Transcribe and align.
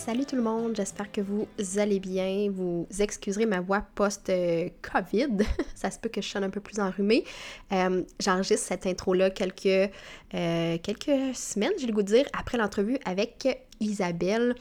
Salut 0.00 0.24
tout 0.24 0.34
le 0.34 0.40
monde, 0.40 0.74
j'espère 0.74 1.12
que 1.12 1.20
vous 1.20 1.46
allez 1.76 2.00
bien. 2.00 2.50
Vous 2.50 2.86
excuserez 3.00 3.44
ma 3.44 3.60
voix 3.60 3.84
post-COVID. 3.94 5.36
Ça 5.74 5.90
se 5.90 5.98
peut 5.98 6.08
que 6.08 6.22
je 6.22 6.28
sonne 6.28 6.42
un 6.42 6.48
peu 6.48 6.60
plus 6.60 6.80
enrhumée. 6.80 7.22
Euh, 7.72 8.02
J'enregistre 8.18 8.66
cette 8.66 8.86
intro-là 8.86 9.28
quelques, 9.28 9.66
euh, 9.66 10.78
quelques 10.78 11.34
semaines, 11.34 11.72
j'ai 11.78 11.86
le 11.86 11.92
goût 11.92 12.02
de 12.02 12.14
dire, 12.14 12.24
après 12.32 12.56
l'entrevue 12.56 12.96
avec 13.04 13.46
Isabelle. 13.80 14.54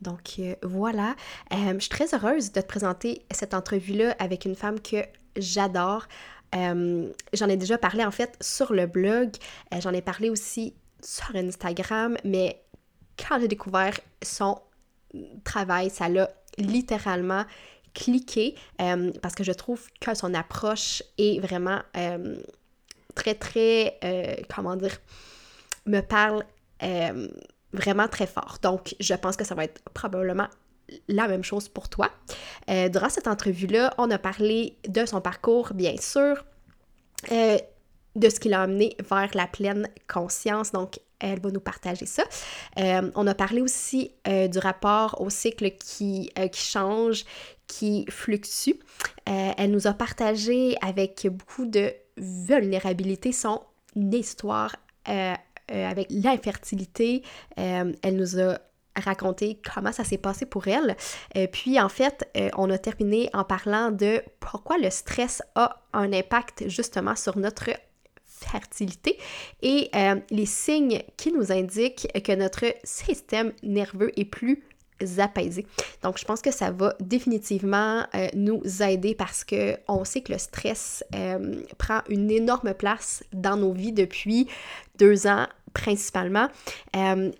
Donc 0.00 0.36
euh, 0.38 0.54
voilà, 0.62 1.14
je 1.52 1.78
suis 1.78 1.90
très 1.90 2.14
heureuse 2.14 2.52
de 2.52 2.62
te 2.62 2.66
présenter 2.66 3.26
cette 3.30 3.52
entrevue-là 3.52 4.16
avec 4.18 4.46
une 4.46 4.56
femme 4.56 4.80
que 4.80 5.04
j'adore. 5.36 6.08
J'en 6.54 7.48
ai 7.50 7.58
déjà 7.58 7.76
parlé 7.76 8.02
en 8.02 8.10
fait 8.10 8.34
sur 8.40 8.72
le 8.72 8.86
blog, 8.86 9.32
j'en 9.78 9.92
ai 9.92 10.00
parlé 10.00 10.30
aussi 10.30 10.72
sur 11.02 11.36
Instagram, 11.36 12.16
mais 12.24 12.62
quand 13.18 13.38
j'ai 13.38 13.48
découvert 13.48 14.00
son 14.22 14.58
travail, 15.44 15.90
ça 15.90 16.08
l'a 16.08 16.30
littéralement 16.58 17.44
cliqué 17.96 18.54
euh, 18.80 19.10
parce 19.22 19.34
que 19.34 19.42
je 19.42 19.52
trouve 19.52 19.82
que 20.00 20.14
son 20.14 20.34
approche 20.34 21.02
est 21.18 21.40
vraiment 21.40 21.80
euh, 21.96 22.36
très, 23.14 23.34
très, 23.34 23.98
euh, 24.04 24.34
comment 24.54 24.76
dire, 24.76 24.98
me 25.86 26.00
parle 26.00 26.44
vraiment 27.72 28.06
très 28.06 28.26
fort. 28.26 28.58
Donc, 28.60 28.94
je 29.00 29.14
pense 29.14 29.36
que 29.36 29.44
ça 29.44 29.54
va 29.54 29.64
être 29.64 29.80
probablement 29.94 30.48
la 31.08 31.26
même 31.26 31.42
chose 31.42 31.68
pour 31.70 31.88
toi. 31.88 32.10
Durant 32.68 33.08
cette 33.08 33.26
entrevue-là, 33.26 33.94
on 33.96 34.10
a 34.10 34.18
parlé 34.18 34.76
de 34.86 35.06
son 35.06 35.22
parcours, 35.22 35.72
bien 35.72 35.96
sûr, 35.96 36.44
de 37.30 38.28
ce 38.28 38.40
qui 38.40 38.50
l'a 38.50 38.62
amené 38.62 38.94
vers 39.08 39.30
la 39.34 39.46
pleine 39.46 39.88
conscience. 40.06 40.70
Donc, 40.72 41.00
elle 41.18 41.40
va 41.40 41.50
nous 41.50 41.60
partager 41.60 42.06
ça. 42.06 42.24
Euh, 42.78 43.10
on 43.14 43.26
a 43.26 43.34
parlé 43.34 43.60
aussi 43.60 44.12
euh, 44.28 44.48
du 44.48 44.58
rapport 44.58 45.20
au 45.20 45.30
cycle 45.30 45.70
qui, 45.72 46.30
euh, 46.38 46.48
qui 46.48 46.62
change, 46.62 47.24
qui 47.66 48.06
fluctue. 48.08 48.74
Elle 49.24 49.72
nous 49.72 49.88
a 49.88 49.92
partagé 49.92 50.76
avec 50.80 51.26
beaucoup 51.28 51.66
de 51.66 51.92
vulnérabilité 52.16 53.32
son 53.32 53.60
histoire 53.96 54.76
avec 55.04 56.06
l'infertilité. 56.10 57.22
Elle 57.56 57.96
nous 58.12 58.38
a 58.38 58.58
raconté 58.94 59.60
comment 59.74 59.90
ça 59.90 60.04
s'est 60.04 60.16
passé 60.16 60.46
pour 60.46 60.68
elle. 60.68 60.96
Puis 61.50 61.80
en 61.80 61.88
fait, 61.88 62.30
on 62.56 62.70
a 62.70 62.78
terminé 62.78 63.28
en 63.32 63.42
parlant 63.42 63.90
de 63.90 64.22
pourquoi 64.38 64.78
le 64.78 64.90
stress 64.90 65.42
a 65.56 65.82
un 65.92 66.12
impact 66.12 66.68
justement 66.68 67.16
sur 67.16 67.36
notre 67.36 67.70
fertilité 68.40 69.18
et 69.62 69.88
euh, 69.94 70.16
les 70.30 70.46
signes 70.46 71.02
qui 71.16 71.32
nous 71.32 71.52
indiquent 71.52 72.08
que 72.22 72.32
notre 72.32 72.66
système 72.84 73.52
nerveux 73.62 74.12
est 74.18 74.24
plus 74.24 74.62
apaisé. 75.18 75.66
Donc, 76.02 76.18
je 76.18 76.24
pense 76.24 76.40
que 76.40 76.50
ça 76.50 76.70
va 76.70 76.94
définitivement 77.00 78.06
euh, 78.14 78.28
nous 78.34 78.62
aider 78.82 79.14
parce 79.14 79.44
que 79.44 79.76
on 79.88 80.04
sait 80.04 80.22
que 80.22 80.32
le 80.32 80.38
stress 80.38 81.04
euh, 81.14 81.62
prend 81.76 82.00
une 82.08 82.30
énorme 82.30 82.72
place 82.72 83.22
dans 83.32 83.56
nos 83.56 83.72
vies 83.72 83.92
depuis 83.92 84.48
deux 84.98 85.26
ans 85.26 85.46
principalement. 85.74 86.48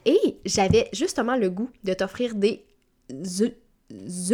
Et 0.05 0.37
j'avais 0.45 0.91
justement 0.93 1.37
le 1.37 1.49
goût 1.49 1.71
de 1.85 1.95
t'offrir 1.95 2.35
des 2.35 2.67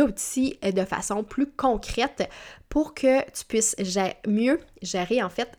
outils 0.00 0.58
de 0.60 0.84
façon 0.84 1.22
plus 1.22 1.46
concrète 1.46 2.28
pour 2.68 2.94
que 2.94 3.22
tu 3.30 3.44
puisses 3.44 3.76
mieux 4.26 4.58
gérer 4.82 5.22
en 5.22 5.28
fait 5.28 5.56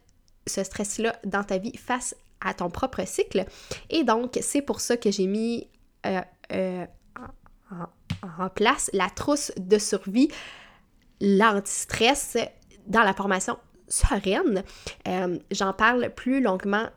ce 0.47 0.63
stress-là 0.63 1.15
dans 1.25 1.43
ta 1.43 1.57
vie 1.57 1.75
face 1.77 2.15
à 2.41 2.53
ton 2.53 2.69
propre 2.69 3.05
cycle. 3.07 3.45
Et 3.89 4.03
donc, 4.03 4.37
c'est 4.41 4.61
pour 4.61 4.81
ça 4.81 4.97
que 4.97 5.11
j'ai 5.11 5.27
mis 5.27 5.67
euh, 6.05 6.21
euh, 6.51 6.85
en, 8.21 8.49
place 8.49 8.89
la 8.93 9.09
trousse 9.09 9.51
de 9.57 9.77
survie, 9.77 10.29
l'anti-stress 11.21 12.37
dans 12.85 13.03
la 13.03 13.13
formation 13.13 13.57
sereine. 13.87 14.63
Euh, 15.07 15.39
J'en 15.51 15.73
parle 15.73 16.09
plus 16.13 16.41
longuement 16.41 16.87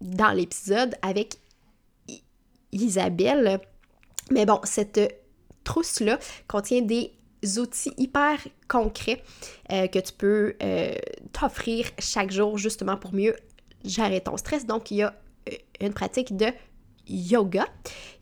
dans 0.00 0.32
l'épisode 0.32 0.94
avec 1.02 1.36
Isabelle. 2.72 3.60
Mais 4.30 4.46
bon, 4.46 4.60
cette 4.64 5.22
trousse-là 5.64 6.18
contient 6.48 6.82
des 6.82 7.15
outils 7.58 7.92
hyper 7.96 8.38
concrets 8.68 9.22
euh, 9.72 9.86
que 9.86 9.98
tu 9.98 10.12
peux 10.12 10.54
euh, 10.62 10.94
t'offrir 11.32 11.86
chaque 11.98 12.30
jour 12.30 12.58
justement 12.58 12.96
pour 12.96 13.14
mieux 13.14 13.34
gérer 13.84 14.20
ton 14.20 14.36
stress. 14.36 14.66
Donc, 14.66 14.90
il 14.90 14.98
y 14.98 15.02
a 15.02 15.14
euh, 15.48 15.52
une 15.80 15.92
pratique 15.92 16.36
de 16.36 16.46
yoga, 17.08 17.66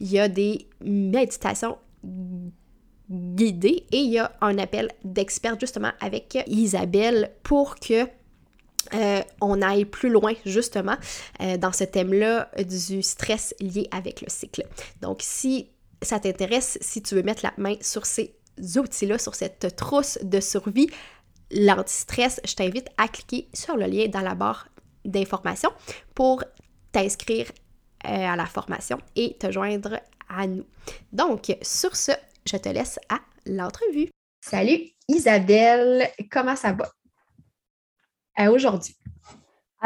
il 0.00 0.10
y 0.10 0.18
a 0.18 0.28
des 0.28 0.68
méditations 0.84 1.78
guidées 3.10 3.86
et 3.92 3.98
il 3.98 4.10
y 4.10 4.18
a 4.18 4.32
un 4.40 4.58
appel 4.58 4.90
d'expert 5.04 5.58
justement 5.58 5.92
avec 6.00 6.38
Isabelle 6.46 7.32
pour 7.42 7.76
que 7.76 8.06
on 9.40 9.62
aille 9.62 9.86
plus 9.86 10.10
loin 10.10 10.34
justement 10.44 10.96
dans 11.58 11.72
ce 11.72 11.84
thème-là 11.84 12.50
du 12.68 13.02
stress 13.02 13.54
lié 13.58 13.88
avec 13.90 14.20
le 14.20 14.26
cycle. 14.28 14.66
Donc, 15.00 15.20
si 15.22 15.70
ça 16.02 16.20
t'intéresse, 16.20 16.78
si 16.80 17.02
tu 17.02 17.14
veux 17.14 17.22
mettre 17.22 17.44
la 17.44 17.54
main 17.56 17.76
sur 17.80 18.06
ces 18.06 18.34
outils-là, 18.58 19.18
sur 19.18 19.34
cette 19.34 19.76
trousse 19.76 20.18
de 20.22 20.40
survie, 20.40 20.88
l'anti-stress, 21.50 22.40
je 22.44 22.54
t'invite 22.54 22.88
à 22.96 23.08
cliquer 23.08 23.48
sur 23.52 23.76
le 23.76 23.86
lien 23.86 24.08
dans 24.08 24.20
la 24.20 24.34
barre 24.34 24.68
d'informations 25.04 25.72
pour 26.14 26.42
t'inscrire 26.92 27.50
euh, 28.06 28.08
à 28.08 28.36
la 28.36 28.46
formation 28.46 28.98
et 29.16 29.36
te 29.36 29.50
joindre 29.50 30.00
à 30.28 30.46
nous. 30.46 30.64
Donc, 31.12 31.56
sur 31.62 31.96
ce, 31.96 32.12
je 32.46 32.56
te 32.56 32.68
laisse 32.68 32.98
à 33.08 33.20
l'entrevue. 33.46 34.08
Salut 34.40 34.90
Isabelle, 35.08 36.10
comment 36.30 36.56
ça 36.56 36.72
va? 36.72 36.90
Euh, 38.40 38.50
aujourd'hui? 38.50 38.96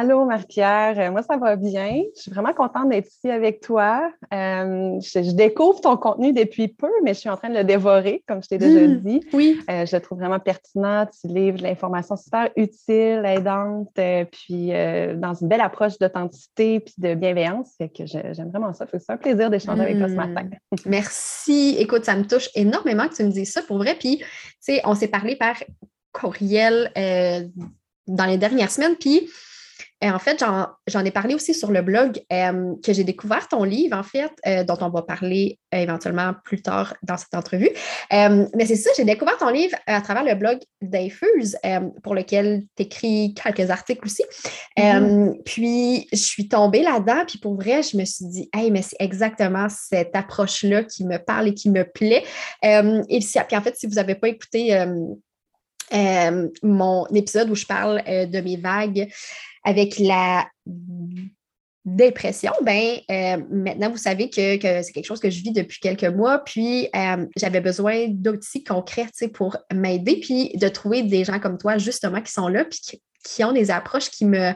Allô, 0.00 0.25
Marie-Pierre. 0.26 0.97
Euh, 0.97 1.10
Moi, 1.10 1.25
ça 1.25 1.36
va 1.38 1.56
bien. 1.56 2.04
Je 2.14 2.22
suis 2.22 2.31
vraiment 2.31 2.53
contente 2.54 2.88
d'être 2.88 3.09
ici 3.09 3.28
avec 3.28 3.60
toi. 3.60 4.09
Euh, 4.32 5.00
je, 5.00 5.25
je 5.25 5.32
découvre 5.32 5.81
ton 5.81 5.97
contenu 5.97 6.32
depuis 6.32 6.69
peu, 6.69 6.86
mais 7.03 7.14
je 7.14 7.19
suis 7.19 7.28
en 7.28 7.36
train 7.36 7.48
de 7.50 7.56
le 7.56 7.64
dévorer, 7.64 8.22
comme 8.28 8.40
je 8.40 8.46
t'ai 8.46 8.58
déjà 8.58 8.78
Mm. 8.87 9.00
dit. 9.00 9.20
Oui. 9.32 9.58
Euh, 9.69 9.87
je 9.87 9.96
le 9.96 10.00
trouve 10.00 10.19
vraiment 10.20 10.38
pertinent. 10.38 11.05
Tu 11.20 11.26
livres 11.26 11.58
de 11.58 11.64
l'information 11.64 12.14
super 12.14 12.49
utile, 12.55 13.22
aidante, 13.26 13.88
euh, 13.99 14.25
puis 14.31 14.69
dans 15.17 15.34
une 15.34 15.49
belle 15.49 15.61
approche 15.61 15.99
d'authenticité 15.99 16.78
puis 16.78 16.94
de 16.99 17.14
bienveillance. 17.14 17.75
Fait 17.76 17.88
que 17.88 18.06
j'aime 18.06 18.50
vraiment 18.50 18.72
ça. 18.75 18.87
C'est 18.88 19.11
un 19.11 19.17
plaisir 19.17 19.50
d'échanger 19.50 19.82
avec 19.82 19.99
toi 19.99 20.06
ce 20.06 20.12
Mm. 20.12 20.17
matin. 20.17 20.49
Merci. 20.87 21.75
Écoute, 21.76 22.05
ça 22.05 22.14
me 22.14 22.22
touche 22.25 22.50
énormément 22.55 23.08
que 23.08 23.17
tu 23.17 23.25
me 23.25 23.31
dises 23.32 23.50
ça 23.52 23.62
pour 23.62 23.78
vrai. 23.78 23.96
Puis, 23.99 24.19
tu 24.19 24.25
sais, 24.61 24.81
on 24.84 24.94
s'est 24.94 25.08
parlé 25.08 25.34
par 25.34 25.56
courriel 26.12 26.93
dans 28.06 28.26
les 28.26 28.38
dernières 28.38 28.70
semaines. 28.70 28.94
Puis, 28.94 29.28
en 30.02 30.18
fait, 30.18 30.44
j'en 30.86 31.04
ai 31.04 31.10
parlé 31.10 31.34
aussi 31.34 31.54
sur 31.54 31.70
le 31.72 31.82
blog 31.82 32.20
que 32.30 32.92
j'ai 32.92 33.04
découvert 33.04 33.48
ton 33.48 33.64
livre, 33.64 33.96
en 33.96 34.02
fait, 34.02 34.30
dont 34.66 34.78
on 34.80 34.90
va 34.90 35.02
parler 35.02 35.58
éventuellement 35.72 36.34
plus 36.44 36.62
tard 36.62 36.94
dans 37.02 37.16
cette 37.16 37.34
entrevue. 37.34 37.70
mais 38.10 38.66
c'est 38.66 38.76
ça, 38.76 38.90
j'ai 38.96 39.04
découvert 39.04 39.36
ton 39.38 39.50
livre 39.50 39.76
à 39.86 40.00
travers 40.00 40.22
le 40.22 40.34
blog 40.34 40.58
d'Infuse, 40.80 41.56
pour 42.02 42.14
lequel 42.14 42.62
tu 42.76 42.84
écris 42.84 43.34
quelques 43.34 43.70
articles 43.70 44.04
aussi. 44.04 44.22
Mm-hmm. 44.78 45.42
puis, 45.44 46.06
je 46.12 46.18
suis 46.18 46.48
tombée 46.48 46.82
là-dedans, 46.82 47.24
puis 47.26 47.38
pour 47.38 47.56
vrai, 47.56 47.82
je 47.82 47.96
me 47.96 48.04
suis 48.04 48.26
dit, 48.26 48.48
hey, 48.54 48.70
mais 48.70 48.82
c'est 48.82 48.96
exactement 49.00 49.68
cette 49.68 50.14
approche-là 50.14 50.84
qui 50.84 51.04
me 51.04 51.18
parle 51.18 51.48
et 51.48 51.54
qui 51.54 51.70
me 51.70 51.84
plaît. 51.84 52.24
et 52.62 53.18
puis, 53.18 53.56
en 53.56 53.62
fait, 53.62 53.76
si 53.76 53.86
vous 53.86 53.94
n'avez 53.94 54.14
pas 54.14 54.28
écouté 54.28 54.86
euh, 55.93 56.49
mon 56.62 57.06
épisode 57.06 57.50
où 57.50 57.55
je 57.55 57.67
parle 57.67 58.02
euh, 58.06 58.26
de 58.26 58.40
mes 58.40 58.56
vagues 58.56 59.08
avec 59.64 59.99
la 59.99 60.46
dépression, 61.85 62.52
ben 62.62 62.99
euh, 63.11 63.43
maintenant 63.50 63.90
vous 63.90 63.96
savez 63.96 64.29
que, 64.29 64.58
c'est 64.61 64.93
quelque 64.93 65.06
chose 65.06 65.20
que 65.20 65.31
je 65.31 65.43
vis 65.43 65.52
depuis 65.52 65.81
quelques 65.81 66.05
mois, 66.05 66.38
puis 66.40 66.88
j'avais 67.37 67.61
besoin 67.61 68.08
d'outils 68.08 68.62
concrets 68.62 69.08
pour 69.32 69.56
m'aider, 69.73 70.20
puis 70.20 70.50
de 70.56 70.69
trouver 70.69 71.02
des 71.02 71.25
gens 71.25 71.40
comme 71.40 71.56
toi 71.56 71.79
justement 71.79 72.20
qui 72.20 72.32
sont 72.32 72.49
là, 72.49 72.67
puis 72.67 73.00
qui, 73.25 73.44
ont 73.44 73.52
des 73.52 73.70
approches 73.70 74.11
qui 74.11 74.26
me 74.26 74.52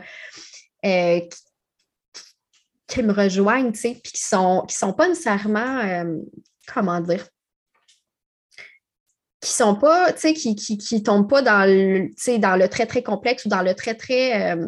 qui, 2.89 3.03
me 3.03 3.13
rejoignent, 3.13 3.73
puis 3.73 4.03
qui 4.03 4.21
sont 4.21 4.65
qui 4.69 4.77
sont 4.77 4.93
pas 4.93 5.09
nécessairement 5.09 6.05
comment 6.67 7.01
dire 7.01 7.27
qui 9.43 9.51
sont 9.51 9.75
pas, 9.75 10.13
tu 10.13 10.21
sais, 10.21 10.35
qui, 10.35 10.55
qui, 10.55 10.79
qui, 10.79 11.03
tombent 11.03 11.29
pas 11.29 11.43
dans 11.43 11.69
le, 11.69 12.11
dans 12.39 12.57
le 12.57 12.69
très, 12.69 12.87
très 12.87 13.03
complexe 13.03 13.45
ou 13.45 13.49
dans 13.49 13.61
le 13.61 13.75
très, 13.75 13.95
très 13.95 14.53
euh, 14.53 14.67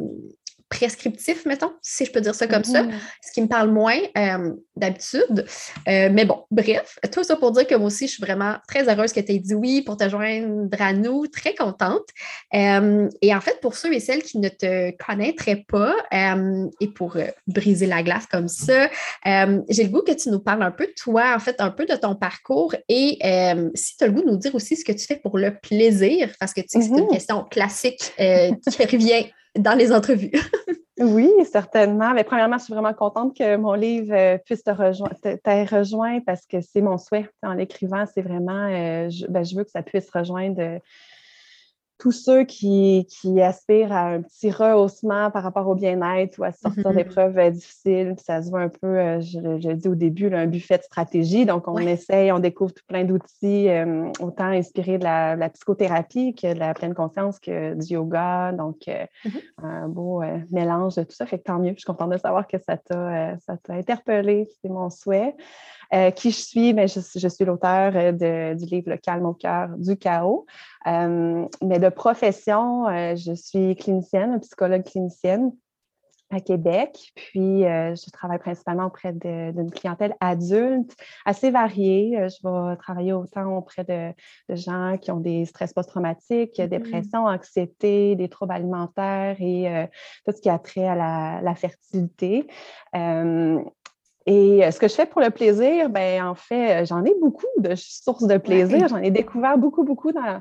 prescriptif, 0.69 1.45
mettons, 1.47 1.73
si 1.83 2.05
je 2.05 2.13
peux 2.13 2.21
dire 2.21 2.35
ça 2.35 2.47
comme 2.47 2.65
ça, 2.65 2.83
mhm. 2.83 2.93
ce 3.23 3.33
qui 3.33 3.43
me 3.43 3.47
parle 3.47 3.71
moins 3.71 3.99
euh, 4.19 4.53
d'habitude. 4.77 5.45
Euh, 5.89 6.09
mais 6.13 6.25
bon, 6.25 6.45
bref, 6.51 6.99
tout 7.13 7.23
ça 7.23 7.37
pour 7.37 7.53
dire 7.53 7.67
que 7.67 7.75
moi 7.75 7.87
aussi, 7.87 8.07
je 8.07 8.15
suis 8.15 8.23
vraiment 8.23 8.57
très 8.67 8.89
heureuse 8.89 9.13
que 9.13 9.21
tu 9.21 9.33
aies 9.33 9.39
dit 9.39 9.55
oui 9.55 9.83
pour 9.83 9.97
te 9.97 10.09
joindre 10.09 10.81
à 10.81 10.93
nous, 10.93 11.27
très 11.27 11.55
contente. 11.55 12.07
Euh, 12.55 13.09
et 13.23 13.35
en 13.35 13.41
fait, 13.41 13.61
pour 13.61 13.77
ceux 13.77 13.93
et 13.93 14.01
celles 14.01 14.23
qui 14.23 14.39
ne 14.39 14.49
te 14.49 14.91
connaîtraient 15.05 15.65
pas, 15.69 15.95
et 16.81 16.89
pour 16.89 17.17
briser 17.47 17.87
la 17.87 18.03
glace 18.03 18.27
comme 18.27 18.49
ça, 18.49 18.89
j'ai 19.25 19.85
le 19.85 19.89
goût 19.89 20.03
que 20.03 20.13
tu 20.13 20.31
nous 20.31 20.41
parles 20.41 20.63
un 20.63 20.71
peu 20.71 20.87
de 20.87 20.95
toi, 20.97 21.35
en 21.37 21.39
fait, 21.39 21.57
un 21.61 21.71
peu 21.71 21.87
de 21.87 21.95
ton 21.95 22.15
parcours 22.15 22.75
et 22.89 23.19
si 23.75 23.97
tu 23.97 24.05
as 24.05 24.07
le 24.07 24.13
goût 24.13 24.23
de 24.23 24.31
nous 24.31 24.37
dire 24.37 24.55
aussi 24.55 24.77
ce 24.77 24.85
que 24.85 24.93
tu 24.93 25.07
fais 25.07 25.17
pour 25.17 25.39
le 25.39 25.57
plaisir, 25.59 26.31
parce 26.41 26.53
que 26.53 26.61
tu 26.61 26.69
sais, 26.69 26.81
c'est 26.81 26.89
une 26.89 27.05
mhm. 27.05 27.09
question 27.09 27.45
classique 27.45 28.13
qui 28.17 28.85
revient 28.85 29.27
dans 29.57 29.75
les 29.75 29.93
entrevues. 29.93 30.33
oui, 30.99 31.31
certainement. 31.51 32.15
Mais 32.15 32.25
premièrement, 32.25 32.59
je 32.59 32.65
suis 32.65 32.75
vraiment 32.75 32.95
contente 32.95 33.37
que 33.37 33.57
mon 33.57 33.75
livre 33.75 34.15
euh, 34.15 34.39
puisse 34.39 34.63
te 34.63 34.71
rejoindre, 34.71 35.17
t'aies 35.23 35.65
rejoint 35.65 36.21
parce 36.21 36.47
que 36.47 36.61
c'est 36.61 36.81
mon 36.81 36.99
souhait 36.99 37.29
en 37.43 37.55
l'écrivant. 37.55 38.05
C'est 38.13 38.23
vraiment, 38.23 38.69
euh, 38.71 39.09
ben, 39.29 39.45
je, 39.45 39.57
veux 39.57 39.65
que 39.65 39.71
ça 39.71 39.83
puisse 39.83 40.11
rejoindre 40.11 40.61
euh, 40.61 40.79
tous 41.99 42.13
ceux 42.13 42.45
qui, 42.45 43.07
aspirent 43.41 43.93
à 43.93 44.07
un 44.07 44.23
petit 44.23 44.51
rehaussement 44.51 45.31
par 45.31 45.43
rapport 45.43 45.67
au 45.69 45.75
bien-être 45.75 46.39
ou 46.39 46.45
à 46.45 46.53
sortir 46.53 46.91
mm-hmm. 46.91 46.95
d'épreuves 46.95 47.39
euh, 47.39 47.51
difficiles. 47.51 48.15
ça 48.19 48.43
se 48.43 48.51
voit 48.51 48.63
un 48.63 48.69
peu, 48.69 48.87
euh, 48.87 49.21
je, 49.21 49.39
l'ai 49.39 49.75
dit 49.75 49.89
au 49.89 49.95
début, 49.95 50.33
un 50.35 50.47
buffet 50.47 50.79
de 50.79 50.83
stratégie. 50.83 51.47
Donc, 51.47 51.69
on 51.69 51.79
essaye, 51.79 52.33
on 52.33 52.39
découvre 52.39 52.73
tout 52.73 52.83
plein 52.89 53.05
d'outils, 53.05 53.69
euh, 53.69 54.11
autant 54.21 54.47
inspirés 54.47 54.99
de 54.99 55.05
la, 55.05 55.49
psychothérapie 55.51 56.35
que 56.35 56.53
de 56.53 56.59
la 56.59 56.75
pleine 56.75 56.95
conscience 56.95 57.39
que 57.39 57.75
du 57.75 57.95
yoga. 57.95 58.53
Donc, 58.53 58.79
mm-hmm. 58.87 59.43
un 59.63 59.89
beau 59.89 60.23
mélange 60.51 60.97
de 60.97 61.03
tout 61.05 61.15
ça. 61.15 61.27
Fait 61.27 61.39
que 61.39 61.45
tant 61.45 61.59
mieux. 61.59 61.73
Je 61.73 61.81
suis 61.81 61.87
contente 61.87 62.11
de 62.11 62.19
savoir 62.19 62.47
que 62.47 62.57
ça 62.59 62.77
t'a 62.77 63.39
interpellé. 63.69 64.49
C'est 64.61 64.69
mon 64.69 64.91
souhait. 64.91 65.35
Euh, 65.95 66.11
qui 66.11 66.31
je 66.31 66.39
suis? 66.39 66.75
Mais 66.75 66.89
je, 66.89 67.29
suis 67.29 67.45
l'auteur 67.45 67.93
euh, 67.95 68.55
du 68.55 68.65
livre 68.67 68.91
Le 68.91 68.97
calme 68.97 69.27
au 69.27 69.35
cœur 69.35 69.69
du 69.77 69.97
chaos. 69.97 70.45
Euh, 70.87 71.47
mais 71.63 71.79
de 71.79 71.89
profession, 71.89 72.87
je 73.15 73.33
suis 73.35 73.77
clinicienne, 73.77 74.41
psychologue 74.41 74.83
clinicienne 74.83 75.53
à 76.31 76.41
Québec. 76.41 77.13
Puis, 77.15 77.61
je 77.63 78.11
travaille 78.11 78.39
principalement 78.39 78.87
auprès 78.87 79.13
d'une 79.13 79.71
clientèle 79.71 80.17
adulte 80.21 80.97
assez 81.25 81.51
variée. 81.51 82.29
Je 82.29 82.49
vais 82.49 82.77
travailler 82.77 83.13
autant 83.13 83.57
auprès 83.57 83.85
de, 83.85 84.13
gens 84.49 84.97
qui 85.01 85.13
ont 85.13 85.21
des 85.21 85.45
stress 85.45 85.73
post-traumatiques, 85.73 86.59
mm-hmm. 86.59 86.69
dépression, 86.69 87.27
anxiété, 87.27 88.17
des 88.17 88.29
troubles 88.29 88.55
alimentaires 88.55 89.37
et 89.39 89.89
tout 90.27 90.33
ce 90.35 90.41
qui 90.41 90.49
a 90.49 90.59
trait 90.59 90.89
à 90.89 90.97
la, 90.97 91.41
la 91.41 91.55
fertilité. 91.55 92.49
Et 94.27 94.65
euh, 94.65 94.71
ce 94.71 94.79
que 94.79 94.89
je 94.89 94.95
fais 94.95 95.07
pour 95.07 95.21
le 95.21 95.31
plaisir, 95.31 95.91
ben 95.91 96.25
en 96.25 96.35
fait, 96.35 96.83
euh, 96.83 96.87
j'en 96.87 97.05
ai 97.05 97.15
beaucoup 97.21 97.47
de 97.59 97.75
sources 97.75 98.27
de 98.27 98.39
plaisir. 98.39 98.89
J'en 98.89 98.99
ai 98.99 99.11
découvert 99.11 99.59
beaucoup, 99.59 99.85
beaucoup 99.85 100.13
dans, 100.13 100.41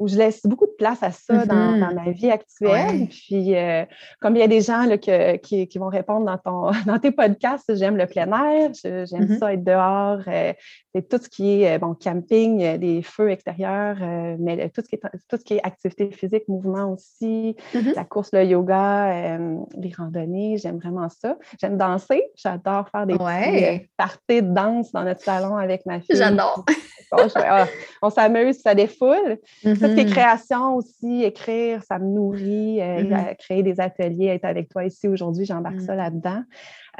où 0.00 0.08
je 0.08 0.16
laisse 0.16 0.40
beaucoup 0.46 0.66
de 0.66 0.74
place 0.78 1.02
à 1.02 1.12
ça 1.12 1.44
dans, 1.44 1.54
mm-hmm. 1.54 1.94
ma 1.94 2.10
vie 2.10 2.30
actuelle. 2.30 3.06
Puis, 3.08 3.54
euh, 3.54 3.84
comme 4.18 4.34
il 4.34 4.38
y 4.40 4.42
a 4.42 4.48
des 4.48 4.62
gens 4.62 4.84
là, 4.86 4.96
qui, 4.96 5.68
qui, 5.68 5.78
vont 5.78 5.88
répondre 5.88 6.24
dans, 6.24 6.38
ton, 6.38 6.70
dans 6.86 6.98
tes 6.98 7.12
podcasts, 7.12 7.76
j'aime 7.76 7.98
le 7.98 8.06
plein 8.06 8.26
air, 8.26 8.70
j'aime 8.82 9.04
mm-hmm. 9.04 9.38
ça 9.38 9.52
être 9.52 9.62
dehors, 9.62 10.22
euh, 10.26 10.52
c'est 10.94 11.08
tout 11.08 11.18
ce 11.22 11.28
qui 11.28 11.62
est 11.62 11.78
bon, 11.78 11.94
camping, 11.94 12.78
des 12.78 13.02
feux 13.02 13.30
extérieurs, 13.30 13.96
euh, 14.00 14.36
mais 14.38 14.68
tout 14.70 14.82
ce, 14.82 14.88
qui 14.88 14.96
est, 14.96 15.02
tout 15.28 15.36
ce 15.36 15.44
qui 15.44 15.54
est 15.54 15.62
activité 15.62 16.10
physique, 16.10 16.48
mouvement 16.48 16.92
aussi, 16.92 17.56
mm-hmm. 17.74 17.94
la 17.94 18.04
course, 18.04 18.30
le 18.32 18.44
yoga, 18.44 19.38
les 19.76 19.92
randonnées, 19.96 20.58
j'aime 20.58 20.78
vraiment 20.78 21.08
ça. 21.08 21.36
J'aime 21.60 21.76
danser, 21.76 22.24
j'adore 22.36 22.88
faire 22.88 23.06
des 23.06 23.88
parties 23.96 24.42
de 24.42 24.54
danse 24.54 24.92
dans 24.92 25.04
notre 25.04 25.22
salon 25.22 25.56
avec 25.56 25.86
ma 25.86 26.00
fille. 26.00 26.16
J'adore. 26.16 26.64
Ah, 27.12 27.66
on 28.02 28.10
s'amuse, 28.10 28.60
ça 28.60 28.74
défoule 28.74 29.38
tes 29.62 29.68
mm-hmm. 29.68 30.10
créations 30.10 30.76
aussi, 30.76 31.24
écrire, 31.24 31.82
ça 31.82 31.98
me 31.98 32.06
nourrit, 32.06 32.80
euh, 32.80 33.02
mm-hmm. 33.02 33.36
créer 33.36 33.62
des 33.62 33.80
ateliers, 33.80 34.26
être 34.26 34.44
avec 34.44 34.68
toi 34.68 34.84
ici 34.84 35.08
aujourd'hui, 35.08 35.44
j'embarque 35.44 35.76
mm. 35.76 35.86
ça 35.86 35.94
là-dedans. 35.94 36.42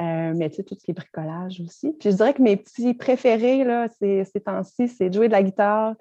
Euh, 0.01 0.33
mais 0.35 0.49
tu 0.49 0.57
sais, 0.57 0.63
tout 0.63 0.75
ce 0.75 0.83
qui 0.83 0.91
est 0.91 0.95
bricolage 0.95 1.61
aussi. 1.61 1.93
Puis 1.99 2.11
je 2.11 2.15
dirais 2.15 2.33
que 2.33 2.41
mes 2.41 2.57
petits 2.57 2.93
préférés, 2.93 3.63
là, 3.63 3.87
ces, 3.99 4.25
ces 4.25 4.39
temps-ci, 4.41 4.87
c'est 4.87 5.09
de 5.09 5.13
jouer 5.13 5.27
de 5.27 5.33
la 5.33 5.43
guitare, 5.43 5.93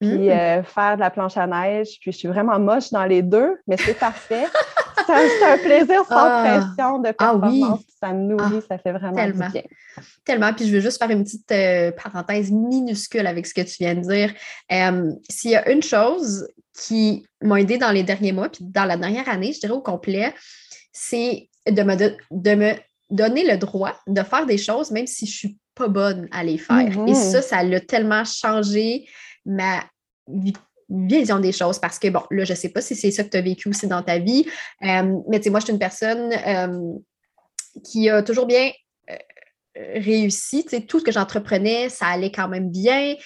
puis 0.00 0.28
mm. 0.28 0.30
euh, 0.30 0.62
faire 0.62 0.96
de 0.96 1.00
la 1.00 1.10
planche 1.10 1.36
à 1.36 1.46
neige. 1.46 1.98
Puis 2.00 2.12
je 2.12 2.18
suis 2.18 2.28
vraiment 2.28 2.58
moche 2.58 2.90
dans 2.90 3.04
les 3.04 3.22
deux, 3.22 3.56
mais 3.66 3.76
c'est 3.78 3.98
parfait. 3.98 4.46
c'est 5.06 5.44
un, 5.44 5.58
plaisir 5.58 6.04
sans 6.04 6.16
ah. 6.16 6.42
pression 6.44 6.98
de 6.98 7.08
ah 7.08 7.12
performance. 7.12 7.80
Ça 7.98 8.12
me 8.12 8.24
nourrit, 8.24 8.58
ah, 8.58 8.66
ça 8.68 8.78
fait 8.78 8.92
vraiment 8.92 9.14
tellement. 9.14 9.48
bien. 9.48 9.62
Tellement. 10.24 10.52
Puis 10.52 10.66
je 10.66 10.74
veux 10.74 10.80
juste 10.80 10.98
faire 10.98 11.10
une 11.10 11.24
petite 11.24 11.50
euh, 11.50 11.92
parenthèse 11.92 12.50
minuscule 12.50 13.26
avec 13.26 13.46
ce 13.46 13.54
que 13.54 13.62
tu 13.62 13.76
viens 13.78 13.94
de 13.94 14.00
dire. 14.00 14.34
Euh, 14.72 15.12
s'il 15.30 15.52
y 15.52 15.56
a 15.56 15.70
une 15.70 15.82
chose 15.82 16.46
qui 16.74 17.26
m'a 17.40 17.60
aidé 17.60 17.78
dans 17.78 17.90
les 17.90 18.02
derniers 18.02 18.32
mois, 18.32 18.50
puis 18.50 18.64
dans 18.64 18.84
la 18.84 18.98
dernière 18.98 19.28
année, 19.30 19.52
je 19.54 19.60
dirais 19.60 19.72
au 19.72 19.80
complet, 19.80 20.34
c'est 20.92 21.48
de 21.66 21.82
me, 21.82 21.96
de 21.96 22.54
me 22.54 22.74
donner 23.10 23.44
le 23.44 23.56
droit 23.56 23.94
de 24.06 24.22
faire 24.22 24.46
des 24.46 24.58
choses, 24.58 24.90
même 24.90 25.06
si 25.06 25.26
je 25.26 25.30
ne 25.30 25.50
suis 25.50 25.58
pas 25.74 25.88
bonne 25.88 26.28
à 26.32 26.42
les 26.42 26.58
faire. 26.58 26.80
Et 26.80 26.90
mm-hmm. 26.90 27.14
ça, 27.14 27.42
ça 27.42 27.62
l'a 27.62 27.80
tellement 27.80 28.24
changé 28.24 29.08
ma 29.44 29.84
vision 30.88 31.38
des 31.38 31.52
choses 31.52 31.78
parce 31.78 31.98
que, 31.98 32.08
bon, 32.08 32.22
là, 32.30 32.44
je 32.44 32.52
ne 32.52 32.56
sais 32.56 32.68
pas 32.68 32.80
si 32.80 32.94
c'est 32.94 33.10
ça 33.10 33.24
que 33.24 33.30
tu 33.30 33.36
as 33.36 33.42
vécu 33.42 33.68
aussi 33.68 33.86
dans 33.86 34.02
ta 34.02 34.18
vie, 34.18 34.46
euh, 34.82 35.18
mais 35.28 35.38
tu 35.38 35.44
sais, 35.44 35.50
moi, 35.50 35.60
je 35.60 35.66
suis 35.66 35.72
une 35.72 35.78
personne 35.78 36.32
euh, 36.32 36.98
qui 37.84 38.08
a 38.08 38.22
toujours 38.22 38.46
bien 38.46 38.70
euh, 39.10 39.14
réussi. 39.96 40.64
Tu 40.64 40.70
sais, 40.70 40.80
tout 40.82 41.00
ce 41.00 41.04
que 41.04 41.12
j'entreprenais, 41.12 41.88
ça 41.88 42.06
allait 42.06 42.32
quand 42.32 42.48
même 42.48 42.70
bien. 42.70 43.16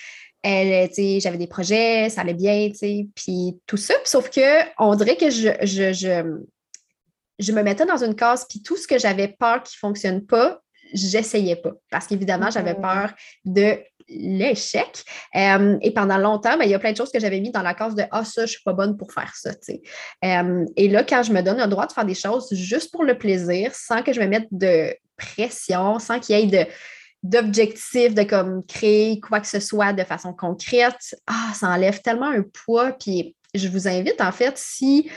j'avais 0.42 1.38
des 1.38 1.46
projets, 1.46 2.08
ça 2.08 2.22
allait 2.22 2.34
bien, 2.34 2.68
tu 2.70 2.76
sais, 2.76 3.06
puis 3.14 3.58
tout 3.66 3.76
ça. 3.76 3.94
Sauf 4.04 4.30
que 4.30 4.62
on 4.78 4.94
dirait 4.94 5.16
que 5.16 5.30
je, 5.30 5.50
je, 5.62 5.92
je, 5.92 6.40
je 7.40 7.52
me 7.52 7.62
mettais 7.62 7.86
dans 7.86 8.02
une 8.02 8.14
case, 8.14 8.46
puis 8.48 8.62
tout 8.62 8.76
ce 8.76 8.86
que 8.86 8.98
j'avais 8.98 9.28
peur 9.28 9.62
qui 9.62 9.74
ne 9.76 9.88
fonctionne 9.88 10.24
pas, 10.24 10.60
j'essayais 10.92 11.56
pas. 11.56 11.72
Parce 11.90 12.06
qu'évidemment, 12.06 12.50
j'avais 12.50 12.74
mmh. 12.74 12.82
peur 12.82 13.12
de 13.44 13.78
l'échec. 14.08 15.04
Euh, 15.36 15.78
et 15.82 15.92
pendant 15.92 16.18
longtemps, 16.18 16.56
ben, 16.58 16.64
il 16.64 16.70
y 16.70 16.74
a 16.74 16.78
plein 16.78 16.92
de 16.92 16.96
choses 16.96 17.12
que 17.12 17.20
j'avais 17.20 17.40
mis 17.40 17.50
dans 17.50 17.62
la 17.62 17.74
case 17.74 17.94
de 17.94 18.02
Ah, 18.10 18.24
ça, 18.24 18.42
je 18.42 18.42
ne 18.42 18.46
suis 18.48 18.62
pas 18.64 18.72
bonne 18.72 18.96
pour 18.96 19.12
faire 19.12 19.32
ça. 19.34 19.50
Euh, 20.24 20.64
et 20.76 20.88
là, 20.88 21.04
quand 21.04 21.22
je 21.22 21.32
me 21.32 21.42
donne 21.42 21.58
le 21.58 21.66
droit 21.66 21.86
de 21.86 21.92
faire 21.92 22.04
des 22.04 22.14
choses 22.14 22.48
juste 22.52 22.90
pour 22.90 23.04
le 23.04 23.16
plaisir, 23.16 23.72
sans 23.74 24.02
que 24.02 24.12
je 24.12 24.20
me 24.20 24.26
mette 24.26 24.48
de 24.50 24.94
pression, 25.16 25.98
sans 25.98 26.18
qu'il 26.18 26.38
y 26.38 26.42
ait 26.42 26.64
de 26.64 26.70
d'objectifs 27.22 28.14
de 28.14 28.22
comme 28.22 28.64
créer 28.64 29.20
quoi 29.20 29.40
que 29.40 29.46
ce 29.46 29.60
soit 29.60 29.92
de 29.92 30.04
façon 30.04 30.32
concrète, 30.32 31.14
ah, 31.26 31.52
ça 31.54 31.68
enlève 31.68 32.00
tellement 32.00 32.30
un 32.30 32.42
poids. 32.42 32.92
Puis 32.92 33.36
je 33.54 33.68
vous 33.68 33.86
invite, 33.86 34.22
en 34.22 34.32
fait, 34.32 34.56
si 34.56 35.10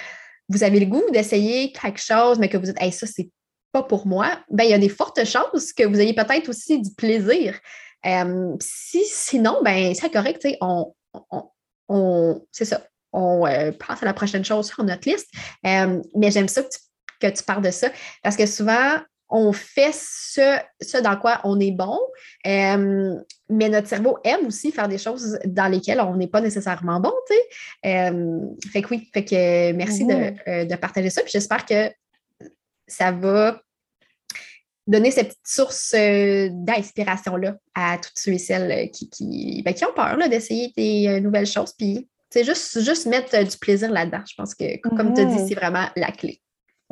vous 0.49 0.63
avez 0.63 0.79
le 0.79 0.85
goût 0.85 1.03
d'essayer 1.11 1.71
quelque 1.71 2.01
chose, 2.01 2.39
mais 2.39 2.49
que 2.49 2.57
vous 2.57 2.65
dites, 2.65 2.81
hey, 2.81 2.91
ça, 2.91 3.07
c'est 3.07 3.29
pas 3.71 3.83
pour 3.83 4.05
moi, 4.05 4.39
ben, 4.49 4.63
il 4.63 4.69
y 4.69 4.73
a 4.73 4.77
des 4.77 4.89
fortes 4.89 5.23
chances 5.25 5.73
que 5.73 5.83
vous 5.83 5.99
ayez 5.99 6.13
peut-être 6.13 6.49
aussi 6.49 6.81
du 6.81 6.91
plaisir. 6.93 7.59
Euh, 8.05 8.55
si 8.61 9.03
sinon, 9.05 9.61
ben, 9.63 9.93
c'est 9.95 10.11
correct, 10.11 10.47
on, 10.61 10.93
on, 11.89 12.45
c'est 12.51 12.65
ça. 12.65 12.85
On 13.11 13.45
euh, 13.47 13.71
passe 13.71 14.01
à 14.03 14.05
la 14.05 14.13
prochaine 14.13 14.45
chose 14.45 14.67
sur 14.67 14.83
notre 14.83 15.09
liste. 15.09 15.29
Euh, 15.65 16.01
mais 16.15 16.31
j'aime 16.31 16.47
ça 16.47 16.63
que 17.19 17.27
tu 17.27 17.43
parles 17.43 17.63
de 17.63 17.71
ça, 17.71 17.89
parce 18.21 18.35
que 18.35 18.45
souvent, 18.45 18.99
on 19.33 19.51
fait 19.51 19.93
ce, 19.93 20.57
ce 20.79 20.97
dans 20.99 21.17
quoi 21.17 21.41
on 21.43 21.59
est 21.59 21.71
bon, 21.71 21.99
euh, 22.47 23.15
mais 23.49 23.67
notre 23.67 23.87
cerveau 23.87 24.19
aime 24.23 24.45
aussi 24.47 24.71
faire 24.71 24.87
des 24.87 24.97
choses 24.97 25.39
dans 25.45 25.67
lesquelles 25.67 25.99
on 25.99 26.15
n'est 26.15 26.27
pas 26.27 26.39
nécessairement 26.39 26.99
bon, 26.99 27.11
tu 27.27 27.35
sais. 27.35 28.11
Euh, 28.11 28.39
fait 28.71 28.83
que 28.83 28.89
oui, 28.91 29.09
fait 29.11 29.25
que 29.25 29.71
merci 29.73 30.05
de, 30.05 30.65
de, 30.65 30.75
partager 30.75 31.09
ça, 31.09 31.21
puis 31.23 31.31
j'espère 31.31 31.65
que 31.65 31.91
ça 32.87 33.11
va 33.11 33.59
donner 34.87 35.11
cette 35.11 35.29
petite 35.29 35.47
source 35.47 35.93
euh, 35.97 36.49
d'inspiration-là 36.51 37.55
à 37.73 37.97
toutes 37.97 38.17
ceux 38.17 38.33
et 38.33 38.37
celles 38.37 38.71
euh, 38.71 38.87
qui, 38.87 39.09
qui, 39.09 39.61
ben, 39.63 39.73
qui 39.73 39.85
ont 39.85 39.93
peur 39.93 40.17
d'essayer 40.29 40.73
des 40.75 41.07
euh, 41.07 41.19
nouvelles 41.19 41.47
choses. 41.47 41.73
Puis, 41.73 42.07
c'est 42.29 42.43
juste, 42.43 42.81
juste 42.81 43.05
mettre 43.05 43.43
du 43.43 43.57
plaisir 43.57 43.91
là-dedans. 43.91 44.21
Je 44.29 44.35
pense 44.35 44.55
que, 44.55 44.77
comme 44.81 45.13
tu 45.13 45.21
as 45.21 45.25
dit, 45.25 45.41
mhm. 45.41 45.47
c'est 45.47 45.55
vraiment 45.55 45.87
la 45.95 46.11
clé. 46.11 46.41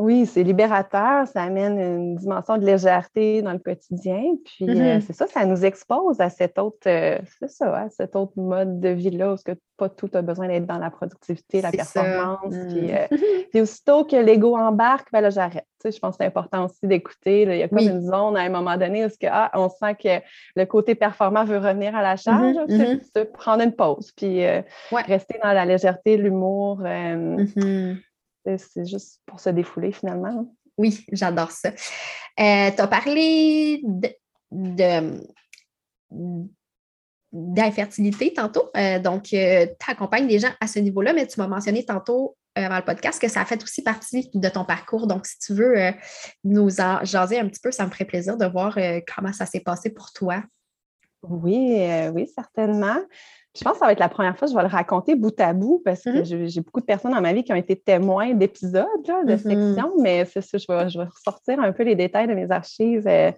Oui, 0.01 0.25
c'est 0.25 0.41
libérateur, 0.41 1.27
ça 1.27 1.43
amène 1.43 1.79
une 1.79 2.15
dimension 2.15 2.57
de 2.57 2.65
légèreté 2.65 3.43
dans 3.43 3.51
le 3.53 3.59
quotidien. 3.59 4.23
Puis 4.43 4.67
euh, 4.67 4.97
mm-hmm. 4.97 5.01
c'est 5.01 5.13
ça, 5.13 5.27
ça 5.27 5.45
nous 5.45 5.63
expose 5.63 6.19
à 6.19 6.31
cet 6.31 6.57
autre, 6.57 6.87
euh, 6.87 7.19
c'est 7.39 7.51
ça, 7.51 7.87
cet 7.91 8.15
autre 8.15 8.33
mode 8.35 8.79
de 8.79 8.89
vie-là 8.89 9.33
où 9.33 9.35
que 9.45 9.51
pas 9.77 9.89
tout 9.89 10.09
a 10.15 10.23
besoin 10.23 10.47
d'être 10.47 10.65
dans 10.65 10.79
la 10.79 10.89
productivité, 10.89 11.61
la 11.61 11.69
performance. 11.69 12.51
Mm. 12.51 12.89
Euh, 12.89 13.07
puis, 13.51 13.61
aussitôt 13.61 14.03
que 14.03 14.15
l'ego 14.15 14.57
embarque, 14.57 15.07
ben 15.11 15.21
là, 15.21 15.29
j'arrête. 15.29 15.67
je 15.85 15.99
pense 15.99 16.17
que 16.17 16.23
c'est 16.23 16.27
important 16.27 16.65
aussi 16.65 16.87
d'écouter. 16.87 17.43
Il 17.43 17.57
y 17.57 17.61
a 17.61 17.67
comme 17.67 17.77
une 17.77 18.01
zone 18.01 18.37
à 18.37 18.41
un 18.41 18.49
moment 18.49 18.77
donné 18.77 19.05
où 19.05 19.09
que, 19.09 19.27
ah, 19.29 19.51
on 19.53 19.69
sent 19.69 19.95
que 20.03 20.25
le 20.55 20.65
côté 20.65 20.95
performant 20.95 21.45
veut 21.45 21.59
revenir 21.59 21.95
à 21.95 22.01
la 22.01 22.15
charge. 22.15 22.55
Mm-hmm, 22.55 23.13
mm-hmm. 23.13 23.25
prendre 23.33 23.61
une 23.63 23.75
pause, 23.75 24.11
puis 24.17 24.43
rester 25.05 25.39
dans 25.43 25.53
la 25.53 25.65
légèreté, 25.65 26.17
l'humour. 26.17 26.81
C'est 28.45 28.85
juste 28.85 29.21
pour 29.25 29.39
se 29.39 29.49
défouler 29.49 29.91
finalement. 29.91 30.53
Oui, 30.77 31.05
j'adore 31.11 31.51
ça. 31.51 31.69
Euh, 31.69 32.71
tu 32.71 32.81
as 32.81 32.87
parlé 32.87 33.83
de, 34.51 35.21
d'infertilité 37.31 38.33
tantôt. 38.33 38.69
Euh, 38.75 38.99
donc, 38.99 39.33
euh, 39.33 39.67
tu 39.67 39.91
accompagnes 39.91 40.27
les 40.27 40.39
gens 40.39 40.51
à 40.59 40.67
ce 40.67 40.79
niveau-là, 40.79 41.13
mais 41.13 41.27
tu 41.27 41.39
m'as 41.39 41.47
mentionné 41.47 41.85
tantôt 41.85 42.35
avant 42.55 42.77
le 42.77 42.83
podcast 42.83 43.21
que 43.21 43.29
ça 43.29 43.41
a 43.41 43.45
fait 43.45 43.63
aussi 43.63 43.81
partie 43.81 44.29
de 44.33 44.49
ton 44.49 44.65
parcours. 44.65 45.07
Donc, 45.07 45.25
si 45.25 45.39
tu 45.39 45.53
veux 45.53 45.93
nous 46.43 46.81
en 46.81 47.03
jaser 47.05 47.39
un 47.39 47.47
petit 47.47 47.61
peu, 47.61 47.71
ça 47.71 47.85
me 47.85 47.91
ferait 47.91 48.05
plaisir 48.05 48.35
de 48.35 48.45
voir 48.45 48.77
comment 49.15 49.31
ça 49.31 49.45
s'est 49.45 49.61
passé 49.61 49.89
pour 49.89 50.11
toi. 50.11 50.43
Oui, 51.23 51.77
oui, 52.13 52.27
certainement. 52.35 52.97
Je 53.57 53.63
pense 53.63 53.73
que 53.73 53.79
ça 53.79 53.85
va 53.85 53.91
être 53.91 53.99
la 53.99 54.09
première 54.09 54.37
fois 54.37 54.47
que 54.47 54.53
je 54.53 54.57
vais 54.57 54.63
le 54.63 54.69
raconter 54.69 55.15
bout 55.15 55.37
à 55.41 55.51
bout 55.51 55.81
parce 55.83 56.03
que 56.03 56.09
mm-hmm. 56.09 56.47
j'ai 56.47 56.61
beaucoup 56.61 56.79
de 56.79 56.85
personnes 56.85 57.11
dans 57.11 57.21
ma 57.21 57.33
vie 57.33 57.43
qui 57.43 57.51
ont 57.51 57.57
été 57.57 57.75
témoins 57.75 58.33
d'épisodes, 58.33 58.85
de 59.05 59.33
mm-hmm. 59.33 59.37
sections, 59.37 59.93
mais 59.99 60.25
c'est 60.25 60.41
ça, 60.41 60.57
je 60.57 60.65
vais, 60.69 60.89
je 60.89 60.99
vais 60.99 61.05
ressortir 61.05 61.59
un 61.59 61.73
peu 61.73 61.83
les 61.83 61.95
détails 61.95 62.27
de 62.27 62.33
mes 62.33 62.49
archives 62.49 63.07
euh, 63.07 63.31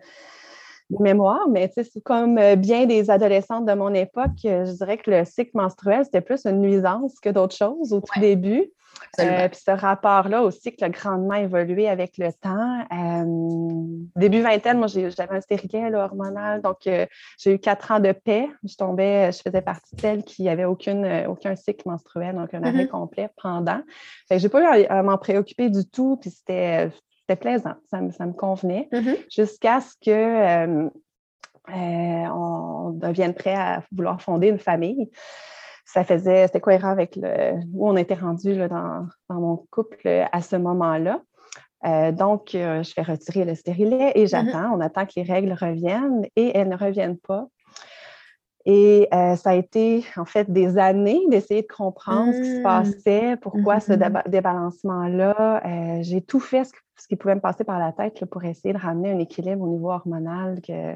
de 0.90 1.02
mémoire. 1.02 1.48
Mais 1.50 1.72
c'est 1.76 2.04
comme 2.04 2.38
euh, 2.38 2.56
bien 2.56 2.86
des 2.86 3.10
adolescentes 3.10 3.66
de 3.66 3.74
mon 3.74 3.94
époque, 3.94 4.32
je 4.44 4.76
dirais 4.78 4.98
que 4.98 5.12
le 5.12 5.26
cycle 5.26 5.52
menstruel, 5.54 6.06
c'était 6.06 6.22
plus 6.22 6.46
une 6.46 6.62
nuisance 6.62 7.20
que 7.20 7.30
d'autres 7.30 7.56
choses 7.56 7.94
au 7.94 8.02
tout 8.02 8.20
début. 8.20 8.72
Euh, 9.20 9.48
puis 9.48 9.60
ce 9.64 9.72
rapport-là 9.72 10.42
aussi 10.42 10.76
qui 10.76 10.84
a 10.84 10.90
grandement 10.90 11.36
évolué 11.36 11.88
avec 11.88 12.18
le 12.18 12.32
temps. 12.34 12.80
Euh, 12.92 14.08
début 14.16 14.42
vingtaine, 14.42 14.80
moi, 14.80 14.88
j'avais 14.88 15.36
un 15.36 15.42
stérilet 15.42 15.94
hormonal, 15.94 16.62
donc 16.62 16.88
euh, 16.88 17.06
j'ai 17.38 17.54
eu 17.54 17.60
quatre 17.60 17.92
ans 17.92 18.00
de 18.00 18.12
paix. 18.12 18.50
Je 18.64 18.76
tombais, 18.76 19.32
je 19.32 19.42
faisais 19.42 19.62
partie 19.62 19.96
de 19.96 20.02
celles 20.02 20.24
qui 20.24 20.44
n'avaient 20.44 20.66
aucun 20.66 21.56
cycle 21.56 21.88
menstruel, 21.88 22.36
donc 22.36 22.54
un 22.54 22.64
arrêt 22.64 22.86
mm-hmm. 22.86 22.88
complet 22.88 23.30
pendant. 23.42 23.82
Je 24.32 24.36
n'ai 24.36 24.50
pas 24.50 24.80
eu 24.80 24.86
à, 24.86 25.04
m'en 25.04 25.18
préoccuper 25.18 25.70
du 25.70 25.86
tout, 25.86 26.18
puis 26.20 26.32
c'était 26.32 26.90
plaisant, 27.28 27.76
ça 27.90 28.02
me, 28.02 28.12
ça 28.12 28.26
me 28.26 28.34
convenait, 28.34 28.90
mm-hmm. 28.92 29.18
jusqu'à 29.34 29.80
ce 29.82 29.94
que 30.04 30.90
on 31.70 32.90
devienne 32.92 33.34
prêt 33.34 33.56
à 33.56 33.84
vouloir 33.92 34.22
fonder 34.22 34.50
une 34.50 34.60
famille 34.60 35.10
ça 35.86 36.04
faisait, 36.04 36.48
c'était 36.48 36.60
cohérent 36.60 36.90
avec 36.90 37.16
le, 37.16 37.60
où 37.74 37.88
on 37.88 37.96
était 37.96 38.16
rendu 38.16 38.58
dans, 38.68 39.08
mon 39.30 39.58
couple 39.70 40.28
à 40.32 40.42
ce 40.42 40.56
moment-là. 40.56 41.22
Euh, 41.86 42.12
donc, 42.12 42.56
euh, 42.56 42.82
je 42.82 42.94
fais 42.94 43.02
retirer 43.02 43.46
le 43.46 43.56
stérilet 43.56 44.14
et 44.16 44.24
mm-hmm. 44.24 44.30
j'attends. 44.30 44.76
On 44.76 44.80
attend 44.80 45.06
que 45.06 45.14
les 45.18 45.24
règles 45.24 45.54
reviennent 45.54 46.26
et 46.36 46.58
elles 46.58 46.70
ne 46.70 46.78
reviennent 46.78 47.18
pas. 47.18 47.48
Et 48.66 49.10
euh, 49.14 49.36
ça 49.36 49.50
a 49.50 49.56
été 49.56 50.06
en 50.16 50.24
fait 50.24 50.50
des 50.50 50.78
années 50.78 51.22
d'essayer 51.30 51.64
de 51.64 51.68
comprendre 51.68 52.32
ce 52.32 52.40
qui 52.40 52.52
se 52.52 52.60
mm. 52.60 52.64
passait, 52.64 53.38
pourquoi 53.42 53.82
ce 53.82 53.92
mm-hmm. 53.92 54.30
débalancement-là. 54.30 55.62
j'ai 56.02 56.22
tout 56.22 56.40
fait 56.40 56.64
ce, 56.64 56.72
qui 57.08 57.16
pouvait 57.16 57.36
me 57.36 57.42
passer 57.42 57.64
par 57.64 57.80
la 57.80 57.92
tête 57.92 58.26
pour 58.26 58.44
essayer 58.44 58.74
de 58.74 58.80
ramener 58.80 59.12
un 59.12 59.20
équilibre 59.20 59.64
au 59.64 59.70
niveau 59.70 59.92
hormonal 59.92 60.62
que, 60.62 60.96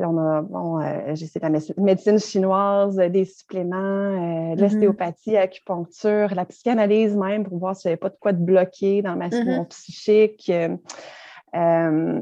on 0.00 0.16
a, 0.18 0.42
bon, 0.42 0.80
euh, 0.80 1.14
j'ai 1.14 1.26
la 1.40 1.50
médecine 1.50 2.18
chinoise, 2.18 2.96
des 2.96 3.24
suppléments, 3.24 3.76
euh, 3.76 4.54
mm-hmm. 4.54 4.60
l'ostéopathie, 4.60 5.32
l'acupuncture, 5.32 6.34
la 6.34 6.44
psychanalyse 6.44 7.16
même 7.16 7.44
pour 7.44 7.58
voir 7.58 7.74
s'il 7.74 7.88
n'y 7.88 7.92
avait 7.92 8.00
pas 8.00 8.10
de 8.10 8.16
quoi 8.20 8.32
de 8.32 8.42
bloquer 8.42 9.02
dans 9.02 9.16
ma 9.16 9.28
mm 9.28 9.66
psychique. 9.70 10.52
Euh, 11.54 12.20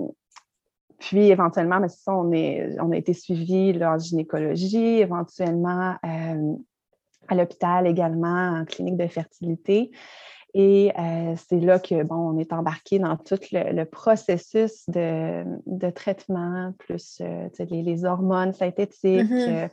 puis 0.99 1.28
éventuellement, 1.31 1.78
mais 1.81 1.88
ça, 1.88 2.16
on, 2.16 2.33
est, 2.33 2.76
on 2.81 2.93
a 2.93 2.97
été 2.97 3.12
suivi 3.12 3.78
en 3.85 3.99
gynécologie, 3.99 5.00
éventuellement 5.00 5.97
à 7.28 7.35
l'hôpital 7.35 7.87
également, 7.87 8.61
en 8.61 8.64
clinique 8.64 8.97
de 8.97 9.07
fertilité. 9.07 9.90
Et 10.58 10.90
euh, 10.98 11.34
c'est 11.50 11.60
là 11.60 11.78
que, 11.78 12.02
bon, 12.02 12.16
on 12.16 12.38
est 12.38 12.50
embarqué 12.54 12.98
dans 12.98 13.18
tout 13.18 13.38
le, 13.52 13.84
processus 13.84 14.88
de, 14.88 15.90
traitement, 15.90 16.72
plus 16.78 17.20
euh, 17.20 17.48
les, 17.68 18.06
hormones 18.06 18.54
synthétiques, 18.54 19.30
mm-hmm. 19.30 19.68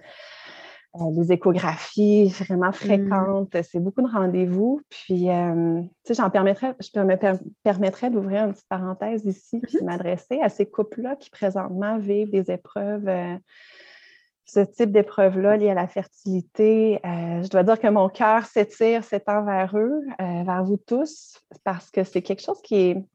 euh, 1.00 1.12
les 1.16 1.32
échographies 1.32 2.28
vraiment 2.28 2.72
mm. 2.72 2.74
fréquentes. 2.74 3.56
C'est 3.64 3.80
beaucoup 3.80 4.02
de 4.02 4.12
rendez-vous. 4.12 4.82
Puis, 4.90 5.28
tu 5.30 5.90
sais, 6.04 6.16
j'en 6.16 6.30
permettrais, 6.30 6.76
je 6.82 7.00
me 7.00 7.16
permettrais 7.64 8.10
d'ouvrir 8.10 8.44
une 8.44 8.52
petite 8.52 8.68
parenthèse 8.68 9.26
ici, 9.26 9.62
puis 9.62 9.78
mm-hmm. 9.78 9.86
m'adresser 9.86 10.42
à 10.42 10.50
ces 10.50 10.66
couples-là 10.66 11.16
qui 11.16 11.30
présentement 11.30 11.98
vivent 11.98 12.30
des 12.30 12.52
épreuves 12.52 13.10
ce 14.46 14.60
type 14.60 14.92
d'épreuve-là 14.92 15.58
liée 15.58 15.70
à 15.70 15.74
la 15.74 15.88
fertilité, 15.88 17.00
euh, 17.06 17.42
je 17.42 17.50
dois 17.50 17.64
dire 17.64 17.80
que 17.80 17.88
mon 17.88 18.10
cœur 18.10 18.46
s'étire, 18.46 19.04
s'étend 19.04 19.44
vers 19.44 19.78
eux, 19.78 20.02
euh, 20.22 20.44
vers 20.44 20.64
vous 20.64 20.78
tous, 20.78 21.40
parce 21.64 21.90
que 21.90 22.04
c'est 22.04 22.22
quelque 22.22 22.42
chose 22.42 22.62
qui 22.62 22.76
est, 22.76 23.06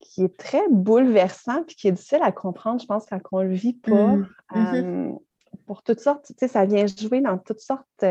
qui 0.00 0.24
est 0.24 0.36
très 0.36 0.66
bouleversant 0.70 1.62
et 1.62 1.74
qui 1.74 1.88
est 1.88 1.92
difficile 1.92 2.22
à 2.22 2.32
comprendre, 2.32 2.80
je 2.80 2.86
pense, 2.86 3.04
quand 3.06 3.20
on 3.32 3.40
ne 3.40 3.48
le 3.48 3.54
vit 3.54 3.74
pas. 3.74 3.90
Mmh. 3.90 4.26
Euh, 4.56 4.82
mmh. 4.82 5.18
pour 5.66 5.82
toutes 5.82 6.00
sortes, 6.00 6.26
tu 6.26 6.34
sais, 6.38 6.48
ça 6.48 6.64
vient 6.64 6.86
jouer 6.86 7.20
dans 7.20 7.36
toutes 7.38 7.60
sortes 7.60 8.04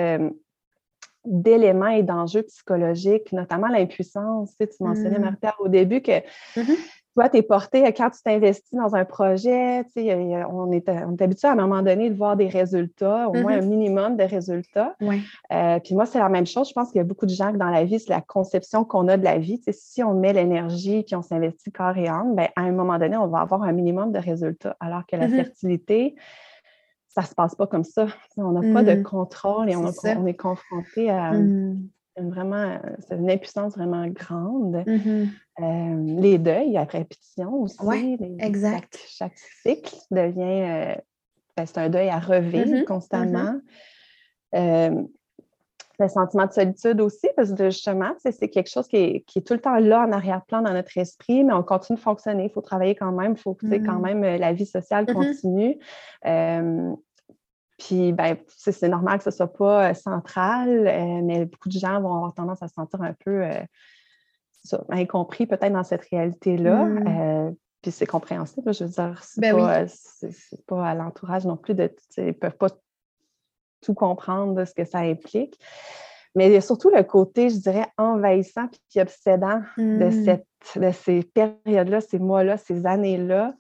d'éléments 1.25 1.87
et 1.87 2.03
d'enjeux 2.03 2.43
psychologiques, 2.43 3.31
notamment 3.31 3.67
l'impuissance. 3.67 4.51
Tu, 4.51 4.57
sais, 4.57 4.67
tu 4.67 4.83
mentionnais, 4.83 5.17
mmh. 5.17 5.23
Martha, 5.23 5.55
au 5.59 5.67
début 5.67 6.01
que 6.01 6.21
toi, 7.15 7.29
tu 7.29 7.37
es 7.37 7.41
porté, 7.43 7.83
quand 7.93 8.09
tu 8.09 8.21
t'investis 8.23 8.73
dans 8.73 8.95
un 8.95 9.05
projet, 9.05 9.85
on, 9.95 10.71
est, 10.71 10.89
on 10.89 11.15
est 11.15 11.21
habitué 11.21 11.47
à 11.47 11.51
un 11.51 11.55
moment 11.55 11.83
donné 11.83 12.09
de 12.09 12.15
voir 12.15 12.35
des 12.35 12.47
résultats, 12.47 13.29
au 13.29 13.33
moins 13.33 13.59
un 13.59 13.61
minimum 13.61 14.17
de 14.17 14.23
résultats. 14.23 14.95
Euh, 15.51 15.79
puis 15.79 15.93
moi, 15.93 16.07
c'est 16.07 16.17
la 16.17 16.29
même 16.29 16.47
chose. 16.47 16.69
Je 16.69 16.73
pense 16.73 16.89
qu'il 16.89 16.97
y 16.97 17.01
a 17.01 17.03
beaucoup 17.03 17.27
de 17.27 17.31
gens 17.31 17.51
que 17.51 17.57
dans 17.57 17.69
la 17.69 17.83
vie, 17.83 17.99
c'est 17.99 18.09
la 18.09 18.21
conception 18.21 18.83
qu'on 18.83 19.07
a 19.07 19.17
de 19.17 19.23
la 19.23 19.37
vie. 19.37 19.61
Si 19.71 20.03
on 20.03 20.15
met 20.15 20.33
l'énergie 20.33 21.03
puis 21.03 21.15
on 21.15 21.21
s'investit 21.21 21.71
corps 21.71 21.97
et 21.97 22.07
âme, 22.07 22.35
bien, 22.35 22.47
à 22.55 22.61
un 22.61 22.71
moment 22.71 22.97
donné, 22.97 23.15
on 23.15 23.27
va 23.27 23.41
avoir 23.41 23.61
un 23.61 23.73
minimum 23.73 24.11
de 24.11 24.19
résultats. 24.19 24.75
Alors 24.79 25.05
que 25.05 25.15
la 25.15 25.27
fertilité, 25.29 26.15
ça 27.09 27.21
ne 27.21 27.27
se 27.27 27.35
passe 27.35 27.53
pas 27.53 27.67
comme 27.67 27.83
ça. 27.83 28.07
On 28.37 28.53
n'a 28.53 28.73
pas 28.73 28.83
de 28.83 28.99
mmh. 28.99 29.03
contrôle 29.03 29.69
et 29.69 29.75
on, 29.75 29.85
on, 29.85 30.25
est 30.25 30.33
confronté 30.33 31.11
à 31.11 31.33
mmh. 31.33 31.89
Vraiment, 32.17 32.79
c'est 32.99 33.15
une 33.15 33.29
impuissance 33.29 33.75
vraiment 33.75 34.07
grande. 34.07 34.83
Mmh 34.85 35.25
euh, 35.61 36.19
les 36.19 36.39
deuils 36.39 36.77
après 36.77 36.99
répétition 36.99 37.53
aussi. 37.61 37.77
Exact. 38.39 38.97
Chaque, 39.07 39.37
cycle 39.61 39.93
devient, 40.09 40.41
euh, 40.41 40.95
ben, 41.55 41.65
c'est 41.67 41.77
un 41.77 41.89
deuil 41.89 42.09
à 42.09 42.17
revivre 42.19 42.83
constamment. 42.85 43.59
le 44.51 46.07
sentiment 46.07 46.47
de 46.47 46.51
solitude 46.51 47.01
aussi, 47.01 47.27
parce 47.35 47.53
que 47.53 47.65
justement, 47.65 48.13
c'est 48.17 48.49
quelque 48.49 48.67
chose 48.69 48.87
qui 48.87 48.97
est, 48.97 49.43
tout 49.45 49.53
le 49.53 49.59
temps 49.59 49.77
là 49.77 50.07
en 50.07 50.11
arrière-plan 50.11 50.63
dans 50.63 50.73
notre 50.73 50.97
esprit, 50.97 51.43
mais 51.43 51.53
on 51.53 51.61
continue 51.61 51.97
de 51.97 52.03
fonctionner. 52.03 52.45
Il 52.45 52.51
faut 52.51 52.61
travailler 52.61 52.95
quand 52.95 53.11
même, 53.11 53.33
il 53.33 53.39
faut 53.39 53.53
que 53.53 53.67
quand 53.85 53.99
même 53.99 54.23
la 54.23 54.53
vie 54.53 54.65
sociale 54.65 55.05
continue. 55.05 55.77
Puis, 57.85 58.13
ben, 58.13 58.37
c'est 58.47 58.87
normal 58.87 59.17
que 59.17 59.25
ce 59.25 59.29
ne 59.29 59.35
soit 59.35 59.53
pas 59.53 59.89
euh, 59.89 59.93
central, 59.93 60.87
euh, 60.87 61.21
mais 61.21 61.45
beaucoup 61.45 61.67
de 61.67 61.77
gens 61.77 61.99
vont 61.99 62.15
avoir 62.15 62.33
tendance 62.33 62.61
à 62.63 62.67
se 62.69 62.73
sentir 62.75 63.01
un 63.01 63.13
peu 63.13 63.43
euh, 63.43 63.61
incompris 64.89 65.47
peut-être 65.47 65.73
dans 65.73 65.83
cette 65.83 66.05
réalité-là. 66.09 66.85
Mmh. 66.85 67.55
puis 67.81 67.91
c'est 67.91 68.05
compréhensible, 68.05 68.73
je 68.73 68.85
veux 68.85 68.89
dire, 68.89 69.21
c'est 69.23 69.41
ben 69.41 69.57
pas, 69.57 69.85
pas, 70.67 70.87
à 70.87 70.95
l'entourage 70.95 71.45
non 71.45 71.57
plus 71.57 71.73
de. 71.73 71.93
Ils 72.17 72.27
ne 72.27 72.31
peuvent 72.31 72.55
pas 72.55 72.69
tout 73.81 73.93
comprendre 73.93 74.53
de 74.53 74.63
ce 74.63 74.73
que 74.73 74.85
ça 74.85 74.99
implique. 74.99 75.59
Mais 76.35 76.47
il 76.47 76.53
y 76.53 76.55
a 76.57 76.61
surtout 76.61 76.89
le 76.89 77.03
côté, 77.03 77.49
je 77.49 77.57
dirais, 77.57 77.87
envahissant 77.97 78.67
puis 78.67 79.01
obsédant 79.01 79.61
de, 79.77 80.05
hmm. 80.05 80.23
cette, 80.23 80.47
de 80.77 80.91
ces 80.91 81.23
périodes-là, 81.23 81.99
ces 81.99 82.17
mois-là, 82.17 82.57
ces 82.57 82.85
années-là, 82.85 83.53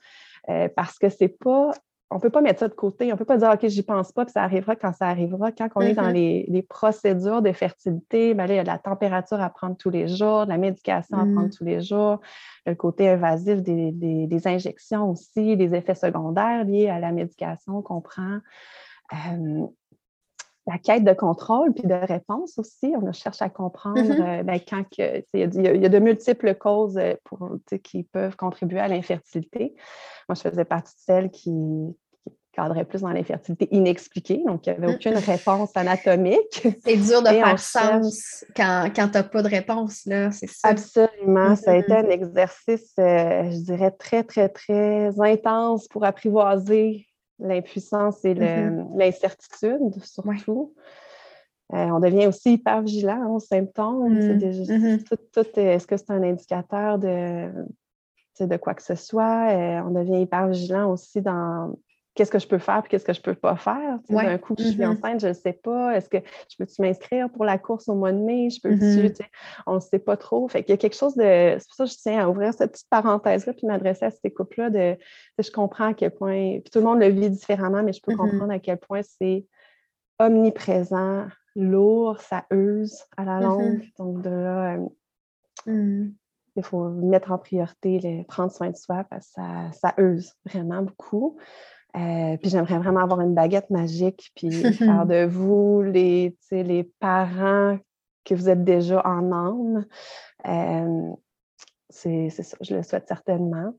parce 0.75 0.97
que 0.97 1.09
c'est 1.09 1.27
pas 1.27 1.71
on 2.13 2.17
ne 2.17 2.21
peut 2.21 2.29
pas 2.29 2.41
mettre 2.41 2.59
ça 2.59 2.67
de 2.67 2.73
côté. 2.73 3.07
On 3.07 3.15
ne 3.15 3.17
peut 3.17 3.25
pas 3.25 3.37
dire, 3.37 3.49
OK, 3.51 3.67
j'y 3.67 3.81
pense 3.81 4.11
pas, 4.11 4.23
puis 4.23 4.31
ça 4.31 4.43
arrivera 4.43 4.75
quand 4.75 4.93
ça 4.93 5.07
arrivera. 5.07 5.51
Quand 5.51 5.67
on 5.75 5.81
est 5.81 5.95
dans 5.95 6.09
mm-hmm. 6.09 6.51
les, 6.51 6.61
procédures 6.61 7.41
de 7.41 7.51
fertilité, 7.51 8.35
ben 8.35 8.45
là, 8.45 8.53
il 8.53 8.57
y 8.57 8.59
a 8.59 8.63
de 8.63 8.67
la 8.67 8.77
température 8.77 9.41
à 9.41 9.49
prendre 9.49 9.75
tous 9.75 9.89
les 9.89 10.07
jours, 10.07 10.45
de 10.45 10.49
la 10.49 10.57
médication 10.57 11.17
à 11.17 11.21
prendre 11.21 11.47
mm. 11.47 11.51
tous 11.51 11.63
les 11.63 11.81
jours, 11.81 12.19
le 12.67 12.75
côté 12.75 13.09
invasif 13.09 13.63
des, 13.63 14.41
injections 14.45 15.09
aussi, 15.09 15.57
des 15.57 15.73
effets 15.73 15.95
secondaires 15.95 16.65
liés 16.65 16.89
à 16.89 16.99
la 16.99 17.11
médication 17.11 17.81
qu'on 17.81 18.01
prend. 18.01 18.37
Euh, 19.13 19.65
la 20.65 20.77
quête 20.77 21.03
de 21.03 21.13
contrôle 21.13 21.73
puis 21.73 21.83
de 21.83 21.93
réponse 21.93 22.57
aussi. 22.57 22.93
On 23.01 23.11
cherche 23.11 23.41
à 23.41 23.49
comprendre 23.49 23.99
mm-hmm. 23.99 24.39
euh, 24.39 24.43
ben, 24.43 24.59
quand 24.59 24.83
il 24.97 25.23
y, 25.33 25.85
a 25.85 25.89
de 25.89 25.99
multiples 25.99 26.55
causes 26.55 26.97
euh, 26.97 27.15
pour, 27.25 27.57
qui 27.83 28.03
peuvent 28.03 28.35
contribuer 28.35 28.79
à 28.79 28.87
l'infertilité. 28.87 29.75
Moi, 30.29 30.35
je 30.35 30.41
faisais 30.41 30.65
partie 30.65 30.95
de 30.95 31.01
celles 31.01 31.31
qui, 31.31 31.51
cadrait 32.53 32.85
plus 32.85 33.01
dans 33.01 33.09
l'infertilité 33.09 33.67
inexpliquée, 33.71 34.43
donc 34.45 34.65
il 34.65 34.69
n'y 34.71 34.77
avait 34.77 34.87
mm. 34.87 34.95
aucune 34.95 35.17
réponse 35.17 35.71
anatomique. 35.75 36.67
C'est 36.85 36.97
dur 36.97 37.21
de 37.21 37.29
faire 37.29 37.59
sens 37.59 38.45
quand, 38.55 38.89
quand 38.95 39.07
tu 39.07 39.17
n'as 39.17 39.23
pas 39.23 39.41
de 39.41 39.49
réponse, 39.49 40.05
là, 40.05 40.31
c'est 40.31 40.49
ça. 40.49 40.69
Absolument. 40.69 41.55
Ça 41.55 41.71
a 41.71 41.75
été 41.77 41.93
un 41.93 42.09
exercice, 42.09 42.93
euh, 42.99 43.49
je 43.49 43.63
dirais, 43.63 43.91
très, 43.91 44.23
très, 44.23 44.49
très 44.49 45.19
intense 45.19 45.87
pour 45.87 46.05
apprivoiser 46.05 47.07
l'impuissance 47.39 48.23
et 48.23 48.35
mm-hmm. 48.35 48.97
l'incertitude, 48.97 50.03
surtout. 50.03 50.73
Euh, 51.73 51.87
on 51.87 51.99
devient 51.99 52.27
aussi 52.27 52.53
hyper 52.53 52.83
vigilant 52.83 53.33
aux 53.33 53.39
symptômes. 53.39 54.13
Mm. 54.13 54.37
Mm-hmm. 54.37 55.59
Est-ce 55.59 55.87
que 55.87 55.97
c'est 55.97 56.11
un 56.11 56.21
indicateur 56.21 56.99
de, 56.99 57.49
de 58.39 58.57
quoi 58.57 58.75
que 58.75 58.83
ce 58.83 58.95
soit? 58.95 59.49
Euh, 59.49 59.81
on 59.87 59.91
devient 59.91 60.21
hyper 60.21 60.49
vigilant 60.49 60.91
aussi 60.91 61.21
dans 61.21 61.73
qu'est-ce 62.15 62.31
que 62.31 62.39
je 62.39 62.47
peux 62.47 62.59
faire 62.59 62.83
et 62.85 62.87
qu'est-ce 62.87 63.05
que 63.05 63.13
je 63.13 63.19
ne 63.19 63.23
peux 63.23 63.35
pas 63.35 63.55
faire. 63.55 63.99
D'un 64.09 64.37
coup, 64.37 64.55
je 64.57 64.65
suis 64.65 64.77
mm-hmm. 64.77 64.97
enceinte, 64.97 65.21
je 65.21 65.27
ne 65.27 65.33
sais 65.33 65.53
pas. 65.53 65.95
Est-ce 65.95 66.09
que 66.09 66.17
je 66.49 66.57
peux-tu 66.57 66.81
m'inscrire 66.81 67.29
pour 67.29 67.45
la 67.45 67.57
course 67.57 67.87
au 67.89 67.95
mois 67.95 68.11
de 68.11 68.19
mai? 68.19 68.49
Je 68.49 68.61
peux 68.61 68.73
mm-hmm. 68.73 69.25
On 69.65 69.75
ne 69.75 69.79
sait 69.79 69.99
pas 69.99 70.17
trop. 70.17 70.47
Fait 70.47 70.63
qu'il 70.63 70.71
y 70.71 70.73
a 70.73 70.77
quelque 70.77 70.95
chose 70.95 71.15
de. 71.15 71.55
C'est 71.57 71.67
pour 71.67 71.75
ça 71.75 71.85
que 71.85 71.91
je 71.91 71.97
tiens 71.97 72.23
à 72.23 72.29
ouvrir 72.29 72.53
cette 72.53 72.73
petite 72.73 72.89
parenthèse-là 72.89 73.53
puis 73.53 73.65
m'adresser 73.67 74.05
à 74.05 74.11
ces 74.11 74.31
couples-là 74.31 74.69
de, 74.69 74.97
Je 75.39 75.51
comprends 75.51 75.89
à 75.89 75.93
quel 75.93 76.11
point. 76.11 76.59
Puis 76.59 76.71
tout 76.71 76.79
le 76.79 76.85
monde 76.85 76.99
le 76.99 77.09
vit 77.09 77.29
différemment, 77.29 77.83
mais 77.83 77.93
je 77.93 78.01
peux 78.01 78.13
mm-hmm. 78.13 78.17
comprendre 78.17 78.51
à 78.51 78.59
quel 78.59 78.77
point 78.77 79.01
c'est 79.03 79.45
omniprésent, 80.19 81.25
lourd, 81.55 82.19
ça 82.19 82.45
use 82.51 83.03
à 83.17 83.25
la 83.25 83.39
longue. 83.39 83.83
Donc 83.97 84.21
de 84.21 84.29
là. 84.29 84.77
Euh, 85.67 86.05
il 86.55 86.63
faut 86.63 86.89
mettre 86.89 87.31
en 87.31 87.39
priorité, 87.39 88.25
prendre 88.27 88.51
soin 88.51 88.69
de 88.69 88.75
soi 88.75 89.03
parce 89.09 89.27
que 89.27 89.33
ça, 89.33 89.71
ça 89.71 89.93
use 89.97 90.33
vraiment 90.45 90.83
beaucoup. 90.83 91.37
Euh, 91.95 92.37
puis 92.37 92.49
j'aimerais 92.49 92.79
vraiment 92.79 93.01
avoir 93.01 93.21
une 93.21 93.35
baguette 93.35 93.69
magique, 93.69 94.31
puis 94.35 94.51
faire 94.73 95.05
de 95.05 95.25
vous 95.25 95.81
les, 95.81 96.35
les 96.51 96.83
parents 96.99 97.77
que 98.25 98.33
vous 98.33 98.49
êtes 98.49 98.63
déjà 98.63 99.05
en 99.05 99.31
âme. 99.31 99.85
Euh, 100.47 101.11
c'est 101.89 102.29
ça, 102.29 102.57
je 102.61 102.75
le 102.75 102.83
souhaite 102.83 103.07
certainement. 103.07 103.73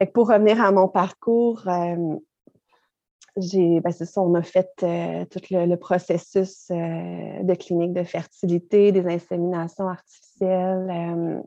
Et 0.00 0.06
pour 0.06 0.28
revenir 0.28 0.62
à 0.62 0.70
mon 0.70 0.86
parcours, 0.86 1.66
euh, 1.66 2.16
j'ai, 3.36 3.80
ben 3.80 3.90
c'est 3.90 4.04
ça, 4.04 4.20
on 4.20 4.34
a 4.34 4.42
fait 4.42 4.70
tout 5.30 5.40
le, 5.50 5.74
processus 5.74 6.68
de 6.70 7.54
clinique 7.54 7.92
de 7.92 8.04
fertilité, 8.04 8.92
des 8.92 9.06
inséminations 9.06 9.88
artificielles, 9.88 11.42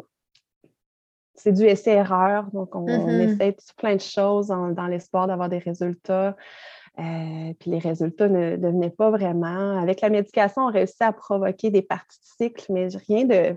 c'est 1.41 1.51
du 1.51 1.63
essai-erreur. 1.63 2.45
Donc, 2.53 2.75
on, 2.75 2.85
mm-hmm. 2.85 3.33
essaie 3.33 3.55
plein 3.77 3.95
de 3.95 4.01
choses 4.01 4.47
dans 4.47 4.87
l'espoir 4.87 5.27
d'avoir 5.27 5.49
des 5.49 5.57
résultats. 5.57 6.35
Euh, 6.99 7.53
puis 7.59 7.71
les 7.71 7.79
résultats 7.79 8.27
ne, 8.27 8.57
venaient 8.57 8.89
pas 8.89 9.09
vraiment. 9.09 9.79
Avec 9.81 10.01
la 10.01 10.09
médication, 10.09 10.63
on 10.63 10.71
réussit 10.71 11.01
à 11.01 11.11
provoquer 11.11 11.69
des 11.69 11.81
parties 11.81 12.19
de 12.19 12.45
cycle, 12.45 12.65
mais 12.71 12.87
rien 13.07 13.25
de, 13.25 13.55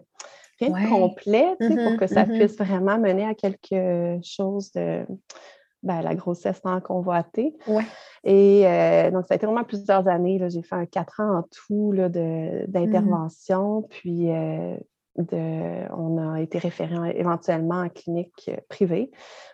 rien 0.61 0.88
complet 0.88 1.57
pour 1.59 1.69
mm-hmm, 1.69 1.97
que 1.99 2.07
ça 2.07 2.25
mm-hmm. 2.25 2.38
puisse 2.38 2.57
vraiment 2.57 2.99
mener 2.99 3.25
à 3.25 3.35
quelque 3.35 4.19
chose 4.23 4.73
de 4.73 5.05
ben, 5.83 6.00
la 6.00 6.14
grossesse 6.14 6.62
tant 6.62 6.81
convoitée. 6.81 7.55
Et 8.25 8.67
euh, 8.67 9.11
donc, 9.11 9.26
ça 9.26 9.35
a 9.35 9.37
été 9.37 9.45
vraiment 9.45 9.64
plusieurs 9.64 10.09
années. 10.09 10.41
J'ai 10.49 10.62
fait 10.62 10.76
un 10.76 10.87
quatre 10.87 11.21
ans 11.21 11.38
en 11.38 11.43
tout 11.43 11.93
d'intervention. 12.69 13.82
Puis, 13.91 14.30
euh, 14.30 14.76
on 15.17 16.19
a 16.19 16.41
été 16.41 16.59
référé 16.59 17.17
éventuellement 17.17 17.83
en 17.83 17.89
clinique 17.89 18.49
euh, 18.49 18.57
privée 18.69 19.11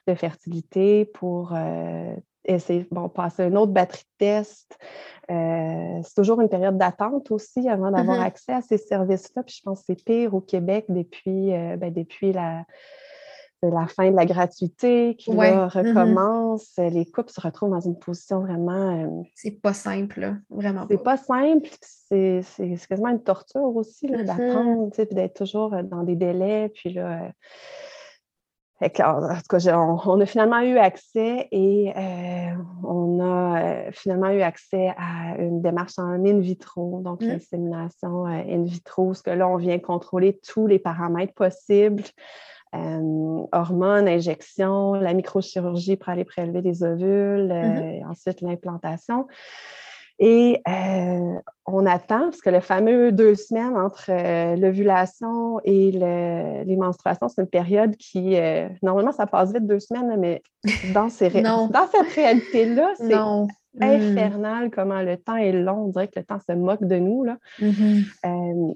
de 0.07 0.15
fertilité 0.15 1.05
pour 1.05 1.53
euh, 1.55 2.15
essayer 2.45 2.87
bon, 2.91 3.09
passer 3.09 3.45
une 3.45 3.59
autre 3.59 3.73
batterie 3.73 4.05
de 4.05 4.27
tests. 4.27 4.79
Euh, 5.31 6.01
c'est 6.03 6.15
toujours 6.15 6.41
une 6.41 6.49
période 6.49 6.79
d'attente 6.79 7.31
aussi 7.31 7.69
avant 7.69 7.91
d'avoir 7.91 8.19
mm-hmm. 8.19 8.27
accès 8.27 8.53
à 8.53 8.63
ces 8.63 8.79
services-là. 8.79 9.43
Puis 9.43 9.57
je 9.59 9.63
pense 9.63 9.81
que 9.81 9.85
c'est 9.89 10.05
pire 10.05 10.35
au 10.35 10.41
Québec 10.41 10.87
depuis, 10.89 11.51
ben, 11.51 11.93
depuis 11.93 12.33
la, 12.33 12.65
la 13.63 13.87
fin 13.87 14.11
de 14.11 14.17
la 14.17 14.27
gratuité 14.27 15.17
qui 15.17 15.31
mm-hmm. 15.31 15.69
recommence. 15.69 16.73
Les 16.79 17.05
couples 17.07 17.31
se 17.31 17.41
retrouvent 17.41 17.71
dans 17.71 17.81
une 17.81 17.99
position 17.99 18.41
vraiment. 18.41 19.05
Euh, 19.05 19.23
c'est 19.35 19.61
pas 19.61 19.75
simple, 19.75 20.37
vraiment. 20.49 20.87
C'est 20.89 21.03
pas. 21.03 21.17
simple. 21.17 21.69
C'est 21.81 22.43
quasiment 22.89 23.11
une 23.11 23.23
torture 23.23 23.77
aussi 23.77 24.07
mm-hmm. 24.07 24.25
d'attendre, 24.25 24.91
puis 24.91 25.07
d'être 25.15 25.35
toujours 25.35 25.75
euh, 25.75 25.83
dans 25.83 26.03
des 26.03 26.17
délais. 26.17 26.71
Puis 26.75 26.95
là. 26.95 27.25
Euh, 27.25 27.29
en 28.83 29.37
tout 29.37 29.59
cas, 29.59 29.77
on, 29.77 30.21
a 30.23 30.25
finalement 30.25 30.61
eu 30.61 30.79
accès 30.79 31.49
et 31.53 31.93
on 32.83 33.21
a 33.21 33.93
finalement 33.93 34.31
eu 34.31 34.41
accès 34.41 34.95
à 34.97 35.37
une 35.39 35.61
démarche 35.61 35.99
en 35.99 36.25
in 36.25 36.39
vitro, 36.39 37.03
donc 37.05 37.21
mmh. 37.21 37.27
l'insémination 37.27 38.25
in 38.25 38.63
vitro, 38.63 39.13
ce 39.13 39.23
que 39.23 39.29
là, 39.33 39.47
on 39.47 39.57
vient 39.57 39.79
contrôler 39.79 40.41
tous 40.49 40.67
les 40.67 40.79
paramètres 40.79 41.35
possibles 41.35 42.05
euh, 42.75 43.47
hormones, 43.53 44.07
injections, 44.07 44.95
la 44.95 45.13
microchirurgie 45.13 45.97
pour 45.97 46.11
aller 46.11 46.25
prélever 46.25 46.61
les 46.61 46.85
ovules, 46.85 47.51
euh, 47.51 48.01
mmh 48.01 48.11
ensuite 48.11 48.41
l'implantation. 48.41 49.27
Et 50.19 50.61
euh, 50.69 51.35
on 51.67 51.87
attend, 51.87 52.25
parce 52.25 52.41
que 52.41 52.51
le 52.51 52.61
fameux 52.61 53.11
deux 53.11 53.35
semaines 53.35 53.77
entre 53.77 54.11
l'ovulation 54.57 55.61
et 55.65 55.93
les 55.93 56.77
menstruations, 56.77 57.29
c'est 57.29 57.41
une 57.41 57.49
période 57.49 57.97
qui, 57.97 58.37
normalement, 58.83 59.13
ça 59.13 59.27
passe 59.27 59.53
vite 59.53 59.67
deux 59.67 59.81
semaines, 59.81 60.15
mais 60.19 60.43
dans, 60.93 61.09
ces 61.09 61.31
dans 61.31 61.71
cette 61.91 62.13
réalité-là, 62.15 62.93
c'est 62.99 63.15
mmh. 63.15 63.83
infernal 63.83 64.71
comment 64.71 65.01
le 65.01 65.17
temps 65.17 65.37
est 65.37 65.53
long. 65.53 65.85
On 65.85 65.89
dirait 65.89 66.09
que 66.09 66.19
le 66.19 66.25
temps 66.25 66.41
se 66.47 66.53
moque 66.53 66.85
de 66.85 66.97
nous. 66.97 67.25
Là. 67.25 67.37
Mmh 67.61 68.73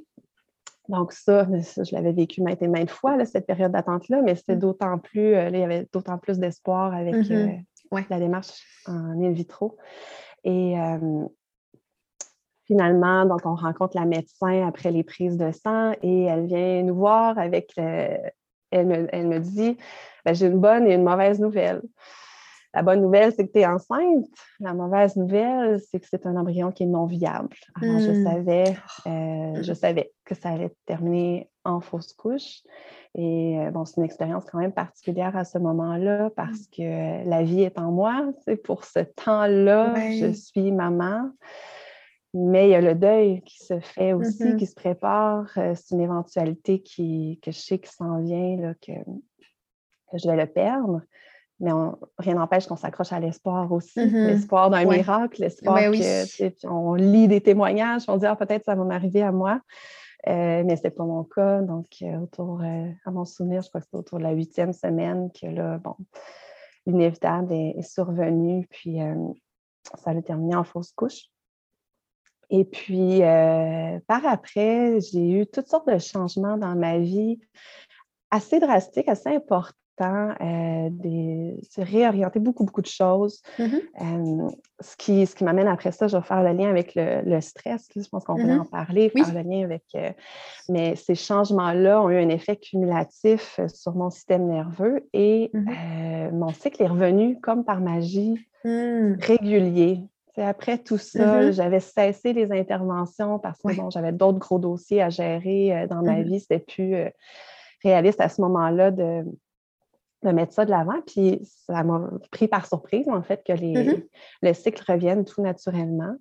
donc, 0.88 1.12
ça, 1.12 1.46
je 1.62 1.94
l'avais 1.94 2.12
vécu 2.12 2.42
maintes 2.42 2.62
et 2.62 2.68
maintes 2.68 2.90
fois, 2.90 3.24
cette 3.24 3.46
période 3.46 3.72
d'attente-là, 3.72 4.20
mais 4.22 4.34
c'était 4.34 4.56
mmh. 4.56 4.60
d'autant 4.60 4.98
plus, 4.98 5.34
euh, 5.34 5.48
il 5.48 5.58
y 5.58 5.62
avait 5.62 5.88
d'autant 5.92 6.18
plus 6.18 6.38
d'espoir 6.38 6.92
avec 6.92 7.14
mmh 7.14 7.32
euh, 7.32 8.00
la 8.10 8.18
démarche 8.18 8.82
en 8.86 9.22
in 9.22 9.30
vitro. 9.30 9.76
Et 10.42 10.74
finalement, 12.64 13.24
donc, 13.24 13.40
on 13.44 13.54
rencontre 13.54 13.96
la 13.96 14.04
médecin 14.04 14.66
après 14.66 14.90
les 14.90 15.04
prises 15.04 15.36
de 15.36 15.52
sang 15.52 15.92
et 16.02 16.24
elle 16.24 16.46
vient 16.46 16.82
nous 16.82 16.96
voir 16.96 17.38
avec, 17.38 17.72
elle, 17.76 18.32
me, 18.72 19.38
dit, 19.38 19.78
ben, 20.24 20.34
j'ai 20.34 20.46
une 20.46 20.58
bonne 20.58 20.88
et 20.88 20.94
une 20.94 21.04
mauvaise 21.04 21.38
nouvelle. 21.38 21.82
La 22.74 22.82
bonne 22.82 23.02
nouvelle, 23.02 23.32
c'est 23.32 23.46
que 23.46 23.52
tu 23.52 23.60
es 23.60 23.66
enceinte. 23.66 24.26
La 24.58 24.74
mauvaise 24.74 25.14
nouvelle, 25.14 25.80
c'est 25.80 26.00
que 26.00 26.06
c'est 26.10 26.26
un 26.26 26.36
embryon 26.36 26.72
qui 26.72 26.82
est 26.82 26.86
non 26.86 27.06
viable. 27.06 27.56
Alors, 27.80 28.00
je, 28.00 28.10
hmm. 28.10 28.24
savais, 28.24 28.76
euh, 29.06 29.62
je 29.62 29.72
savais 29.72 30.12
que 30.24 30.34
ça 30.34 30.50
allait 30.50 30.74
terminer 30.84 31.48
en 31.64 31.80
fausse 31.80 32.12
couche. 32.12 32.62
Et 33.14 33.60
euh, 33.60 33.70
bon, 33.70 33.84
c'est 33.84 33.98
une 33.98 34.04
expérience 34.04 34.44
quand 34.50 34.58
même 34.58 34.72
particulière 34.72 35.36
à 35.36 35.44
ce 35.44 35.58
moment-là 35.58 36.30
parce 36.34 36.66
que 36.66 37.28
la 37.28 37.44
vie 37.44 37.62
est 37.62 37.78
en 37.78 37.92
moi. 37.92 38.32
C'est 38.44 38.56
pour 38.56 38.84
ce 38.84 39.00
temps-là, 39.00 39.94
je 40.10 40.32
suis 40.32 40.72
maman. 40.72 41.30
Mais 42.36 42.66
il 42.66 42.70
y 42.72 42.74
a 42.74 42.80
le 42.80 42.96
deuil 42.96 43.42
qui 43.42 43.64
se 43.64 43.78
fait 43.78 44.12
aussi, 44.12 44.42
mm-hmm. 44.42 44.56
qui 44.56 44.66
se 44.66 44.74
prépare. 44.74 45.48
Euh, 45.56 45.74
c'est 45.76 45.94
une 45.94 46.00
éventualité 46.00 46.82
qui, 46.82 47.38
que 47.40 47.52
je 47.52 47.58
sais 47.58 47.78
qui 47.78 47.92
s'en 47.92 48.20
vient, 48.20 48.56
là, 48.56 48.74
que, 48.74 48.90
que 50.10 50.18
je 50.18 50.28
vais 50.28 50.36
le 50.36 50.46
perdre 50.46 51.02
mais 51.60 51.70
rien 52.18 52.34
n'empêche 52.34 52.66
qu'on 52.66 52.76
s'accroche 52.76 53.12
à 53.12 53.20
l'espoir 53.20 53.70
aussi, 53.72 54.00
mm-hmm. 54.00 54.26
l'espoir 54.26 54.70
d'un 54.70 54.84
miracle, 54.84 55.40
l'espoir 55.40 55.78
que 55.78 56.66
on 56.66 56.94
lit 56.94 57.28
des 57.28 57.40
témoignages, 57.40 58.02
on 58.08 58.16
dit 58.16 58.26
ah, 58.26 58.36
peut-être 58.36 58.64
ça 58.64 58.74
va 58.74 58.84
m'arriver 58.84 59.22
à 59.22 59.32
moi, 59.32 59.60
euh, 60.26 60.62
mais 60.64 60.76
ce 60.76 60.84
n'est 60.84 60.90
pas 60.90 61.04
mon 61.04 61.24
cas. 61.24 61.62
Donc, 61.62 61.86
euh, 62.02 62.18
autour, 62.18 62.60
euh, 62.62 62.90
à 63.04 63.10
mon 63.10 63.24
souvenir, 63.24 63.62
je 63.62 63.68
crois 63.68 63.80
que 63.80 63.86
c'est 63.90 63.96
autour 63.96 64.18
de 64.18 64.24
la 64.24 64.32
huitième 64.32 64.72
semaine 64.72 65.30
que 65.30 65.46
là, 65.46 65.78
bon, 65.78 65.96
l'inévitable 66.86 67.52
est, 67.52 67.82
survenu, 67.82 68.66
puis 68.70 68.98
ça 69.96 70.10
a 70.10 70.22
terminé 70.22 70.56
en 70.56 70.64
fausse 70.64 70.92
couche. 70.92 71.30
Et 72.50 72.64
puis, 72.64 73.22
euh, 73.22 73.98
par 74.06 74.24
après, 74.26 75.00
j'ai 75.00 75.40
eu 75.40 75.46
toutes 75.46 75.66
sortes 75.66 75.88
de 75.88 75.98
changements 75.98 76.56
dans 76.56 76.74
ma 76.76 76.98
vie 76.98 77.40
assez 78.30 78.60
drastiques, 78.60 79.08
assez 79.08 79.30
importants. 79.30 79.74
Euh, 80.00 80.88
des, 80.90 81.60
réorienter 81.78 82.40
beaucoup, 82.40 82.64
beaucoup 82.64 82.82
de 82.82 82.86
choses. 82.86 83.42
Euh, 83.60 84.48
ce 84.80 84.96
qui, 84.96 85.24
ce 85.24 85.34
qui 85.36 85.44
m'amène 85.44 85.68
après 85.68 85.92
ça, 85.92 86.08
je 86.08 86.16
vais 86.16 86.22
faire 86.22 86.42
le 86.42 86.52
lien 86.52 86.68
avec 86.68 86.94
le, 86.96 87.40
stress. 87.40 87.88
je 87.94 88.08
pense 88.08 88.24
qu'on 88.24 88.34
voulait 88.34 88.56
mm-hmm. 88.56 88.60
en 88.60 88.64
parler, 88.64 89.08
faire 89.10 89.32
le 89.32 89.48
lien 89.48 89.64
avec. 89.64 89.84
mais 90.68 90.96
ces 90.96 91.14
changements-là 91.14 92.02
ont 92.02 92.10
eu 92.10 92.16
un 92.16 92.28
effet 92.28 92.56
cumulatif 92.56 93.60
sur 93.68 93.94
mon 93.94 94.10
système 94.10 94.48
nerveux 94.48 95.08
et 95.12 95.50
mm-hmm. 95.54 96.32
mon 96.32 96.52
cycle 96.52 96.82
est 96.82 96.88
revenu 96.88 97.40
comme 97.40 97.64
par 97.64 97.80
magie 97.80 98.38
mm. 98.64 99.14
régulier 99.20 100.00
après 100.42 100.78
tout 100.78 100.98
ça, 100.98 101.52
j'avais 101.52 101.80
cessé 101.80 102.32
les 102.32 102.50
interventions 102.50 103.38
parce 103.38 103.60
que 103.62 103.74
bon, 103.76 103.90
j'avais 103.90 104.12
d'autres 104.12 104.38
gros 104.38 104.58
dossiers 104.58 105.02
à 105.02 105.10
gérer 105.10 105.76
euh, 105.76 105.86
dans 105.86 106.02
ma 106.02 106.22
vie. 106.22 106.40
C'était 106.40 106.58
plus 106.58 106.94
euh, 106.94 107.08
réaliste 107.82 108.20
à 108.20 108.28
ce 108.28 108.40
moment-là 108.40 108.90
de, 108.90 109.24
de, 110.24 110.30
mettre 110.30 110.52
ça 110.52 110.64
de 110.64 110.70
l'avant. 110.70 111.00
Puis 111.06 111.40
ça 111.66 111.82
m'a 111.82 112.10
pris 112.30 112.48
par 112.48 112.66
surprise, 112.66 113.08
en 113.08 113.22
fait, 113.22 113.42
que 113.46 113.52
les, 113.52 113.74
mm-hmm. 113.74 114.04
le 114.42 114.54
cycle 114.54 114.82
revienne 114.90 115.24
tout 115.24 115.42
naturellement. 115.42 116.14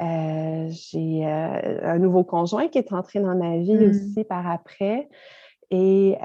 Euh, 0.00 0.68
j'ai 0.70 1.24
un 1.24 1.98
nouveau 1.98 2.24
conjoint 2.24 2.68
qui 2.68 2.78
est 2.78 2.92
entré 2.92 3.20
dans 3.20 3.36
ma 3.36 3.58
vie 3.58 3.74
mm. 3.74 3.90
aussi 3.90 4.24
par 4.24 4.50
après. 4.50 5.08
Et 5.70 6.16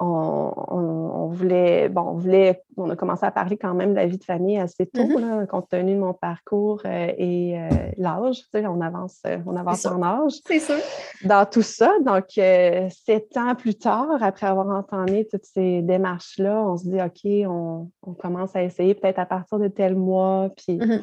on, 0.00 1.28
voulait, 1.32 1.88
bon, 1.88 2.02
on 2.02 2.14
voulait, 2.14 2.62
on 2.76 2.88
a 2.88 2.96
commencé 2.96 3.26
à 3.26 3.30
parler 3.30 3.56
quand 3.56 3.74
même 3.74 3.90
de 3.90 3.96
la 3.96 4.06
vie 4.06 4.18
de 4.18 4.24
famille 4.24 4.58
assez 4.58 4.86
tôt, 4.86 5.02
mm-hmm. 5.02 5.46
compte 5.46 5.68
tenu 5.68 5.94
de 5.94 5.98
mon 5.98 6.14
parcours 6.14 6.82
euh, 6.84 7.12
et 7.16 7.58
euh, 7.58 7.68
l'âge. 7.96 8.44
on 8.54 8.80
avance, 8.80 9.20
euh, 9.26 9.38
on 9.46 9.56
avance 9.56 9.84
en 9.86 10.02
âge. 10.02 10.34
C'est 10.46 10.60
sûr. 10.60 10.76
Dans 11.24 11.44
tout 11.46 11.62
ça. 11.62 11.92
Donc, 12.04 12.26
sept 12.30 13.36
ans 13.36 13.54
plus 13.56 13.76
tard, 13.76 14.22
après 14.22 14.46
avoir 14.46 14.68
entendu 14.68 15.26
toutes 15.30 15.46
ces 15.46 15.82
démarches-là, 15.82 16.62
on 16.64 16.76
se 16.76 16.84
dit, 16.84 17.00
OK, 17.02 17.48
on, 17.48 18.14
commence 18.14 18.54
à 18.56 18.62
essayer 18.62 18.94
peut-être 18.94 19.18
à 19.18 19.26
partir 19.26 19.58
de 19.58 19.68
tel 19.68 19.94
mois. 19.94 20.50
Puis, 20.56 20.78
mm-hmm. 20.78 21.02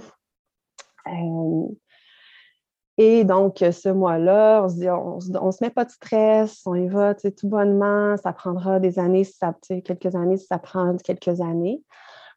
Et 2.98 3.26
donc, 3.26 3.58
ce 3.60 3.90
mois-là, 3.90 4.64
on 4.64 4.70
se 4.70 4.76
dit, 4.76 4.90
on, 4.90 5.52
se 5.52 5.64
met 5.64 5.70
pas 5.70 5.84
de 5.84 5.90
stress, 5.90 6.62
on 6.66 6.76
y 6.76 6.88
va 6.88 7.14
tout 7.14 7.32
bonnement, 7.44 8.16
ça 8.18 8.32
prendra 8.32 8.80
des 8.80 9.00
années, 9.00 9.26
ça, 9.26 9.54
quelques 9.84 10.16
années, 10.16 10.38
si 10.38 10.46
ça 10.46 10.60
prend 10.60 10.96
quelques 10.98 11.42
années. 11.42 11.82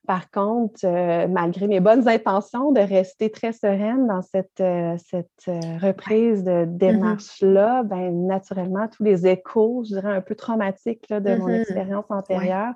Par 0.09 0.31
contre, 0.31 0.81
euh, 0.85 1.29
malgré 1.29 1.69
mes 1.69 1.81
bonnes 1.81 2.09
intentions 2.09 2.73
de 2.73 2.81
rester 2.81 3.31
très 3.31 3.53
sereine 3.53 4.07
dans 4.07 4.23
cette, 4.23 4.61
euh, 4.61 4.97
cette 4.97 5.29
euh, 5.49 5.61
reprise 5.83 6.43
de 6.43 6.51
mm-hmm. 6.51 6.77
démarche-là, 6.79 7.83
ben, 7.83 8.27
naturellement, 8.27 8.89
tous 8.89 9.05
les 9.05 9.27
échos, 9.27 9.85
je 9.85 9.97
dirais 9.97 10.17
un 10.17 10.23
peu 10.23 10.35
traumatiques 10.35 11.13
de 11.13 11.37
mon 11.37 11.49
mm-hmm. 11.49 11.61
expérience 11.61 12.07
antérieure, 12.09 12.73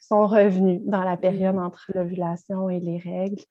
sont 0.00 0.26
revenus 0.26 0.82
dans 0.84 1.02
la 1.02 1.16
période 1.16 1.56
entre 1.56 1.90
l'ovulation 1.94 2.68
et 2.68 2.80
les 2.80 2.98
règles. 2.98 3.42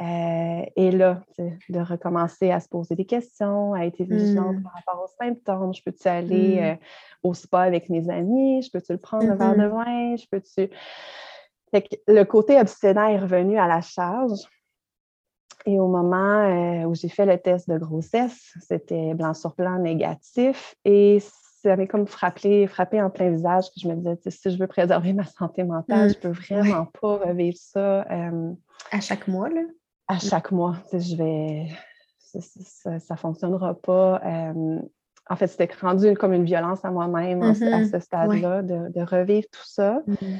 Euh, 0.00 0.62
et 0.76 0.90
là, 0.90 1.20
de 1.68 1.80
recommencer 1.80 2.50
à 2.50 2.60
se 2.60 2.68
poser 2.68 2.94
des 2.94 3.04
questions, 3.04 3.74
à 3.74 3.84
être 3.84 4.02
vigilante 4.02 4.56
mmh. 4.56 4.62
par 4.62 4.72
rapport 4.72 5.04
aux 5.04 5.22
symptômes. 5.22 5.74
Je 5.74 5.82
peux-tu 5.82 6.08
aller 6.08 6.56
mmh. 6.56 6.64
euh, 6.64 6.74
au 7.22 7.34
spa 7.34 7.62
avec 7.62 7.90
mes 7.90 8.08
amis? 8.08 8.62
Je 8.62 8.70
peux-tu 8.70 8.92
le 8.92 8.98
prendre 8.98 9.30
un 9.30 9.34
verre 9.34 9.56
de 9.56 9.66
mmh 9.66 9.76
vin? 9.76 10.16
Je 10.16 10.26
peux-tu? 10.30 10.70
Le 12.08 12.22
côté 12.24 12.58
obstinant 12.58 13.08
est 13.08 13.18
revenu 13.18 13.58
à 13.58 13.66
la 13.66 13.82
charge. 13.82 14.40
Et 15.66 15.78
au 15.78 15.88
moment 15.88 16.46
euh, 16.46 16.84
où 16.86 16.94
j'ai 16.94 17.10
fait 17.10 17.26
le 17.26 17.36
test 17.36 17.68
de 17.68 17.76
grossesse, 17.76 18.54
c'était 18.66 19.12
blanc 19.12 19.34
sur 19.34 19.54
blanc 19.54 19.78
négatif. 19.78 20.74
Et 20.86 21.18
ça 21.20 21.68
m'avait 21.68 21.86
comme 21.86 22.06
frappé, 22.06 22.66
frappé 22.66 23.02
en 23.02 23.10
plein 23.10 23.28
visage 23.28 23.66
que 23.66 23.80
je 23.82 23.86
me 23.86 23.96
disais, 23.96 24.16
si 24.26 24.50
je 24.50 24.56
veux 24.56 24.66
préserver 24.66 25.12
ma 25.12 25.24
santé 25.24 25.62
mentale, 25.62 26.08
je 26.08 26.18
peux 26.18 26.30
vraiment 26.30 26.86
pas 26.86 27.18
revivre 27.18 27.58
ça. 27.58 28.06
à 28.90 29.00
chaque 29.00 29.28
mois, 29.28 29.50
là? 29.50 29.60
À 30.10 30.18
chaque 30.18 30.50
mois. 30.50 30.76
Je 30.92 31.16
vais. 31.16 31.68
Ça 32.18 33.14
ne 33.14 33.16
fonctionnera 33.16 33.74
pas. 33.74 34.20
en 35.28 35.36
fait, 35.36 35.46
c'était 35.46 35.68
rendu 35.80 36.14
comme 36.14 36.32
une 36.32 36.44
violence 36.44 36.84
à 36.84 36.90
moi-même 36.90 37.42
à 37.42 37.52
mm-hmm. 37.52 37.90
ce 37.90 37.98
stade-là, 37.98 38.62
de, 38.62 39.02
revivre 39.02 39.46
tout 39.52 39.66
ça. 39.66 40.02
Mm-hmm. 40.06 40.36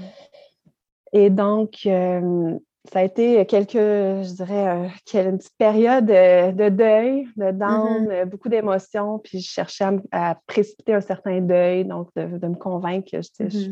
Et 1.13 1.31
donc, 1.31 1.79
ça 1.83 3.01
a 3.01 3.03
été 3.03 3.45
quelques, 3.47 3.73
je 3.75 4.35
dirais, 4.35 4.91
une 5.15 5.39
petite 5.39 5.57
période 5.59 6.07
de, 6.07 6.69
deuil, 6.69 7.29
de 7.37 7.51
down, 7.51 8.07
mm-hmm. 8.07 8.25
beaucoup 8.27 8.49
d'émotions. 8.49 9.19
Puis 9.19 9.41
je 9.41 9.51
cherchais 9.51 9.85
à, 10.13 10.37
précipiter 10.47 10.95
un 10.95 11.01
certain 11.01 11.41
deuil, 11.41 11.85
donc 11.85 12.09
de, 12.17 12.47
me 12.47 12.57
convaincre 12.57 13.11
que 13.11 13.21
je, 13.21 13.49
je, 13.49 13.71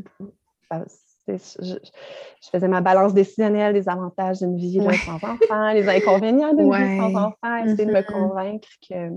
faisais 1.36 2.68
ma 2.68 2.80
balance 2.80 3.14
décisionnelle 3.14 3.74
des 3.74 3.88
avantages 3.88 4.38
d'une 4.38 4.56
vie 4.56 4.80
sans 5.04 5.14
enfant, 5.14 5.72
les 5.72 5.88
inconvénients 5.88 6.54
d'une 6.54 6.72
vie 6.72 6.98
sans 6.98 7.14
enfant, 7.14 7.56
essayer 7.64 7.86
de 7.86 7.92
me 7.92 8.00
mm-hmm. 8.00 8.12
convaincre 8.12 8.68
que, 8.88 9.10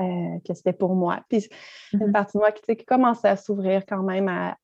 euh, 0.00 0.38
que 0.46 0.54
c'était 0.54 0.72
pour 0.72 0.94
moi. 0.94 1.20
Puis 1.28 1.48
une 1.92 2.00
mm-hmm. 2.00 2.12
partie 2.12 2.36
de 2.36 2.40
moi 2.40 2.52
qui, 2.52 2.76
qui 2.76 2.84
commençait 2.84 3.28
à 3.28 3.36
s'ouvrir 3.36 3.84
quand 3.86 4.02
même 4.02 4.28
à, 4.28 4.56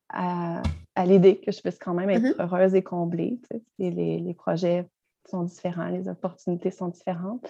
à, 0.94 1.06
l'idée 1.06 1.40
que 1.40 1.52
je 1.52 1.60
puisse 1.60 1.78
quand 1.78 1.94
même 1.94 2.10
être 2.10 2.22
mm-hmm. 2.22 2.42
heureuse 2.42 2.74
et 2.74 2.82
comblée. 2.82 3.40
Et 3.78 3.90
les, 3.90 4.18
les, 4.18 4.34
projets 4.34 4.86
sont 5.28 5.42
différents, 5.42 5.88
les 5.88 6.08
opportunités 6.08 6.70
sont 6.70 6.88
différentes. 6.88 7.46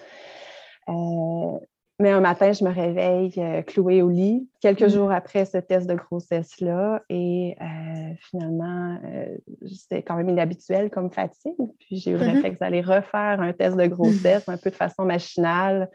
Euh, 0.89 1.59
mais 1.99 2.11
un 2.11 2.19
matin, 2.19 2.51
je 2.51 2.63
me 2.63 2.69
réveille 2.69 3.33
euh, 3.37 3.63
clouée 3.63 4.03
au 4.03 4.09
lit, 4.09 4.47
quelques 4.61 4.83
mmh. 4.83 4.89
jours 4.89 5.11
après 5.11 5.45
ce 5.45 5.57
test 5.57 5.87
de 5.87 5.95
grossesse-là. 5.95 7.01
Et 7.09 7.55
euh, 7.59 8.13
finalement, 8.29 8.99
euh, 9.03 9.35
c'était 9.65 10.03
quand 10.03 10.15
même 10.15 10.29
inhabituel 10.29 10.91
comme 10.91 11.11
fatigue. 11.11 11.55
Puis 11.79 11.97
j'ai 11.97 12.11
eu 12.11 12.17
le 12.17 12.25
mmh 12.25 12.29
réflexe 12.33 12.59
d'aller 12.59 12.81
refaire 12.81 13.41
un 13.41 13.51
test 13.51 13.75
de 13.75 13.87
grossesse 13.87 14.47
un 14.47 14.57
peu 14.57 14.69
de 14.69 14.75
façon 14.75 15.05
machinale 15.05 15.89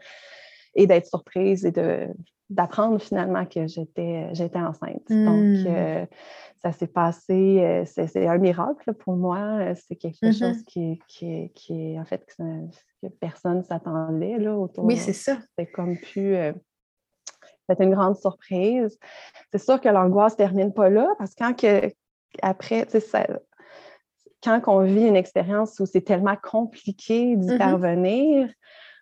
et 0.75 0.87
d'être 0.87 1.07
surprise 1.07 1.65
et 1.65 1.73
d'apprendre 2.49 2.99
finalement 2.99 3.45
que 3.45 3.67
j'étais 3.67 4.59
enceinte. 4.59 5.07
Donc, 5.09 5.65
mmh 5.65 6.07
ça 6.63 6.71
s'est 6.71 6.87
passé, 6.87 7.59
euh, 7.61 7.83
c'est 7.85 8.25
un 8.25 8.37
miracle 8.37 8.93
pour 8.93 9.17
moi. 9.17 9.37
Euh, 9.37 9.75
c'est 9.75 9.97
quelque 9.97 10.25
mm-hmm. 10.25 10.39
chose 10.39 10.63
qui, 10.63 10.99
qui, 11.09 11.51
qui, 11.53 11.99
en 11.99 12.05
fait, 12.05 12.25
que, 12.25 13.07
personne 13.19 13.57
ne 13.57 13.63
s'attendait 13.63 14.37
là, 14.37 14.55
autour. 14.55 14.85
Oui, 14.85 14.95
c'est 14.95 15.13
ça. 15.13 15.37
C'était 15.49 15.69
comme 15.69 15.97
plus. 15.97 16.35
Euh, 16.35 16.53
c'était 17.67 17.83
une 17.83 17.93
grande 17.93 18.15
surprise. 18.15 18.97
C'est 19.51 19.61
sûr 19.61 19.79
que 19.81 19.89
l'angoisse 19.89 20.33
ne 20.33 20.37
termine 20.37 20.73
pas 20.73 20.89
là 20.89 21.07
parce 21.17 21.35
que 21.35 21.43
quand 21.43 21.53
que, 21.53 21.93
après, 22.41 22.87
ça, 22.99 23.27
quand 24.41 24.61
on 24.67 24.83
vit 24.83 25.05
une 25.05 25.15
expérience 25.15 25.79
où 25.79 25.85
c'est 25.85 26.01
tellement 26.01 26.37
compliqué 26.41 27.35
d'y 27.35 27.47
mm-hmm. 27.47 27.57
parvenir, 27.57 28.49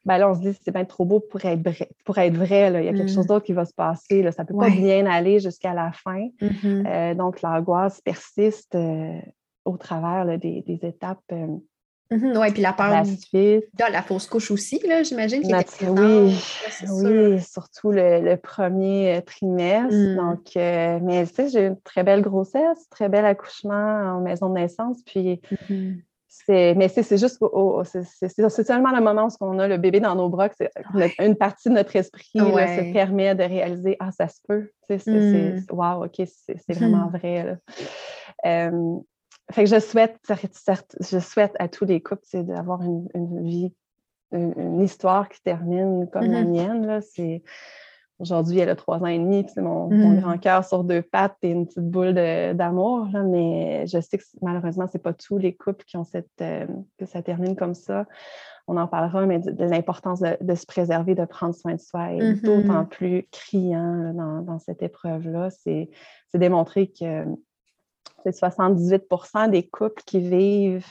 ben 0.05 0.17
là, 0.17 0.29
on 0.29 0.33
se 0.33 0.39
dit 0.39 0.57
c'est 0.63 0.71
bien 0.71 0.85
trop 0.85 1.05
beau 1.05 1.19
pour 1.19 1.43
être 1.45 1.61
vrai. 1.61 1.89
Pour 2.05 2.17
être 2.17 2.35
vrai 2.35 2.71
Il 2.73 2.85
y 2.85 2.89
a 2.89 2.93
quelque 2.93 3.11
chose 3.11 3.25
mm. 3.25 3.27
d'autre 3.27 3.45
qui 3.45 3.53
va 3.53 3.65
se 3.65 3.73
passer. 3.73 4.23
Là. 4.23 4.31
Ça 4.31 4.43
ne 4.43 4.47
peut 4.47 4.57
pas 4.57 4.69
bien 4.69 5.05
aller 5.05 5.39
jusqu'à 5.39 5.73
la 5.73 5.91
fin. 5.91 6.27
Mm-hmm. 6.41 6.87
Euh, 6.87 7.13
donc, 7.13 7.41
l'angoisse 7.41 8.01
persiste 8.01 8.73
euh, 8.75 9.19
au 9.65 9.77
travers 9.77 10.39
des, 10.39 10.63
étapes. 10.81 11.19
Euh, 11.31 11.45
mm-hmm. 12.11 12.37
Oui, 12.39 12.51
puis 12.51 12.63
la 12.63 12.73
peur 12.73 12.89
la 12.89 13.05
suite. 13.05 13.31
de 13.31 13.91
la 13.91 14.01
fausse 14.01 14.25
couche 14.25 14.49
aussi, 14.49 14.81
j'imagine. 15.03 15.43
Oui, 15.87 16.35
oui 16.89 17.39
surtout 17.39 17.91
le, 17.91 18.35
premier 18.37 19.21
trimestre. 19.23 19.93
Mm. 19.93 20.15
Donc, 20.15 20.55
mais 20.55 21.27
tu 21.27 21.35
sais, 21.35 21.49
j'ai 21.49 21.65
eu 21.65 21.67
une 21.67 21.81
très 21.81 22.01
belle 22.01 22.23
grossesse, 22.23 22.89
très 22.89 23.07
bel 23.07 23.25
accouchement 23.25 24.15
en 24.15 24.21
maison 24.21 24.49
de 24.49 24.55
naissance. 24.55 24.97
Puis, 25.05 25.39
mm-hmm 25.51 25.99
mais 26.47 26.87
c'est 26.87 27.17
juste, 27.17 27.39
c'est 27.83 28.63
seulement 28.65 28.91
le 28.91 29.01
moment 29.01 29.27
où 29.27 29.45
on 29.45 29.59
a 29.59 29.67
le 29.67 29.77
bébé 29.77 29.99
dans 29.99 30.15
nos 30.15 30.29
bras 30.29 30.49
que 30.49 30.55
une 31.23 31.35
partie 31.35 31.69
de 31.69 31.73
notre 31.73 31.95
esprit 31.95 32.29
se 32.33 32.93
permet 32.93 33.35
de 33.35 33.43
réaliser 33.43 33.97
Ah, 33.99 34.11
ça 34.11 34.27
se 34.27 34.39
peut. 34.47 34.69
C'est 34.87 35.05
mm. 35.07 35.65
wow, 35.71 36.05
OK, 36.05 36.21
c'est 36.25 36.73
vraiment 36.73 37.07
mm. 37.07 37.17
vrai. 37.17 37.57
fait 39.51 39.63
que 39.63 39.69
je 39.69 39.79
souhaite, 39.79 40.17
je 40.99 41.19
souhaite 41.19 41.53
à 41.59 41.67
tous 41.67 41.85
les 41.85 42.01
couples 42.01 42.25
d'avoir 42.33 42.81
une, 42.81 43.07
vie, 43.43 43.73
une, 44.31 44.81
histoire 44.81 45.27
qui 45.29 45.41
termine 45.41 46.09
comme 46.11 46.31
la 46.31 46.43
mm-hmm. 46.43 46.49
mienne. 46.49 47.01
C'est 47.01 47.43
Aujourd'hui, 48.21 48.59
elle 48.59 48.69
a 48.69 48.75
trois 48.75 48.99
ans 48.99 49.07
et 49.07 49.17
demi, 49.17 49.45
c'est 49.51 49.61
mon, 49.61 49.89
mon, 49.89 50.11
mm. 50.11 50.21
grand 50.21 50.37
cœur 50.37 50.63
sur 50.63 50.83
deux 50.83 51.01
pattes 51.01 51.37
et 51.41 51.49
une 51.49 51.65
petite 51.65 51.89
boule 51.89 52.13
d'amour. 52.13 53.07
Mais 53.25 53.87
je 53.87 53.99
sais 53.99 54.19
que 54.19 54.23
malheureusement, 54.43 54.87
ce 54.87 54.97
n'est 54.97 55.01
pas 55.01 55.13
tous 55.13 55.39
les 55.39 55.55
couples 55.55 55.83
qui 55.85 55.97
ont 55.97 56.03
cette 56.03 56.29
euh, 56.41 56.67
que 56.99 57.07
ça 57.07 57.23
termine 57.23 57.55
comme 57.55 57.73
ça. 57.73 58.05
On 58.67 58.77
en 58.77 58.87
parlera, 58.87 59.25
mais 59.25 59.39
de, 59.39 59.65
l'importance 59.65 60.19
de, 60.19 60.55
se 60.55 60.65
préserver, 60.67 61.15
de 61.15 61.25
prendre 61.25 61.55
soin 61.55 61.73
de 61.73 61.79
soi 61.79 62.13
est 62.13 62.19
mm-hmm. 62.19 62.41
d'autant 62.43 62.85
plus 62.85 63.27
criant 63.31 64.13
dans, 64.13 64.59
cette 64.59 64.83
épreuve-là. 64.83 65.49
C'est 65.49 65.89
démontré 66.35 66.91
que 66.91 67.25
78% 68.23 69.49
des 69.49 69.63
couples 69.63 70.03
qui 70.05 70.19
vivent 70.19 70.85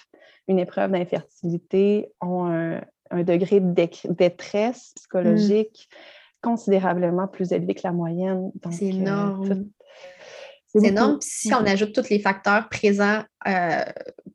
une 0.49 0.59
épreuve 0.59 0.91
d'infertilité 0.91 2.13
ont 2.21 2.47
un, 2.47 2.81
un 3.11 3.23
degré 3.23 3.61
de 3.61 3.73
détresse 4.13 4.93
psychologique 4.97 5.89
considérablement 6.43 7.29
plus 7.29 7.53
élevé 7.53 7.75
que 7.75 7.83
la 7.85 7.93
moyenne. 7.93 8.51
C'est 8.71 8.87
énorme. 8.87 9.67
C'est 10.67 10.87
énorme. 10.87 11.19
si 11.21 11.53
on 11.53 11.67
ajoute 11.67 11.95
tous 11.95 12.09
les 12.11 12.21
facteurs 12.21 12.69
présents 12.69 13.23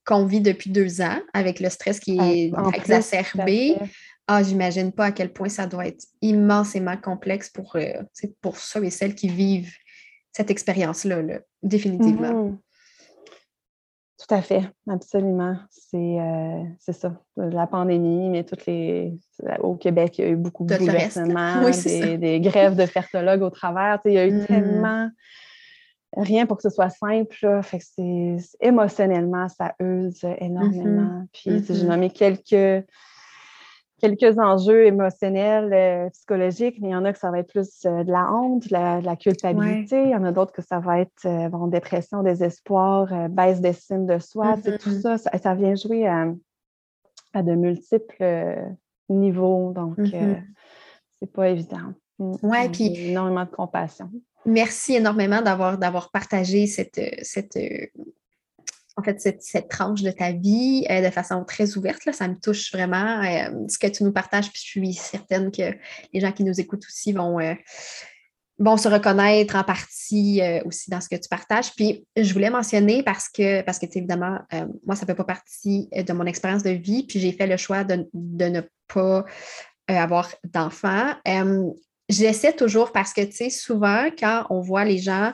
qu'on 0.06 0.26
vit 0.26 0.41
depuis 0.41 0.70
deux 0.70 1.02
ans, 1.02 1.20
avec 1.34 1.60
le 1.60 1.70
stress 1.70 2.00
qui 2.00 2.20
est 2.20 2.52
exacerbé, 2.74 3.78
ah, 4.28 4.41
j'imagine 4.41 4.91
pas 4.91 5.06
à 5.06 5.12
quel 5.12 5.32
point 5.32 5.50
ça 5.50 5.68
doit 5.68 5.88
être 5.88 6.04
immensément 6.22 6.98
complexe 6.98 7.50
pour, 7.50 7.76
euh, 7.76 8.02
pour 8.41 8.58
ceux 8.58 8.84
et 8.84 8.89
celles 8.89 9.13
qui 9.13 9.28
vivent 9.28 9.74
cette 10.32 10.50
expérience-là, 10.50 11.22
définitivement. 11.62 12.50
Mm-hmm. 12.50 12.58
Tout 14.17 14.34
à 14.34 14.41
fait, 14.41 14.63
absolument. 14.88 15.58
Euh, 15.93 16.63
c'est 16.80 16.93
ça. 16.93 17.13
La 17.36 17.67
pandémie, 17.67 18.30
mais 18.30 18.43
toutes 18.45 18.65
les. 18.65 19.13
Au 19.60 19.75
Québec, 19.75 20.17
il 20.17 20.25
y 20.25 20.28
a 20.28 20.32
eu 20.32 20.38
beaucoup 20.38 20.65
de 20.65 20.78
bouleversements, 20.78 21.62
des, 22.17 22.39
grèves 22.39 22.75
de 22.75 22.86
fertologues 22.86 23.41
au 23.41 23.49
travers. 23.49 23.99
Il 24.06 24.13
y 24.13 24.17
a 24.17 24.25
eu 24.25 24.32
mm-hmm. 24.32 24.45
tellement 24.47 25.10
rien 26.15 26.45
pour 26.45 26.58
que 26.58 26.63
ce 26.63 26.69
soit 26.69 26.89
simple. 26.89 27.62
Fait 27.62 27.80
que 27.80 27.84
c'est 27.84 28.38
émotionnellement, 28.62 29.49
ça 29.49 29.75
use 29.82 30.23
énormément. 30.39 31.25
Mm-hmm. 31.36 31.63
Puis 31.67 31.75
j'ai 31.75 31.86
nommé 31.86 32.10
quelques 32.10 32.86
quelques 34.06 34.38
enjeux 34.39 34.86
émotionnels, 34.86 35.74
euh, 35.74 36.10
psychologiques, 36.10 36.78
mais 36.82 36.89
il 36.89 36.91
y 36.91 36.96
en 36.96 37.06
a 37.06 37.13
que 37.13 37.20
ça 37.20 37.32
va 37.32 37.39
être 37.39 37.52
plus 37.52 37.86
euh, 37.86 38.04
de 38.04 38.12
la 38.12 38.32
honte, 38.32 38.68
de 38.68 38.74
la, 39.06 39.15
culpabilité. 39.15 40.04
Il 40.04 40.10
y 40.10 40.15
en 40.15 40.24
a 40.24 40.32
d'autres 40.32 40.52
que 40.52 40.62
ça 40.62 40.80
va 40.80 41.00
être 41.00 41.26
euh, 41.26 41.68
dépression, 41.68 42.24
désespoir, 42.24 43.30
baisse 43.30 43.62
d'estime 43.62 44.06
de 44.06 44.20
soi. 44.20 44.56
Tout 44.58 44.72
mm-hmm. 44.72 45.18
ça, 45.18 45.38
ça, 45.38 45.56
vient 45.56 45.76
jouer 45.76 46.08
à, 46.08 47.41
de 47.41 47.56
multiples 47.56 48.76
niveaux. 49.10 49.72
Donc, 49.74 49.98
mm-hmm. 49.98 50.41
c'est 51.22 51.32
pas 51.32 51.50
évident. 51.50 51.94
Mm, 52.20 52.36
oui, 52.44 52.70
puis. 52.72 53.10
Énormément 53.10 53.46
de 53.46 53.50
compassion. 53.50 54.10
Merci 54.46 54.96
énormément 54.96 55.41
d'avoir 55.41 56.12
partagé 56.12 56.68
cette, 56.68 57.02
cette 57.24 57.58
en 58.97 59.03
fait, 59.03 59.19
cette, 59.19 59.69
tranche 59.69 60.01
de 60.01 60.12
ta 60.12 60.31
vie 60.31 60.86
euh, 60.89 61.01
de 61.01 61.10
façon 61.10 61.43
très 61.43 61.77
ouverte. 61.77 62.05
Là, 62.05 62.13
ça 62.13 62.27
me 62.27 62.36
touche 62.36 62.71
vraiment 62.71 63.21
euh, 63.23 63.65
ce 63.67 63.77
que 63.77 63.88
tu 63.88 64.03
nous 64.03 64.13
partages. 64.13 64.49
Puis 64.51 64.62
je 64.63 64.69
suis 64.69 64.93
certaine 64.93 65.51
que 65.51 65.73
les 66.13 66.19
gens 66.21 66.31
qui 66.31 66.43
nous 66.43 66.60
écoutent 66.60 66.86
aussi 66.86 67.12
vont, 67.12 67.39
euh, 67.39 67.53
vont 68.58 68.77
se 68.77 68.88
reconnaître 68.88 69.55
en 69.58 69.63
partie 69.63 70.41
aussi 70.63 70.89
dans 70.89 71.01
ce 71.01 71.10
que 71.10 71.17
tu 71.17 71.27
partages. 71.27 71.73
Puis 71.75 72.08
je 72.15 72.31
voulais 72.31 72.49
mentionner 72.49 73.03
parce 73.03 73.27
que, 73.27 73.62
parce 73.63 73.79
que 73.79 73.86
évidemment, 73.86 74.39
moi, 74.86 74.95
ça 74.95 75.01
ne 75.01 75.08
fait 75.08 75.15
pas 75.15 75.25
partie 75.25 75.89
de 75.91 76.13
mon 76.13 76.25
expérience 76.25 76.63
de 76.63 76.69
vie. 76.69 77.03
Puis 77.03 77.19
j'ai 77.19 77.34
fait 77.34 77.47
le 77.47 77.58
choix 77.58 77.84
de, 77.84 78.08
de 78.13 78.45
ne 78.45 78.62
pas 78.88 79.25
avoir 79.89 80.34
d'enfants. 80.53 81.12
J'essaie 82.08 82.53
toujours 82.53 82.91
parce 82.91 83.13
que, 83.13 83.21
tu 83.21 83.34
sais, 83.34 83.49
souvent, 83.49 84.10
quand 84.17 84.45
on 84.49 84.62
voit 84.62 84.86
les 84.86 84.99
gens 84.99 85.34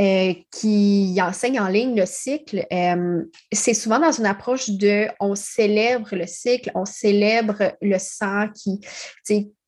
euh, 0.00 0.32
qui 0.50 1.18
enseigne 1.20 1.60
en 1.60 1.68
ligne 1.68 1.94
le 1.94 2.06
cycle, 2.06 2.66
euh, 2.72 3.22
c'est 3.52 3.74
souvent 3.74 3.98
dans 3.98 4.12
une 4.12 4.24
approche 4.24 4.70
de 4.70 5.08
on 5.20 5.34
célèbre 5.34 6.08
le 6.12 6.26
cycle, 6.26 6.70
on 6.74 6.86
célèbre 6.86 7.74
le 7.82 7.98
sang 7.98 8.48
qui, 8.48 8.80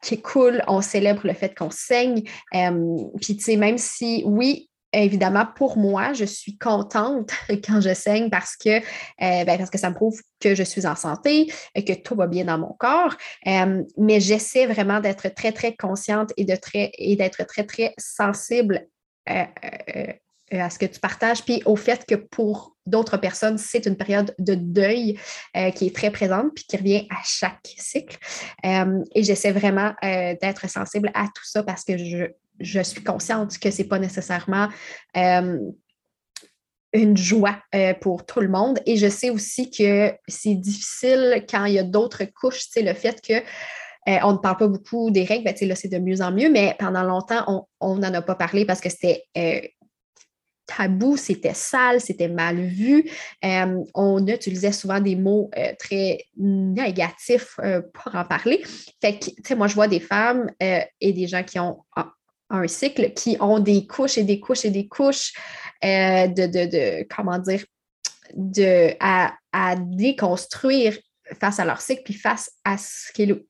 qui 0.02 0.22
coule, 0.22 0.62
on 0.68 0.80
célèbre 0.80 1.20
le 1.24 1.34
fait 1.34 1.54
qu'on 1.54 1.70
saigne. 1.70 2.22
Euh, 2.54 2.96
puis, 3.20 3.36
tu 3.36 3.42
sais, 3.42 3.56
même 3.58 3.76
si, 3.76 4.22
oui, 4.24 4.70
évidemment, 4.94 5.44
pour 5.54 5.76
moi, 5.76 6.14
je 6.14 6.24
suis 6.24 6.56
contente 6.56 7.30
quand 7.66 7.82
je 7.82 7.92
saigne 7.92 8.30
parce 8.30 8.56
que, 8.56 8.80
ben, 9.20 9.58
parce 9.58 9.68
que 9.68 9.78
ça 9.78 9.90
me 9.90 9.94
prouve 9.94 10.18
que 10.40 10.54
je 10.54 10.62
suis 10.62 10.86
en 10.86 10.96
santé, 10.96 11.52
que 11.76 11.92
tout 11.92 12.14
va 12.14 12.26
bien 12.26 12.46
dans 12.46 12.58
mon 12.58 12.74
corps. 12.78 13.14
mais 13.44 14.20
j'essaie 14.20 14.66
vraiment 14.66 15.00
d'être 15.00 15.28
très, 15.34 15.52
très 15.52 15.76
consciente 15.76 16.32
et, 16.38 16.46
de 16.46 16.56
très, 16.56 16.90
et 16.96 17.16
d'être 17.16 17.44
très, 17.46 17.64
très 17.64 17.92
sensible 17.98 18.86
euh, 19.28 20.12
à 20.50 20.68
ce 20.68 20.78
que 20.78 20.84
tu 20.84 21.00
partages, 21.00 21.44
puis 21.44 21.62
au 21.64 21.76
fait 21.76 22.04
que 22.04 22.14
pour 22.14 22.76
d'autres 22.84 23.16
personnes, 23.16 23.56
c'est 23.56 23.86
une 23.86 23.96
période 23.96 24.34
de 24.38 24.54
deuil 24.54 25.18
euh, 25.56 25.70
qui 25.70 25.86
est 25.86 25.96
très 25.96 26.10
présente, 26.10 26.52
puis 26.54 26.64
qui 26.64 26.76
revient 26.76 27.06
à 27.08 27.16
chaque 27.24 27.74
cycle. 27.78 28.18
Euh, 28.66 29.02
et 29.14 29.22
j'essaie 29.22 29.52
vraiment 29.52 29.94
d'être 30.02 30.68
sensible 30.68 31.10
à 31.14 31.24
tout 31.24 31.44
ça 31.44 31.62
parce 31.62 31.84
que 31.84 31.96
je, 31.96 32.82
suis 32.82 33.02
consciente 33.02 33.58
que 33.58 33.70
ce 33.70 33.80
n'est 33.80 33.88
pas 33.88 33.98
nécessairement 33.98 34.68
une 35.14 37.16
joie 37.16 37.56
pour 38.02 38.26
tout 38.26 38.40
le 38.40 38.48
monde. 38.48 38.78
Et 38.84 38.98
je 38.98 39.08
sais 39.08 39.30
aussi 39.30 39.70
que 39.70 40.12
c'est 40.28 40.54
difficile 40.54 41.46
quand 41.48 41.64
il 41.64 41.74
y 41.74 41.78
a 41.78 41.82
d'autres 41.82 42.24
couches, 42.24 42.66
c'est 42.70 42.82
le 42.82 42.92
fait 42.92 43.22
que 43.26 43.42
on 44.06 44.32
ne 44.32 44.38
parle 44.38 44.56
pas 44.56 44.68
beaucoup 44.68 45.10
des 45.10 45.24
règles, 45.24 45.44
ben, 45.44 45.54
là, 45.68 45.74
c'est 45.74 45.88
de 45.88 45.98
mieux 45.98 46.22
en 46.22 46.32
mieux, 46.32 46.50
mais 46.50 46.74
pendant 46.78 47.02
longtemps, 47.02 47.66
on 47.80 47.96
n'en 47.96 48.14
a 48.14 48.22
pas 48.22 48.34
parlé 48.34 48.64
parce 48.64 48.80
que 48.80 48.88
c'était 48.88 49.24
tabou, 50.66 51.16
c'était 51.16 51.54
sale, 51.54 52.00
c'était 52.00 52.28
mal 52.28 52.60
vu. 52.60 53.08
Euh, 53.44 53.84
on 53.94 54.26
utilisait 54.26 54.72
souvent 54.72 55.00
des 55.00 55.16
mots 55.16 55.50
euh, 55.56 55.72
très 55.78 56.24
négatifs 56.36 57.58
euh, 57.60 57.82
pour 57.92 58.14
en 58.14 58.24
parler. 58.24 58.62
Fait 59.00 59.18
que, 59.18 59.54
moi, 59.54 59.68
je 59.68 59.74
vois 59.74 59.88
des 59.88 60.00
femmes 60.00 60.50
et 60.60 61.12
des 61.12 61.26
gens 61.26 61.42
qui 61.42 61.58
ont 61.58 61.78
un 62.50 62.68
cycle, 62.68 63.12
qui 63.14 63.36
ont 63.40 63.58
des 63.58 63.86
couches 63.86 64.18
et 64.18 64.24
des 64.24 64.40
couches 64.40 64.64
et 64.64 64.70
des 64.70 64.86
couches 64.86 65.32
de, 65.82 66.46
de, 66.46 67.06
comment 67.14 67.38
dire, 67.38 67.64
de, 68.34 68.94
à, 69.00 69.34
déconstruire 69.76 70.96
face 71.40 71.58
à 71.58 71.64
leur 71.64 71.80
cycle, 71.80 72.02
puis 72.04 72.14
face 72.14 72.50
à 72.64 72.76
ce 72.78 73.12
qu'ils 73.12 73.42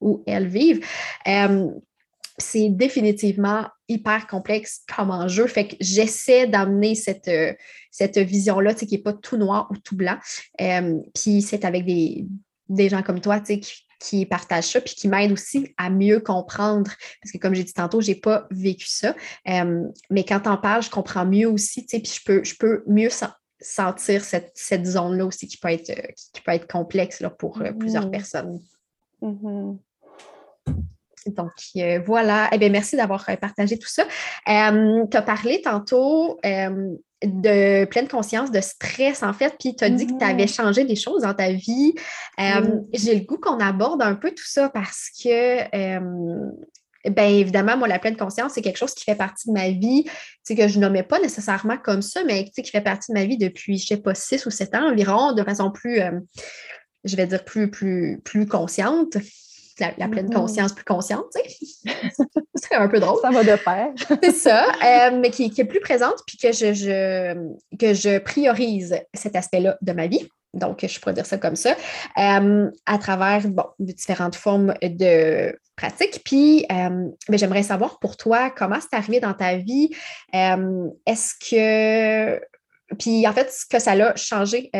ou 0.00 0.22
elles 0.26 0.48
vivent 0.48 0.84
c'est 2.38 2.68
définitivement 2.68 3.66
hyper 3.88 4.26
complexe 4.26 4.82
comme 4.94 5.10
enjeu. 5.10 5.46
Fait 5.46 5.68
que 5.68 5.76
j'essaie 5.80 6.46
d'amener 6.46 6.94
cette, 6.94 7.28
euh, 7.28 7.52
cette 7.90 8.18
vision-là, 8.18 8.74
qui 8.74 8.86
n'est 8.90 9.02
pas 9.02 9.12
tout 9.12 9.36
noir 9.36 9.68
ou 9.70 9.76
tout 9.76 9.96
blanc. 9.96 10.16
Euh, 10.60 10.98
puis 11.14 11.42
c'est 11.42 11.64
avec 11.64 11.84
des, 11.84 12.26
gens 12.88 13.02
comme 13.02 13.20
toi, 13.20 13.40
qui, 13.40 13.60
qui 14.00 14.26
partagent 14.26 14.70
ça, 14.72 14.80
puis 14.80 14.94
qui 14.94 15.08
m'aident 15.08 15.32
aussi 15.32 15.74
à 15.76 15.90
mieux 15.90 16.20
comprendre. 16.20 16.90
Parce 17.22 17.32
que 17.32 17.38
comme 17.38 17.54
j'ai 17.54 17.64
dit 17.64 17.74
tantôt, 17.74 18.00
je 18.00 18.08
n'ai 18.08 18.16
pas 18.16 18.46
vécu 18.50 18.86
ça. 18.86 19.14
Euh, 19.48 19.82
mais 20.10 20.24
quand 20.24 20.46
on 20.46 20.56
parle, 20.56 20.82
je 20.82 20.90
comprends 20.90 21.26
mieux 21.26 21.48
aussi, 21.48 21.84
puis 21.84 22.02
je 22.04 22.24
peux, 22.24 22.42
je 22.44 22.54
peux 22.56 22.82
mieux 22.86 23.10
sentir 23.60 24.24
cette, 24.24 24.86
zone-là 24.86 25.26
aussi 25.26 25.46
qui 25.46 25.58
peut 25.58 25.68
être, 25.68 25.92
qui, 26.32 26.40
peut 26.40 26.52
être 26.52 26.66
complexe 26.66 27.20
là, 27.20 27.30
pour 27.30 27.62
plusieurs 27.78 28.08
mmh. 28.08 28.10
personnes. 28.10 28.60
Mmh 29.22 29.76
donc, 31.26 31.52
euh, 31.76 32.00
voilà. 32.04 32.48
Eh 32.52 32.58
bien, 32.58 32.68
merci 32.68 32.96
d'avoir 32.96 33.24
euh, 33.28 33.36
partagé 33.36 33.78
tout 33.78 33.88
ça. 33.88 34.02
Euh, 34.48 35.04
tu 35.10 35.16
as 35.16 35.22
parlé 35.22 35.60
tantôt 35.62 36.40
de 36.42 37.84
pleine 37.84 38.08
conscience, 38.08 38.50
de 38.50 38.60
stress, 38.60 39.22
en 39.22 39.32
fait, 39.32 39.54
puis 39.60 39.76
tu 39.76 39.84
as 39.84 39.90
dit 39.90 40.08
que 40.08 40.18
tu 40.18 40.24
avais 40.24 40.48
changé 40.48 40.84
des 40.84 40.96
choses 40.96 41.22
dans 41.22 41.34
ta 41.34 41.52
vie. 41.52 41.94
J'ai 42.92 43.14
le 43.14 43.24
goût 43.24 43.38
qu'on 43.38 43.60
aborde 43.60 44.02
un 44.02 44.16
peu 44.16 44.30
tout 44.30 44.46
ça 44.46 44.68
parce 44.68 45.08
que 45.22 46.00
Bien 47.04 47.26
évidemment, 47.26 47.76
moi, 47.76 47.88
la 47.88 47.98
pleine 47.98 48.16
conscience, 48.16 48.52
c'est 48.54 48.62
quelque 48.62 48.76
chose 48.76 48.94
qui 48.94 49.02
fait 49.02 49.16
partie 49.16 49.48
de 49.48 49.52
ma 49.52 49.70
vie, 49.70 50.04
que 50.48 50.68
je 50.68 50.78
nommais 50.78 51.02
pas 51.02 51.18
nécessairement 51.18 51.76
comme 51.76 52.00
ça, 52.00 52.22
mais 52.24 52.44
qui 52.44 52.62
fait 52.64 52.80
partie 52.80 53.10
de 53.12 53.18
ma 53.18 53.24
vie 53.24 53.38
depuis, 53.38 53.76
je 53.76 53.84
ne 53.84 53.86
sais 53.88 54.02
pas, 54.02 54.14
six 54.14 54.46
ou 54.46 54.50
sept 54.50 54.72
ans 54.76 54.88
environ, 54.88 55.32
de 55.32 55.42
façon 55.42 55.72
plus, 55.72 56.00
je 57.04 57.16
vais 57.16 57.26
dire, 57.26 57.44
plus, 57.44 57.70
plus, 57.70 58.20
plus 58.24 58.46
consciente 58.46 59.16
la, 59.98 60.08
pleine 60.08 60.28
mm-hmm. 60.28 60.34
conscience 60.34 60.72
plus 60.72 60.84
consciente, 60.84 61.26
tu 61.34 61.42
sais. 61.42 61.94
C'est 62.54 62.74
un 62.74 62.88
peu 62.88 63.00
drôle. 63.00 63.18
Ça 63.20 63.30
va 63.30 63.42
de 63.42 63.56
pair. 63.56 63.88
c'est 64.22 64.32
ça, 64.32 64.66
euh, 64.66 65.18
mais 65.20 65.30
qui, 65.30 65.52
est 65.56 65.64
plus 65.64 65.80
présente, 65.80 66.16
puis 66.26 66.36
que 66.36 66.52
je, 66.52 67.34
que 67.76 67.92
je 67.92 68.18
priorise 68.18 68.96
cet 69.14 69.34
aspect-là 69.34 69.76
de 69.80 69.92
ma 69.92 70.06
vie. 70.06 70.28
Donc, 70.54 70.84
je 70.86 71.00
pourrais 71.00 71.14
dire 71.14 71.26
ça 71.26 71.38
comme 71.38 71.56
ça, 71.56 71.74
euh, 72.18 72.70
à 72.86 72.98
travers 72.98 73.48
bon, 73.48 73.64
différentes 73.78 74.36
formes 74.36 74.74
de 74.82 75.58
pratiques. 75.76 76.20
Puis, 76.24 76.66
euh, 76.70 77.08
ben, 77.28 77.38
j'aimerais 77.38 77.62
savoir 77.62 77.98
pour 77.98 78.16
toi, 78.16 78.50
comment 78.50 78.78
c'est 78.80 78.96
arrivé 78.96 79.18
dans 79.18 79.34
ta 79.34 79.56
vie? 79.56 79.90
Est-ce 80.32 81.34
que. 81.50 82.40
Puis, 82.98 83.26
en 83.26 83.32
fait, 83.32 83.50
ce 83.50 83.64
que 83.66 83.78
ça 83.80 83.92
a 83.92 84.14
changé 84.14 84.70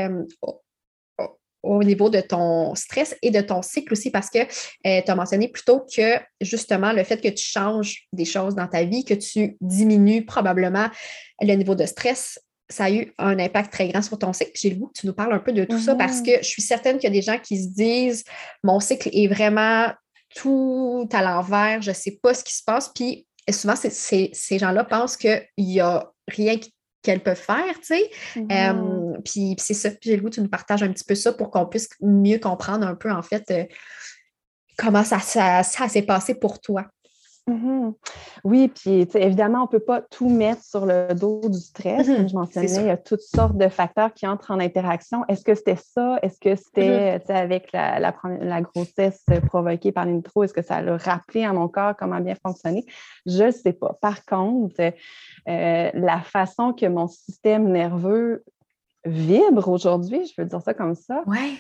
au 1.62 1.83
niveau 1.83 2.11
de 2.11 2.20
ton 2.20 2.75
stress 2.75 3.16
et 3.22 3.31
de 3.31 3.40
ton 3.40 3.62
cycle 3.62 3.92
aussi, 3.92 4.11
parce 4.11 4.31
que 4.31 4.38
euh, 4.38 5.01
tu 5.05 5.11
as 5.11 5.14
mentionné 5.14 5.48
plutôt 5.48 5.81
que 5.81 6.18
justement 6.40 6.92
le 6.92 7.05
fait 7.05 7.20
que 7.20 7.29
tu 7.29 7.44
changes 7.44 8.07
des 8.12 8.25
choses 8.25 8.55
dans 8.55 8.66
ta 8.66 8.85
vie, 8.85 9.05
que 9.05 9.14
tu 9.14 9.57
diminues 9.61 10.25
probablement 10.25 10.88
le 11.40 11.55
niveau 11.55 11.75
de 11.75 11.87
stress, 11.87 12.38
ça 12.68 12.85
a 12.85 12.90
eu 12.90 13.12
un 13.18 13.38
impact 13.38 13.72
très 13.72 13.88
grand 13.88 14.03
sur 14.03 14.18
ton 14.18 14.33
cycle. 14.33 14.53
J'ai 14.55 14.70
le 14.70 14.77
goût 14.77 14.87
que 14.87 15.01
tu 15.01 15.07
nous 15.07 15.12
parles 15.12 15.33
un 15.35 15.38
peu 15.38 15.53
de 15.53 15.64
tout 15.64 15.79
ça 15.79 15.94
parce 15.94 16.20
mm-hmm. 16.20 16.38
que 16.38 16.42
je 16.42 16.48
suis 16.48 16.62
certaine 16.62 16.96
qu'il 16.98 17.05
y 17.05 17.12
a 17.12 17.14
des 17.14 17.22
gens 17.22 17.38
qui 17.38 17.62
se 17.62 17.68
disent 17.68 18.25
mon 18.62 18.81
cycle 18.81 19.11
est 19.12 19.29
vraiment 19.29 19.88
tout 20.35 21.09
à 21.12 21.22
l'envers, 21.22 21.83
je 21.83 21.90
ne 21.90 21.94
sais 21.94 22.18
pas 22.22 22.35
ce 22.35 22.42
qui 22.42 22.55
se 22.55 22.62
passe. 22.64 22.90
Puis 22.94 23.27
souvent, 23.51 23.75
ces 23.77 24.59
gens-là 24.59 24.85
pensent 24.85 25.16
qu'il 25.16 25.46
n'y 25.59 25.81
a 25.81 26.11
rien 26.29 26.57
qui 26.57 26.72
qu'elles 27.02 27.22
peuvent 27.22 27.36
faire, 27.36 27.74
tu 27.80 27.94
sais. 27.94 28.10
Puis, 29.24 29.54
c'est 29.58 29.74
ça, 29.74 29.90
j'ai 30.00 30.16
le 30.16 30.22
goût 30.22 30.30
que 30.30 30.34
tu 30.34 30.40
nous 30.40 30.48
partages 30.48 30.82
un 30.82 30.92
petit 30.92 31.04
peu 31.04 31.14
ça 31.14 31.32
pour 31.32 31.50
qu'on 31.50 31.66
puisse 31.66 31.88
mieux 32.00 32.38
comprendre 32.38 32.86
un 32.86 32.94
peu, 32.94 33.10
en 33.10 33.22
fait, 33.22 33.70
comment 34.78 35.04
ça, 35.04 35.18
ça 35.18 35.88
s'est 35.88 36.02
passé 36.02 36.34
pour 36.34 36.60
toi. 36.60 36.86
Mhm. 37.48 37.94
Oui, 38.44 38.68
puis 38.68 39.09
évidemment, 39.14 39.59
on 39.61 39.62
ne 39.62 39.68
peut 39.68 39.81
pas 39.81 40.00
tout 40.00 40.28
mettre 40.28 40.62
sur 40.62 40.87
le 40.87 41.12
dos 41.12 41.40
du 41.48 41.59
stress. 41.59 42.07
Comme 42.07 42.22
mhm. 42.22 42.28
je 42.28 42.35
mentionnais, 42.35 42.76
il 42.76 42.87
y 42.87 42.90
a 42.90 42.96
toutes 42.96 43.22
sortes 43.22 43.57
de 43.57 43.68
facteurs 43.68 44.14
qui 44.14 44.26
entrent 44.26 44.52
en 44.52 44.61
interaction. 44.61 45.24
Est-ce 45.26 45.44
que 45.44 45.55
c'était 45.55 45.76
ça? 45.76 46.18
Est-ce 46.22 46.38
que 46.38 46.55
c'était 46.55 47.18
mhm. 47.18 47.37
avec 47.37 47.72
la, 47.72 47.98
la, 47.98 48.61
grossesse 48.61 49.24
provoquée 49.46 49.90
par 49.90 50.07
l'intro? 50.07 50.44
Est-ce 50.44 50.55
que 50.55 50.62
ça 50.62 50.76
a 50.76 50.96
rappelé 50.96 51.44
à 51.44 51.52
mon 51.52 51.66
corps 51.66 51.96
comment 51.96 52.20
bien 52.20 52.37
fonctionner? 52.37 52.87
Je 53.26 53.44
ne 53.44 53.50
sais 53.50 53.72
pas. 53.72 53.98
Par 54.00 54.24
contre, 54.24 54.81
euh, 54.81 55.90
la 55.92 56.20
façon 56.20 56.72
que 56.72 56.87
mon 56.87 57.09
système 57.09 57.68
nerveux 57.68 58.44
vibre 59.05 59.68
aujourd'hui, 59.68 60.26
je 60.26 60.40
veux 60.40 60.46
dire 60.46 60.62
ça 60.62 60.74
comme 60.74 60.94
ça. 60.94 61.24
Ouais. 61.26 61.55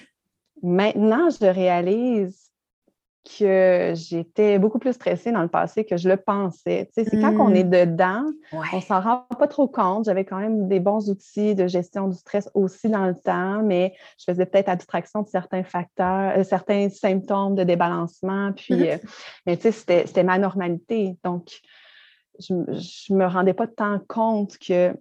Maintenant, 0.62 1.28
je 1.28 1.44
réalise 1.44 2.51
que 3.24 3.92
j'étais 3.94 4.58
beaucoup 4.58 4.78
plus 4.78 4.94
stressée 4.94 5.30
dans 5.30 5.42
le 5.42 5.48
passé 5.48 5.84
que 5.84 5.96
je 5.96 6.08
le 6.08 6.16
pensais. 6.16 6.90
c'est 6.92 7.08
quand 7.20 7.36
on 7.38 7.54
est 7.54 7.64
mmh. 7.64 7.70
dedans, 7.70 8.24
on 8.72 8.80
s'en 8.80 9.00
rend 9.00 9.26
pas 9.38 9.46
trop 9.46 9.68
compte. 9.68 10.06
J'avais 10.06 10.24
quand 10.24 10.38
même 10.38 10.68
des 10.68 10.80
bons 10.80 11.08
outils 11.08 11.54
de 11.54 11.68
gestion 11.68 12.08
du 12.08 12.16
stress 12.16 12.50
aussi 12.54 12.88
dans 12.88 13.06
le 13.06 13.14
temps, 13.14 13.62
mais 13.62 13.94
je 14.18 14.24
faisais 14.24 14.46
peut-être 14.46 14.68
abstraction 14.68 15.22
de 15.22 15.28
certains 15.28 15.62
facteurs, 15.62 16.32
euh, 16.36 16.44
certains 16.44 16.88
symptômes 16.90 17.54
de 17.54 17.62
débalancement. 17.62 18.52
Puis, 18.52 18.74
mmh. 18.74 18.82
euh, 18.82 18.98
mais 19.46 19.56
tu 19.56 19.70
sais, 19.70 20.04
c'était 20.06 20.24
ma 20.24 20.38
normalité. 20.38 21.16
Donc, 21.22 21.60
je 22.40 22.54
ne 22.54 23.16
me 23.16 23.26
rendais 23.26 23.54
pas 23.54 23.68
tant 23.68 24.00
compte 24.08 24.58
que 24.58 24.92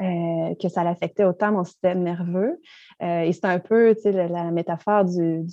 euh, 0.00 0.54
que 0.60 0.68
ça 0.68 0.82
l'affectait 0.82 1.24
autant 1.24 1.52
mon 1.52 1.62
système 1.62 2.02
nerveux. 2.02 2.60
Euh, 3.02 3.20
et 3.20 3.32
c'est 3.32 3.44
un 3.44 3.60
peu 3.60 3.94
la, 4.04 4.26
la, 4.26 4.50
métaphore 4.50 5.04
du, 5.04 5.44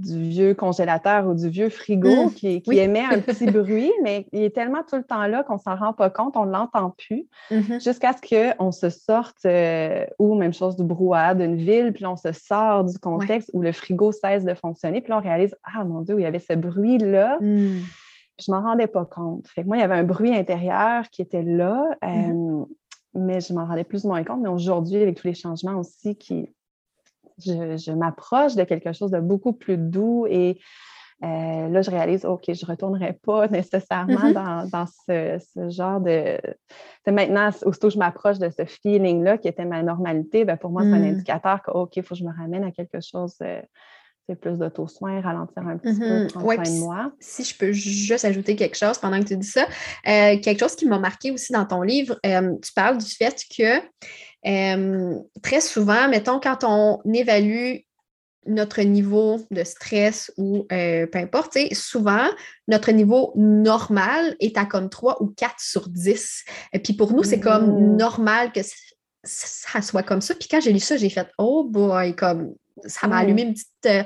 vieux 0.00 0.54
congélateur 0.54 1.26
ou 1.26 1.34
du 1.34 1.50
vieux 1.50 1.68
frigo 1.68 2.26
mmh. 2.26 2.30
qui, 2.32 2.62
émet 2.72 3.04
un 3.04 3.18
petit 3.18 3.44
bruit, 3.50 3.92
mais 4.02 4.26
il 4.32 4.42
est 4.42 4.54
tellement 4.54 4.82
tout 4.88 4.96
le 4.96 5.02
temps 5.04 5.26
là 5.26 5.42
qu'on 5.42 5.54
ne 5.54 5.58
s'en 5.58 5.76
rend 5.76 5.92
pas 5.92 6.08
compte, 6.08 6.34
on 6.36 6.46
ne 6.46 6.52
l'entend 6.52 6.94
plus, 6.96 7.26
mmh 7.50 7.80
jusqu'à 7.80 8.12
ce 8.12 8.54
qu'on 8.56 8.72
se 8.72 8.88
sorte, 8.88 9.44
euh, 9.44 10.06
ou 10.18 10.34
même 10.34 10.54
chose 10.54 10.76
du 10.76 10.84
brouhaha 10.84 11.34
d'une 11.34 11.56
ville, 11.56 11.92
puis 11.92 12.06
on 12.06 12.16
se 12.16 12.32
sort 12.32 12.84
du 12.84 12.98
contexte 12.98 13.50
où 13.52 13.60
le 13.60 13.72
frigo 13.72 14.12
cesse 14.12 14.44
de 14.44 14.54
fonctionner, 14.54 15.02
puis 15.02 15.12
on 15.12 15.20
réalise, 15.20 15.54
ah 15.64 15.84
mon 15.84 16.00
Dieu, 16.00 16.18
il 16.18 16.22
y 16.22 16.26
avait 16.26 16.38
ce 16.38 16.54
bruit-là. 16.54 17.38
Mmh. 17.40 17.80
Je 18.40 18.50
ne 18.50 18.56
m'en 18.56 18.62
rendais 18.62 18.88
pas 18.88 19.04
compte. 19.04 19.46
Fait 19.46 19.62
moi, 19.62 19.76
il 19.76 19.80
y 19.80 19.84
avait 19.84 19.94
un 19.94 20.02
bruit 20.02 20.34
intérieur 20.34 21.08
qui 21.10 21.22
était 21.22 21.44
là 21.44 21.96
mais 23.14 23.40
je 23.40 23.52
m'en 23.52 23.66
rendais 23.66 23.84
plus 23.84 24.04
ou 24.04 24.08
moins 24.08 24.24
compte. 24.24 24.40
Mais 24.40 24.48
aujourd'hui, 24.48 25.02
avec 25.02 25.16
tous 25.16 25.26
les 25.26 25.34
changements 25.34 25.74
aussi, 25.74 26.16
qui, 26.16 26.48
je, 27.38 27.92
m'approche 27.92 28.54
de 28.54 28.64
quelque 28.64 28.92
chose 28.92 29.10
de 29.10 29.20
beaucoup 29.20 29.52
plus 29.52 29.76
doux 29.76 30.26
et 30.28 30.60
euh, 31.22 31.68
là, 31.68 31.80
je 31.80 31.90
réalise, 31.90 32.24
OK, 32.24 32.42
je 32.48 32.66
ne 32.66 32.70
retournerai 32.70 33.14
pas 33.14 33.48
nécessairement 33.48 34.30
mm-hmm. 34.32 34.70
dans, 34.70 34.86
ce, 34.86 35.70
genre 35.70 36.00
de. 36.00 36.38
Maintenant, 37.06 37.50
aussitôt 37.64 37.88
que 37.88 37.94
je 37.94 37.98
m'approche 37.98 38.38
de 38.38 38.50
ce 38.50 38.64
feeling-là 38.64 39.38
qui 39.38 39.48
était 39.48 39.64
ma 39.64 39.82
normalité, 39.82 40.44
ben, 40.44 40.56
pour 40.56 40.70
moi, 40.70 40.82
c'est 40.82 40.92
un 40.92 40.98
mm. 40.98 41.14
indicateur 41.14 41.62
que, 41.62 41.70
OK, 41.70 41.96
il 41.96 42.02
faut 42.02 42.14
que 42.14 42.20
je 42.20 42.24
me 42.24 42.36
ramène 42.36 42.64
à 42.64 42.72
quelque 42.72 43.00
chose 43.00 43.36
euh, 43.42 43.62
c'est 44.28 44.40
plus 44.40 44.58
d'auto-soin, 44.58 45.20
ralentir 45.20 45.66
un 45.66 45.76
petit 45.76 45.98
peu, 45.98 46.04
mm-hmm. 46.04 46.32
prendre 46.32 46.44
soin 46.44 46.56
de 46.56 46.78
moi. 46.78 47.12
Si 47.20 47.44
je 47.44 47.56
peux 47.56 47.72
juste 47.72 48.24
ajouter 48.24 48.56
quelque 48.56 48.76
chose 48.76 48.98
pendant 48.98 49.20
que 49.20 49.28
tu 49.28 49.36
dis 49.36 49.46
ça, 49.46 49.66
euh, 50.06 50.38
quelque 50.40 50.60
chose 50.60 50.76
qui 50.76 50.86
m'a 50.86 50.98
marqué 50.98 51.30
aussi 51.30 51.52
dans 51.52 51.66
ton 51.66 51.82
livre, 51.82 52.18
euh, 52.24 52.54
tu 52.62 52.72
parles 52.72 52.98
du 52.98 53.10
fait 53.10 53.44
que 53.56 53.80
euh, 54.46 55.18
très 55.42 55.60
souvent, 55.60 56.08
mettons, 56.08 56.40
quand 56.40 56.64
on 56.64 57.00
évalue 57.12 57.76
notre 58.46 58.82
niveau 58.82 59.40
de 59.50 59.64
stress 59.64 60.30
ou 60.36 60.66
peu 60.68 61.08
importe, 61.14 61.56
souvent, 61.72 62.26
notre 62.68 62.92
niveau 62.92 63.32
normal 63.36 64.36
est 64.38 64.58
à 64.58 64.66
comme 64.66 64.90
3 64.90 65.22
ou 65.22 65.28
4 65.28 65.54
sur 65.58 65.88
10. 65.88 66.44
Et 66.74 66.78
puis 66.78 66.92
pour 66.92 67.14
nous, 67.14 67.22
c'est 67.22 67.40
comme 67.40 67.94
mm. 67.94 67.96
normal 67.96 68.52
que 68.52 68.60
ça 69.22 69.80
soit 69.80 70.02
comme 70.02 70.20
ça. 70.20 70.34
Puis 70.34 70.46
quand 70.50 70.60
j'ai 70.60 70.74
lu 70.74 70.78
ça, 70.78 70.98
j'ai 70.98 71.08
fait 71.08 71.26
Oh 71.38 71.64
boy, 71.64 72.14
comme 72.14 72.54
ça 72.86 73.06
m'a 73.06 73.18
allumé 73.18 73.42
une 73.42 73.52
petite, 73.52 73.86
euh, 73.86 74.02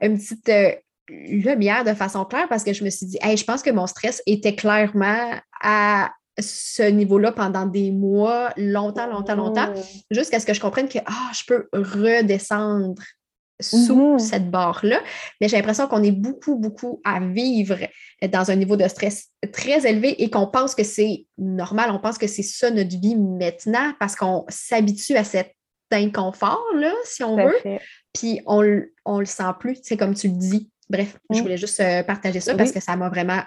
une 0.00 0.18
petite 0.18 0.48
euh, 0.48 0.72
lumière 1.08 1.84
de 1.84 1.94
façon 1.94 2.24
claire 2.24 2.48
parce 2.48 2.64
que 2.64 2.72
je 2.72 2.84
me 2.84 2.90
suis 2.90 3.06
dit, 3.06 3.18
hey, 3.22 3.36
je 3.36 3.44
pense 3.44 3.62
que 3.62 3.70
mon 3.70 3.86
stress 3.86 4.22
était 4.26 4.54
clairement 4.54 5.34
à 5.62 6.10
ce 6.38 6.82
niveau-là 6.82 7.32
pendant 7.32 7.66
des 7.66 7.90
mois, 7.90 8.52
longtemps, 8.56 9.06
longtemps, 9.06 9.34
longtemps, 9.34 9.72
jusqu'à 10.10 10.40
ce 10.40 10.46
que 10.46 10.54
je 10.54 10.60
comprenne 10.60 10.88
que 10.88 10.98
ah, 11.06 11.30
je 11.34 11.42
peux 11.46 11.68
redescendre 11.72 13.02
sous 13.60 14.16
mm-hmm. 14.16 14.18
cette 14.18 14.50
barre-là. 14.50 15.00
Mais 15.40 15.48
j'ai 15.48 15.56
l'impression 15.56 15.86
qu'on 15.86 16.02
est 16.02 16.12
beaucoup, 16.12 16.56
beaucoup 16.56 17.00
à 17.04 17.20
vivre 17.20 17.76
dans 18.26 18.50
un 18.50 18.56
niveau 18.56 18.76
de 18.76 18.88
stress 18.88 19.28
très 19.52 19.86
élevé 19.86 20.22
et 20.22 20.30
qu'on 20.30 20.46
pense 20.46 20.74
que 20.74 20.84
c'est 20.84 21.26
normal, 21.36 21.90
on 21.92 21.98
pense 21.98 22.16
que 22.16 22.26
c'est 22.26 22.42
ça 22.42 22.70
notre 22.70 22.98
vie 22.98 23.16
maintenant 23.16 23.92
parce 23.98 24.16
qu'on 24.16 24.44
s'habitue 24.48 25.16
à 25.16 25.24
cette 25.24 25.54
d'inconfort, 25.90 26.64
là, 26.76 26.92
si 27.04 27.22
on 27.24 27.36
veut. 27.36 27.78
Puis 28.12 28.40
on, 28.46 28.82
on 29.04 29.20
le 29.20 29.26
sent 29.26 29.52
plus, 29.58 29.78
c'est 29.82 29.96
comme 29.96 30.14
tu 30.14 30.28
le 30.28 30.34
dis. 30.34 30.70
Bref, 30.88 31.16
je 31.30 31.38
mm. 31.38 31.42
voulais 31.42 31.56
juste 31.56 31.80
euh, 31.80 32.02
partager 32.02 32.40
ça 32.40 32.54
parce 32.54 32.72
que 32.72 32.80
ça 32.80 32.96
m'a 32.96 33.08
vraiment. 33.08 33.42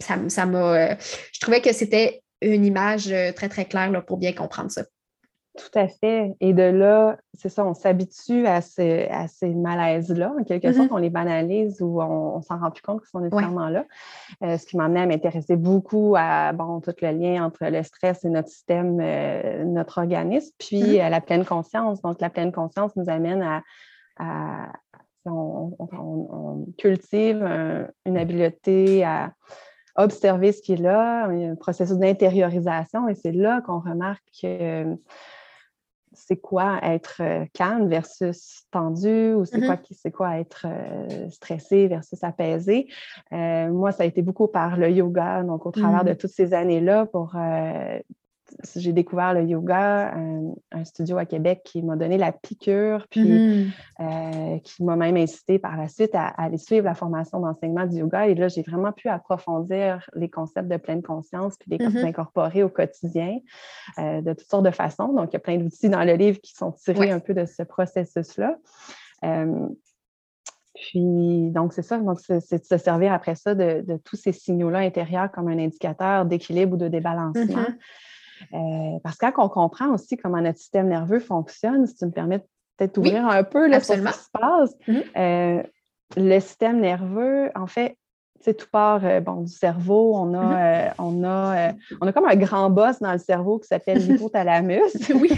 Ça, 0.00 0.46
m'a. 0.46 0.58
Euh, 0.58 0.94
je 1.32 1.40
trouvais 1.40 1.60
que 1.60 1.72
c'était 1.72 2.22
une 2.42 2.64
image 2.64 3.10
euh, 3.10 3.32
très, 3.32 3.48
très 3.48 3.64
claire 3.64 3.90
là, 3.90 4.02
pour 4.02 4.18
bien 4.18 4.32
comprendre 4.32 4.70
ça. 4.70 4.84
Tout 5.56 5.78
à 5.78 5.88
fait. 5.88 6.36
Et 6.40 6.52
de 6.52 6.62
là, 6.62 7.16
c'est 7.34 7.48
ça, 7.48 7.64
on 7.64 7.72
s'habitue 7.72 8.46
à, 8.46 8.60
ces, 8.60 9.08
à 9.10 9.26
ces 9.26 9.54
malaises-là. 9.54 10.34
En 10.38 10.44
quelque 10.44 10.72
sorte, 10.72 10.88
mm-hmm. 10.88 10.94
on 10.94 10.98
les 10.98 11.10
banalise 11.10 11.80
ou 11.80 12.00
on, 12.00 12.38
ne 12.38 12.42
s'en 12.42 12.58
rend 12.58 12.70
plus 12.70 12.82
compte 12.82 13.00
qu'ils 13.00 13.08
sont 13.08 13.20
nécessairement 13.20 13.68
là. 13.68 13.84
Euh, 14.42 14.58
ce 14.58 14.66
qui 14.66 14.76
m'a 14.76 14.84
amené 14.84 15.00
à 15.00 15.06
m'intéresser 15.06 15.56
beaucoup 15.56 16.14
à 16.16 16.52
bon, 16.52 16.80
tout 16.80 16.94
le 17.00 17.10
lien 17.10 17.44
entre 17.44 17.64
le 17.64 17.82
stress 17.82 18.24
et 18.24 18.28
notre 18.28 18.48
système, 18.48 18.98
euh, 19.00 19.64
notre 19.64 19.98
organisme, 19.98 20.52
puis 20.58 20.82
mm-hmm. 20.82 21.02
à 21.02 21.10
la 21.10 21.20
pleine 21.20 21.44
conscience. 21.44 22.02
Donc, 22.02 22.20
la 22.20 22.30
pleine 22.30 22.52
conscience 22.52 22.94
nous 22.96 23.08
amène 23.08 23.42
à. 24.18 24.72
on, 25.24 26.66
cultive 26.78 27.42
une 28.04 28.16
habileté 28.16 29.04
à 29.04 29.32
observer 29.96 30.52
ce 30.52 30.60
qui 30.60 30.74
est 30.74 30.82
là, 30.82 31.26
un 31.26 31.54
processus 31.54 31.96
d'intériorisation, 31.96 33.08
et 33.08 33.14
c'est 33.14 33.32
là 33.32 33.60
qu'on 33.62 33.80
remarque 33.80 34.24
que 34.40 34.96
c'est 36.16 36.36
quoi 36.36 36.78
être 36.82 37.20
euh, 37.20 37.44
calme 37.52 37.88
versus 37.88 38.64
tendu 38.70 39.34
ou 39.34 39.44
c'est 39.44 39.60
quoi, 39.60 39.76
mm-hmm. 39.76 40.10
quoi 40.10 40.38
être 40.38 40.66
euh, 40.68 41.30
stressé 41.30 41.86
versus 41.88 42.22
apaisé? 42.24 42.88
Euh, 43.32 43.68
moi, 43.68 43.92
ça 43.92 44.02
a 44.02 44.06
été 44.06 44.22
beaucoup 44.22 44.48
par 44.48 44.76
le 44.76 44.90
yoga, 44.90 45.42
donc 45.42 45.66
au 45.66 45.70
travers 45.70 46.04
de 46.04 46.12
mm. 46.12 46.16
toutes 46.16 46.30
ces 46.30 46.54
années-là 46.54 47.06
pour 47.06 47.36
j'ai 48.76 48.92
découvert 48.92 49.34
le 49.34 49.44
yoga, 49.44 50.14
un, 50.14 50.84
studio 50.84 51.18
à 51.18 51.26
Québec 51.26 51.62
qui 51.64 51.82
m'a 51.82 51.96
donné 51.96 52.16
la 52.16 52.32
piqûre, 52.32 53.06
puis 53.10 53.22
mm-hmm. 53.22 53.70
euh, 54.00 54.58
qui 54.60 54.84
m'a 54.84 54.96
même 54.96 55.16
incité 55.16 55.58
par 55.58 55.76
la 55.76 55.88
suite 55.88 56.14
à, 56.14 56.26
aller 56.28 56.58
suivre 56.58 56.84
la 56.84 56.94
formation 56.94 57.40
d'enseignement 57.40 57.86
du 57.86 57.96
yoga. 57.96 58.28
Et 58.28 58.34
là, 58.34 58.48
j'ai 58.48 58.62
vraiment 58.62 58.92
pu 58.92 59.08
approfondir 59.08 60.08
les 60.14 60.28
concepts 60.28 60.68
de 60.68 60.76
pleine 60.76 61.02
conscience, 61.02 61.56
puis 61.56 61.72
les 61.72 61.78
mm-hmm. 61.78 62.06
incorporer 62.06 62.62
au 62.62 62.68
quotidien 62.68 63.38
euh, 63.98 64.20
de 64.20 64.32
toutes 64.32 64.48
sortes 64.48 64.66
de 64.66 64.70
façons. 64.70 65.12
Donc, 65.12 65.30
il 65.30 65.34
y 65.34 65.36
a 65.36 65.40
plein 65.40 65.58
d'outils 65.58 65.88
dans 65.88 66.04
le 66.04 66.14
livre 66.14 66.40
qui 66.40 66.54
sont 66.54 66.72
tirés 66.72 67.10
un 67.10 67.20
peu 67.20 67.34
de 67.34 67.46
ce 67.46 67.62
processus-là. 67.62 68.56
Euh, 69.24 69.68
puis, 70.74 71.50
donc, 71.50 71.72
c'est 71.72 71.82
ça. 71.82 71.98
Donc, 71.98 72.20
c'est 72.20 72.58
de 72.58 72.64
se 72.64 72.76
servir 72.76 73.12
après 73.12 73.34
ça 73.34 73.54
de, 73.54 73.84
tous 74.04 74.16
ces 74.16 74.32
signaux-là 74.32 74.80
intérieurs 74.80 75.32
comme 75.32 75.48
un 75.48 75.58
indicateur 75.58 76.26
d'équilibre 76.26 76.74
ou 76.74 76.76
de 76.76 76.88
débalancement. 76.88 77.44
Mm-hmm. 77.44 77.78
Euh, 78.52 78.98
parce 79.02 79.16
que 79.16 79.30
quand 79.30 79.44
on 79.44 79.48
comprend 79.48 79.88
aussi 79.94 80.16
comment 80.16 80.40
notre 80.40 80.58
système 80.58 80.88
nerveux 80.88 81.20
fonctionne, 81.20 81.86
si 81.86 81.96
tu 81.96 82.06
me 82.06 82.10
permets 82.10 82.40
peut-être 82.76 82.94
d'ouvrir 82.94 83.26
un 83.26 83.44
peu 83.44 83.68
là, 83.68 83.80
sur 83.80 83.94
ce 83.94 84.00
qui 84.00 84.12
se 84.12 84.30
passe, 84.32 84.74
mm-hmm. 84.88 85.02
euh, 85.16 85.62
le 86.16 86.40
système 86.40 86.80
nerveux, 86.80 87.50
en 87.54 87.66
fait, 87.66 87.96
tout 88.44 88.66
part 88.70 89.04
euh, 89.04 89.20
bon, 89.20 89.42
du 89.42 89.52
cerveau. 89.52 90.14
On 90.16 90.34
a, 90.34 90.88
mm-hmm. 90.88 90.92
on, 90.98 91.24
a, 91.24 91.72
on 92.00 92.06
a 92.06 92.12
comme 92.12 92.26
un 92.26 92.36
grand 92.36 92.70
boss 92.70 93.00
dans 93.00 93.12
le 93.12 93.18
cerveau 93.18 93.58
qui 93.58 93.66
s'appelle 93.66 93.98
l'hypothalamus. 94.06 95.10
oui. 95.14 95.30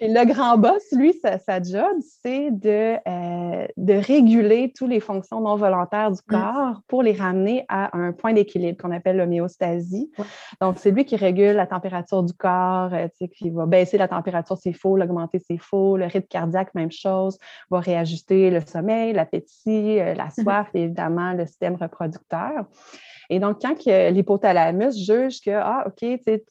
Et 0.00 0.08
le 0.08 0.24
grand 0.26 0.58
boss, 0.58 0.82
lui, 0.92 1.14
sa, 1.22 1.62
job, 1.62 1.98
c'est 2.22 2.50
de, 2.50 2.96
euh, 3.06 3.66
de 3.76 3.94
réguler 3.94 4.72
toutes 4.76 4.90
les 4.90 5.00
fonctions 5.00 5.40
non 5.40 5.56
volontaires 5.56 6.10
du 6.10 6.20
mm. 6.28 6.30
corps 6.30 6.82
pour 6.86 7.02
les 7.02 7.12
ramener 7.12 7.64
à 7.68 7.96
un 7.96 8.12
point 8.12 8.32
d'équilibre 8.32 8.80
qu'on 8.80 8.92
appelle 8.92 9.16
l'homéostasie. 9.16 10.10
Donc, 10.60 10.76
c'est 10.78 10.90
lui 10.90 11.04
qui 11.04 11.16
régule 11.16 11.52
la 11.52 11.66
température 11.66 12.22
du 12.22 12.32
corps, 12.32 12.92
euh, 12.92 13.08
qui 13.36 13.50
va 13.50 13.66
baisser 13.66 13.98
la 13.98 14.08
température 14.08 14.56
s'il 14.56 14.74
faut, 14.74 14.96
l'augmenter 14.96 15.38
s'il 15.38 15.60
faut, 15.60 15.96
le 15.96 16.06
rythme 16.06 16.28
cardiaque, 16.28 16.74
même 16.74 16.92
chose, 16.92 17.38
va 17.70 17.80
réajuster 17.80 18.50
le 18.50 18.60
sommeil, 18.60 19.12
l'appétit, 19.12 20.00
euh, 20.00 20.14
la 20.14 20.26
mm-hmm. 20.26 20.42
soif 20.42 20.68
et 20.74 20.82
évidemment 20.84 21.32
le 21.32 21.46
système 21.46 21.76
reproductif. 21.76 22.29
Et 23.32 23.38
donc, 23.38 23.62
quand 23.62 23.84
l'hypothalamus 23.86 24.96
juge 24.98 25.40
que, 25.40 25.52
ah, 25.52 25.86
OK, 25.86 26.04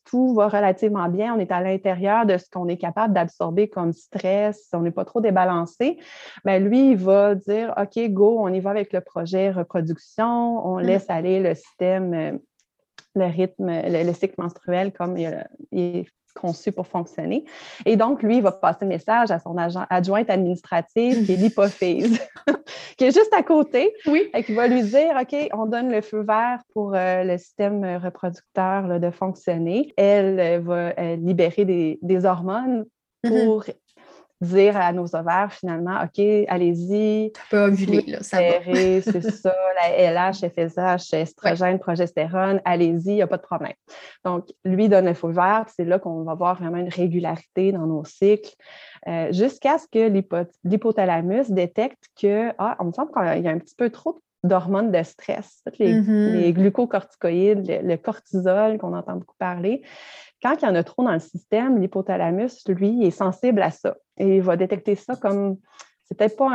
tout 0.05 0.33
va 0.33 0.47
relativement 0.47 1.09
bien, 1.09 1.35
on 1.35 1.39
est 1.39 1.51
à 1.51 1.61
l'intérieur 1.61 2.25
de 2.25 2.37
ce 2.37 2.49
qu'on 2.49 2.69
est 2.69 2.77
capable 2.77 3.13
d'absorber 3.13 3.67
comme 3.67 3.91
stress, 3.91 4.69
on 4.71 4.79
n'est 4.79 4.91
pas 4.91 5.03
trop 5.03 5.19
débalancé, 5.19 5.97
bien, 6.45 6.59
lui, 6.59 6.91
il 6.91 6.97
va 6.97 7.35
dire, 7.35 7.73
OK, 7.77 7.99
go, 8.11 8.37
on 8.39 8.53
y 8.53 8.61
va 8.61 8.69
avec 8.69 8.93
le 8.93 9.01
projet 9.01 9.51
reproduction, 9.51 10.65
on 10.65 10.77
mmh. 10.77 10.83
laisse 10.83 11.09
aller 11.09 11.41
le 11.41 11.53
système 11.53 12.13
euh, 12.13 12.31
le 13.15 13.25
rythme, 13.25 13.69
le, 13.69 14.13
cycle 14.13 14.35
menstruel 14.37 14.93
comme 14.93 15.17
il, 15.17 15.43
est 15.71 16.05
conçu 16.33 16.71
pour 16.71 16.87
fonctionner. 16.87 17.45
Et 17.85 17.95
donc, 17.95 18.23
lui, 18.23 18.37
il 18.37 18.43
va 18.43 18.51
passer 18.51 18.79
le 18.81 18.87
message 18.87 19.31
à 19.31 19.39
son 19.39 19.57
agent, 19.57 19.85
adjointe 19.89 20.29
administrative, 20.29 21.25
qui 21.25 21.33
est 21.33 21.35
l'hypophyse, 21.35 22.19
qui 22.97 23.05
est 23.05 23.11
juste 23.11 23.33
à 23.33 23.43
côté. 23.43 23.93
Oui. 24.05 24.29
Et 24.33 24.43
qui 24.43 24.53
va 24.53 24.67
lui 24.67 24.83
dire 24.83 25.17
OK, 25.19 25.35
on 25.53 25.65
donne 25.65 25.91
le 25.91 26.01
feu 26.01 26.21
vert 26.21 26.59
pour 26.73 26.93
euh, 26.95 27.23
le 27.23 27.37
système 27.37 27.97
reproducteur 27.97 28.99
de 28.99 29.11
fonctionner. 29.11 29.93
Elle 29.97 30.39
euh, 30.39 30.59
va 30.59 30.93
euh, 30.99 31.15
libérer 31.15 31.65
des, 31.65 31.99
des 32.01 32.25
hormones 32.25 32.85
mm-hmm. 33.23 33.45
pour 33.45 33.65
dire 34.41 34.77
à 34.77 34.93
nos 34.93 35.15
ovaires 35.15 35.51
finalement, 35.51 36.01
OK, 36.01 36.23
allez-y. 36.47 37.31
Pas 37.51 37.67
ovuler, 37.67 38.03
là, 38.07 38.19
ça 38.21 38.37
C'est 38.63 39.21
ça, 39.31 39.55
la 39.81 40.11
LH, 40.11 40.49
FSH, 40.49 41.13
estrogène, 41.13 41.79
progestérone, 41.79 42.61
allez-y, 42.65 43.09
il 43.09 43.15
n'y 43.15 43.21
a 43.21 43.27
pas 43.27 43.37
de 43.37 43.43
problème. 43.43 43.73
Donc, 44.23 44.47
lui 44.63 44.89
donne 44.89 45.07
un 45.07 45.13
feu 45.13 45.31
vert, 45.31 45.65
c'est 45.75 45.85
là 45.85 45.99
qu'on 45.99 46.23
va 46.23 46.35
voir 46.35 46.59
vraiment 46.59 46.77
une 46.77 46.89
régularité 46.89 47.71
dans 47.71 47.85
nos 47.85 48.05
cycles, 48.05 48.55
euh, 49.07 49.31
jusqu'à 49.31 49.77
ce 49.77 49.87
que 49.87 50.23
l'hypothalamus 50.63 51.49
détecte 51.49 52.03
que, 52.21 52.51
ah, 52.57 52.75
on 52.79 52.85
me 52.85 52.91
semble 52.91 53.11
qu'il 53.11 53.43
y 53.43 53.47
a 53.47 53.51
un 53.51 53.59
petit 53.59 53.75
peu 53.75 53.89
trop 53.89 54.21
d'hormones 54.43 54.91
de 54.91 55.03
stress, 55.03 55.61
les, 55.79 55.93
mm-hmm. 55.93 56.31
les 56.37 56.53
glucocorticoïdes, 56.53 57.81
le 57.83 57.95
cortisol 57.97 58.77
qu'on 58.77 58.93
entend 58.93 59.15
beaucoup 59.15 59.35
parler. 59.37 59.83
Quand 60.41 60.55
il 60.61 60.65
y 60.65 60.67
en 60.69 60.75
a 60.75 60.83
trop 60.83 61.03
dans 61.03 61.11
le 61.11 61.19
système, 61.19 61.81
l'hypothalamus, 61.81 62.63
lui, 62.67 63.05
est 63.05 63.11
sensible 63.11 63.61
à 63.61 63.71
ça 63.71 63.97
et 64.19 64.37
il 64.37 64.41
va 64.41 64.57
détecter 64.57 64.95
ça 64.95 65.15
comme 65.15 65.57
c'est 66.09 66.17
peut-être 66.17 66.37
pas 66.37 66.49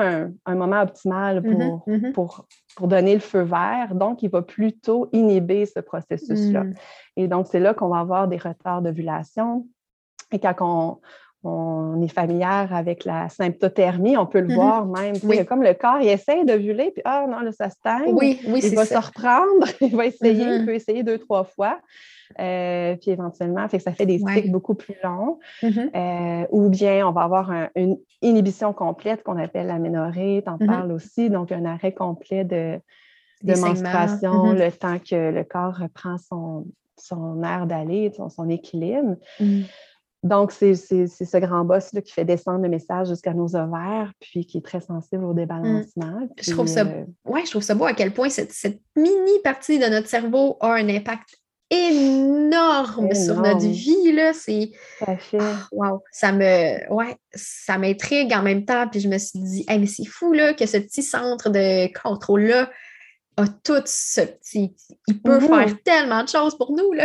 un, 0.46 0.54
moment 0.56 0.82
optimal 0.82 1.40
mm-hmm, 1.40 1.84
mm-hmm. 1.86 2.12
pour, 2.12 2.46
pour, 2.74 2.88
donner 2.88 3.14
le 3.14 3.20
feu 3.20 3.42
vert, 3.42 3.94
donc 3.94 4.22
il 4.24 4.30
va 4.30 4.42
plutôt 4.42 5.08
inhiber 5.12 5.64
ce 5.64 5.78
processus-là. 5.78 6.64
Mm. 6.64 6.74
Et 7.16 7.28
donc, 7.28 7.46
c'est 7.48 7.60
là 7.60 7.72
qu'on 7.72 7.88
va 7.88 8.00
avoir 8.00 8.26
des 8.26 8.36
retards 8.36 8.82
d'ovulation. 8.82 9.68
Et 10.32 10.40
quand 10.40 11.00
on, 11.44 12.02
est 12.02 12.08
familière 12.08 12.74
avec 12.74 13.04
la 13.04 13.28
symptothermie, 13.28 14.16
on 14.16 14.26
peut 14.26 14.40
le 14.40 14.48
mm-hmm. 14.48 14.54
voir 14.54 14.86
même. 14.86 15.46
Comme 15.46 15.62
le 15.62 15.74
corps, 15.74 16.00
il 16.00 16.08
essaie 16.08 16.44
d'ovuler, 16.44 16.90
puis 16.90 17.02
ah 17.04 17.26
non, 17.28 17.40
là, 17.40 17.52
ça 17.52 17.70
se 17.70 17.76
Oui, 18.10 18.40
oui, 18.48 18.60
il 18.64 18.74
va 18.74 18.84
se 18.84 18.96
reprendre, 18.96 19.68
il 19.80 19.94
va 19.94 20.06
essayer, 20.06 20.56
il 20.56 20.66
peut 20.66 20.74
essayer 20.74 21.04
deux, 21.04 21.18
trois 21.18 21.44
fois. 21.44 21.78
Euh, 22.38 22.96
puis 22.96 23.10
éventuellement, 23.10 23.68
fait 23.68 23.78
que 23.78 23.82
ça 23.82 23.92
fait 23.92 24.06
des 24.06 24.18
cycles 24.18 24.50
beaucoup 24.50 24.74
plus 24.74 24.96
longs. 25.02 25.38
Mm-hmm. 25.62 25.90
Euh, 25.94 26.46
ou 26.50 26.68
bien 26.68 27.06
on 27.06 27.12
va 27.12 27.22
avoir 27.22 27.52
une 27.74 27.98
inhibition 28.22 28.72
complète 28.72 29.22
qu'on 29.22 29.38
appelle 29.38 29.66
l'aménorrhée, 29.66 30.42
tu 30.44 30.50
en 30.50 30.56
mm-hmm. 30.56 30.66
parles 30.66 30.92
aussi, 30.92 31.30
donc 31.30 31.52
un 31.52 31.64
arrêt 31.64 31.92
complet 31.92 32.44
de, 32.44 32.80
menstruation, 33.42 34.52
mm-hmm. 34.52 34.64
le 34.64 34.72
temps 34.72 34.98
que 34.98 35.30
le 35.30 35.44
corps 35.44 35.76
reprend 35.76 36.16
son, 36.18 36.66
son 36.98 37.42
air 37.42 37.66
d'aller, 37.66 38.12
son, 38.28 38.48
équilibre. 38.48 39.16
Donc, 40.24 40.52
c'est 40.52 40.74
ce 40.74 41.36
grand 41.36 41.66
boss 41.66 41.92
là, 41.92 42.00
qui 42.00 42.10
fait 42.10 42.24
descendre 42.24 42.62
le 42.62 42.70
message 42.70 43.08
jusqu'à 43.08 43.34
nos 43.34 43.54
ovaires, 43.54 44.10
puis 44.20 44.46
qui 44.46 44.56
est 44.56 44.64
très 44.64 44.80
sensible 44.80 45.22
au 45.22 45.34
débalancement. 45.34 46.26
je, 46.40 46.50
trouve 46.50 46.66
ça, 46.66 46.80
euh, 46.80 47.04
ouais, 47.26 47.44
je 47.44 47.50
trouve 47.50 47.62
ça 47.62 47.74
beau 47.74 47.84
à 47.84 47.92
quel 47.92 48.10
point 48.10 48.30
cette, 48.30 48.50
cette, 48.50 48.80
mini 48.96 49.38
partie 49.44 49.78
de 49.78 49.84
notre 49.84 50.08
cerveau 50.08 50.56
a 50.60 50.72
un 50.72 50.88
impact 50.88 51.36
énorme, 51.74 53.14
sur 53.14 53.40
notre 53.40 53.66
vie. 53.66 54.12
Là. 54.12 54.32
C'est. 54.32 54.70
Ah, 55.06 55.16
wow. 55.72 56.02
Ça 56.12 56.32
me. 56.32 56.92
Ouais, 56.92 57.16
ça 57.34 57.78
m'intrigue 57.78 58.32
en 58.32 58.42
même 58.42 58.64
temps. 58.64 58.88
Puis 58.88 59.00
je 59.00 59.08
me 59.08 59.18
suis 59.18 59.38
dit, 59.38 59.64
mais 59.68 59.86
c'est 59.86 60.06
fou 60.06 60.32
là, 60.32 60.54
que 60.54 60.66
ce 60.66 60.76
petit 60.76 61.02
centre 61.02 61.50
de 61.50 61.92
contrôle-là 62.00 62.70
a 63.36 63.48
tout 63.48 63.82
ce 63.84 64.20
petit. 64.20 64.74
Il 65.08 65.20
peut 65.20 65.38
mm-hmm. 65.38 65.66
faire 65.66 65.82
tellement 65.84 66.22
de 66.22 66.28
choses 66.28 66.56
pour 66.56 66.72
nous. 66.72 66.92
Là. 66.92 67.04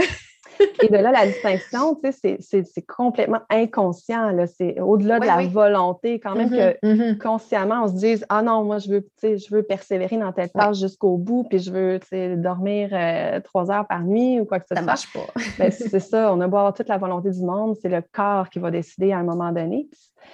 Et 0.82 0.88
de 0.88 0.98
là, 0.98 1.12
la 1.12 1.26
distinction, 1.26 1.96
tu 1.96 2.12
sais, 2.12 2.38
c'est 2.40 2.82
complètement 2.82 3.42
inconscient. 3.50 4.34
C'est 4.58 4.80
au-delà 4.80 5.20
de 5.20 5.26
la 5.26 5.48
volonté, 5.48 6.20
quand 6.20 6.36
même, 6.36 6.50
mm-hmm, 6.50 6.80
que 6.80 6.88
mm-hmm. 6.88 7.18
consciemment, 7.18 7.84
on 7.84 7.88
se 7.88 7.94
dise 7.94 8.26
Ah 8.30 8.42
non, 8.42 8.64
moi, 8.64 8.80
je 8.80 8.90
veux, 8.90 9.08
je 9.24 9.54
veux 9.54 9.64
persévérer 9.64 10.18
dans 10.18 10.32
telle 10.32 10.50
tâche 10.50 10.78
jusqu'au 10.78 11.18
bout, 11.18 11.46
puis 11.50 11.60
je 11.60 11.72
veux 11.72 12.00
dormir 12.38 12.90
euh, 12.92 13.40
trois 13.42 13.72
heures 13.72 13.88
par 13.88 14.04
nuit 14.04 14.40
ou 14.40 14.46
quoi 14.46 14.60
que 14.60 14.66
ce 14.68 14.76
soit. 14.76 14.82
Ça 14.82 14.86
marche 14.86 15.14
pas. 15.14 15.28
Ben, 15.58 15.72
c'est 15.72 16.00
ça, 16.00 16.34
on 16.34 16.40
a 16.40 16.48
beau 16.48 16.58
avoir 16.58 16.74
toute 16.74 16.88
la 16.88 16.98
volonté 16.98 17.32
du 17.32 17.42
monde, 17.42 17.76
c'est 17.82 17.90
le 17.90 18.02
corps 18.14 18.50
qui 18.50 18.60
va 18.60 18.72
décider 18.72 19.12
à 19.12 19.18
un 19.18 19.24
moment 19.24 19.52
donné. 19.52 19.90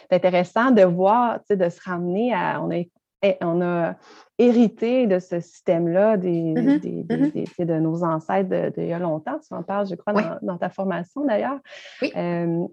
C'est 0.10 0.18
intéressant 0.18 0.72
de 0.72 0.84
voir, 0.84 1.40
de 1.50 1.70
se 1.70 1.80
ramener 1.84 2.34
à. 2.34 2.62
On 2.62 2.72
a 2.72 2.84
on 3.42 3.62
a 3.62 3.96
hérité 4.38 5.08
de 5.08 5.20
ce 5.20 5.40
système-là 5.40 6.18
mm-hmm. 6.18 7.08
Mm-hmm. 7.08 7.66
de 7.66 7.80
nos 7.80 8.04
ancêtres 8.04 8.72
d'il 8.76 8.88
y 8.88 8.94
a 8.94 9.00
longtemps. 9.00 9.40
Tu 9.46 9.54
en 9.54 9.64
parles, 9.64 9.88
je 9.88 9.96
crois, 9.96 10.40
dans, 10.42 10.58
ta 10.58 10.70
formation 10.70 11.26
d'ailleurs. 11.26 11.60
Euh, 12.04 12.66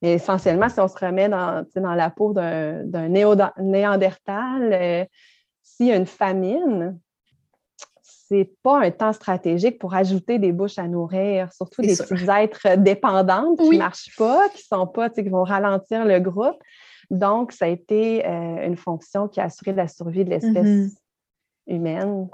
mais 0.00 0.14
essentiellement, 0.14 0.68
si 0.68 0.80
on 0.80 0.88
se 0.88 0.98
remet 0.98 1.28
dans, 1.28 1.64
la 1.76 2.10
peau 2.10 2.32
d'un 2.32 3.08
néandertal, 3.58 4.72
euh, 4.72 5.04
s'il 5.62 5.86
y 5.86 5.92
a 5.92 5.96
une 5.96 6.06
famine, 6.06 6.98
c'est 8.02 8.50
pas 8.62 8.80
un 8.80 8.90
temps 8.90 9.12
stratégique 9.12 9.78
pour 9.78 9.94
ajouter 9.94 10.38
des 10.38 10.52
bouches 10.52 10.78
à 10.78 10.88
nourrir, 10.88 11.52
surtout 11.52 11.82
des 11.82 11.96
petits 11.96 12.30
êtres 12.30 12.76
dépendants 12.78 13.54
qui 13.56 13.70
ne 13.70 13.78
marchent 13.78 14.16
pas, 14.16 14.48
qui 14.48 14.62
sont 14.62 14.86
pas, 14.86 15.10
qui 15.10 15.22
vont 15.28 15.44
ralentir 15.44 16.04
le 16.04 16.18
groupe. 16.18 16.56
Donc, 17.12 17.52
ça 17.52 17.66
a 17.66 17.68
été 17.68 18.26
euh, 18.26 18.66
une 18.66 18.76
fonction 18.76 19.28
qui 19.28 19.38
a 19.38 19.44
assuré 19.44 19.72
la 19.72 19.86
survie 19.86 20.24
de 20.24 20.30
l'espèce 20.30 20.66
mm-hmm. 20.66 20.94
humaine. 21.66 22.28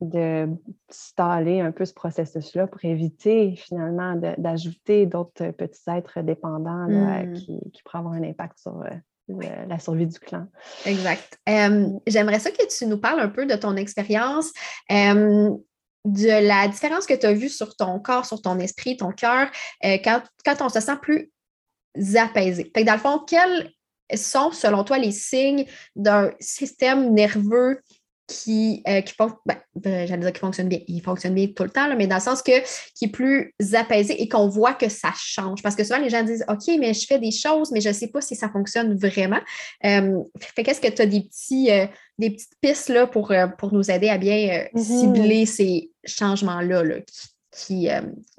de 0.00 0.48
staller 0.90 1.60
un 1.60 1.72
peu 1.72 1.84
ce 1.84 1.94
processus-là 1.94 2.66
pour 2.66 2.84
éviter 2.84 3.54
finalement 3.56 4.16
d'ajouter 4.38 5.06
d'autres 5.06 5.50
petits 5.52 5.88
êtres 5.88 6.20
dépendants 6.22 6.88
mm. 6.88 7.34
qui, 7.34 7.82
pourraient 7.84 7.98
avoir 7.98 8.14
un 8.14 8.22
impact 8.24 8.58
sur 8.58 8.82
euh, 8.82 9.66
la 9.68 9.78
survie 9.78 10.06
du 10.06 10.18
clan. 10.18 10.46
Exact. 10.86 11.38
J'aimerais 12.06 12.40
ça 12.40 12.50
que 12.50 12.66
tu 12.66 12.86
nous 12.86 12.98
parles 12.98 13.20
un 13.20 13.28
peu 13.28 13.46
de 13.46 13.54
ton 13.54 13.76
expérience. 13.76 14.50
de 16.04 16.46
la 16.46 16.68
différence 16.68 17.06
que 17.06 17.14
tu 17.14 17.26
as 17.26 17.32
vue 17.32 17.48
sur 17.48 17.76
ton 17.76 17.98
corps, 17.98 18.26
sur 18.26 18.42
ton 18.42 18.58
esprit, 18.58 18.96
ton 18.96 19.10
cœur, 19.10 19.48
euh, 19.84 19.98
quand, 20.04 20.22
quand, 20.44 20.56
on 20.60 20.68
se 20.68 20.80
sent 20.80 20.96
plus 21.00 21.30
apaisé. 22.16 22.70
Fait 22.74 22.82
que 22.82 22.86
dans 22.86 22.94
le 22.94 22.98
fond, 22.98 23.20
quel 23.26 23.70
sont, 24.14 24.52
selon 24.52 24.84
toi, 24.84 24.98
les 24.98 25.12
signes 25.12 25.66
d'un 25.96 26.30
système 26.40 27.12
nerveux 27.12 27.80
qui, 28.26 28.82
euh, 28.88 29.02
qui, 29.02 29.14
ben, 29.18 29.56
ben, 29.74 30.20
dire 30.20 30.32
qui 30.32 30.40
fonctionne 30.40 30.68
bien. 30.68 30.80
Il 30.88 31.02
fonctionne 31.02 31.34
bien 31.34 31.48
tout 31.48 31.62
le 31.62 31.70
temps, 31.70 31.94
mais 31.96 32.06
dans 32.06 32.16
le 32.16 32.22
sens 32.22 32.42
que 32.42 32.52
qui 32.94 33.06
est 33.06 33.08
plus 33.08 33.54
apaisé 33.74 34.20
et 34.20 34.28
qu'on 34.28 34.48
voit 34.48 34.72
que 34.72 34.88
ça 34.88 35.12
change. 35.16 35.62
Parce 35.62 35.76
que 35.76 35.84
souvent, 35.84 36.00
les 36.00 36.08
gens 36.08 36.22
disent 36.22 36.44
OK, 36.48 36.74
mais 36.78 36.94
je 36.94 37.06
fais 37.06 37.18
des 37.18 37.30
choses, 37.30 37.70
mais 37.70 37.80
je 37.80 37.88
ne 37.88 37.94
sais 37.94 38.08
pas 38.08 38.20
si 38.20 38.34
ça 38.34 38.48
fonctionne 38.48 38.96
vraiment. 38.96 39.40
Euh, 39.84 40.22
qu'est-ce 40.56 40.80
que 40.80 40.88
tu 40.88 41.02
as 41.02 41.06
des, 41.06 41.20
petits, 41.20 41.70
euh, 41.70 41.86
des 42.18 42.30
petites 42.30 42.54
pistes 42.60 42.88
là, 42.88 43.06
pour, 43.06 43.32
pour 43.58 43.74
nous 43.74 43.90
aider 43.90 44.08
à 44.08 44.18
bien 44.18 44.66
mm-hmm. 44.74 45.00
cibler 45.00 45.46
ces 45.46 45.90
changements-là 46.06 47.00
qui, 47.50 47.88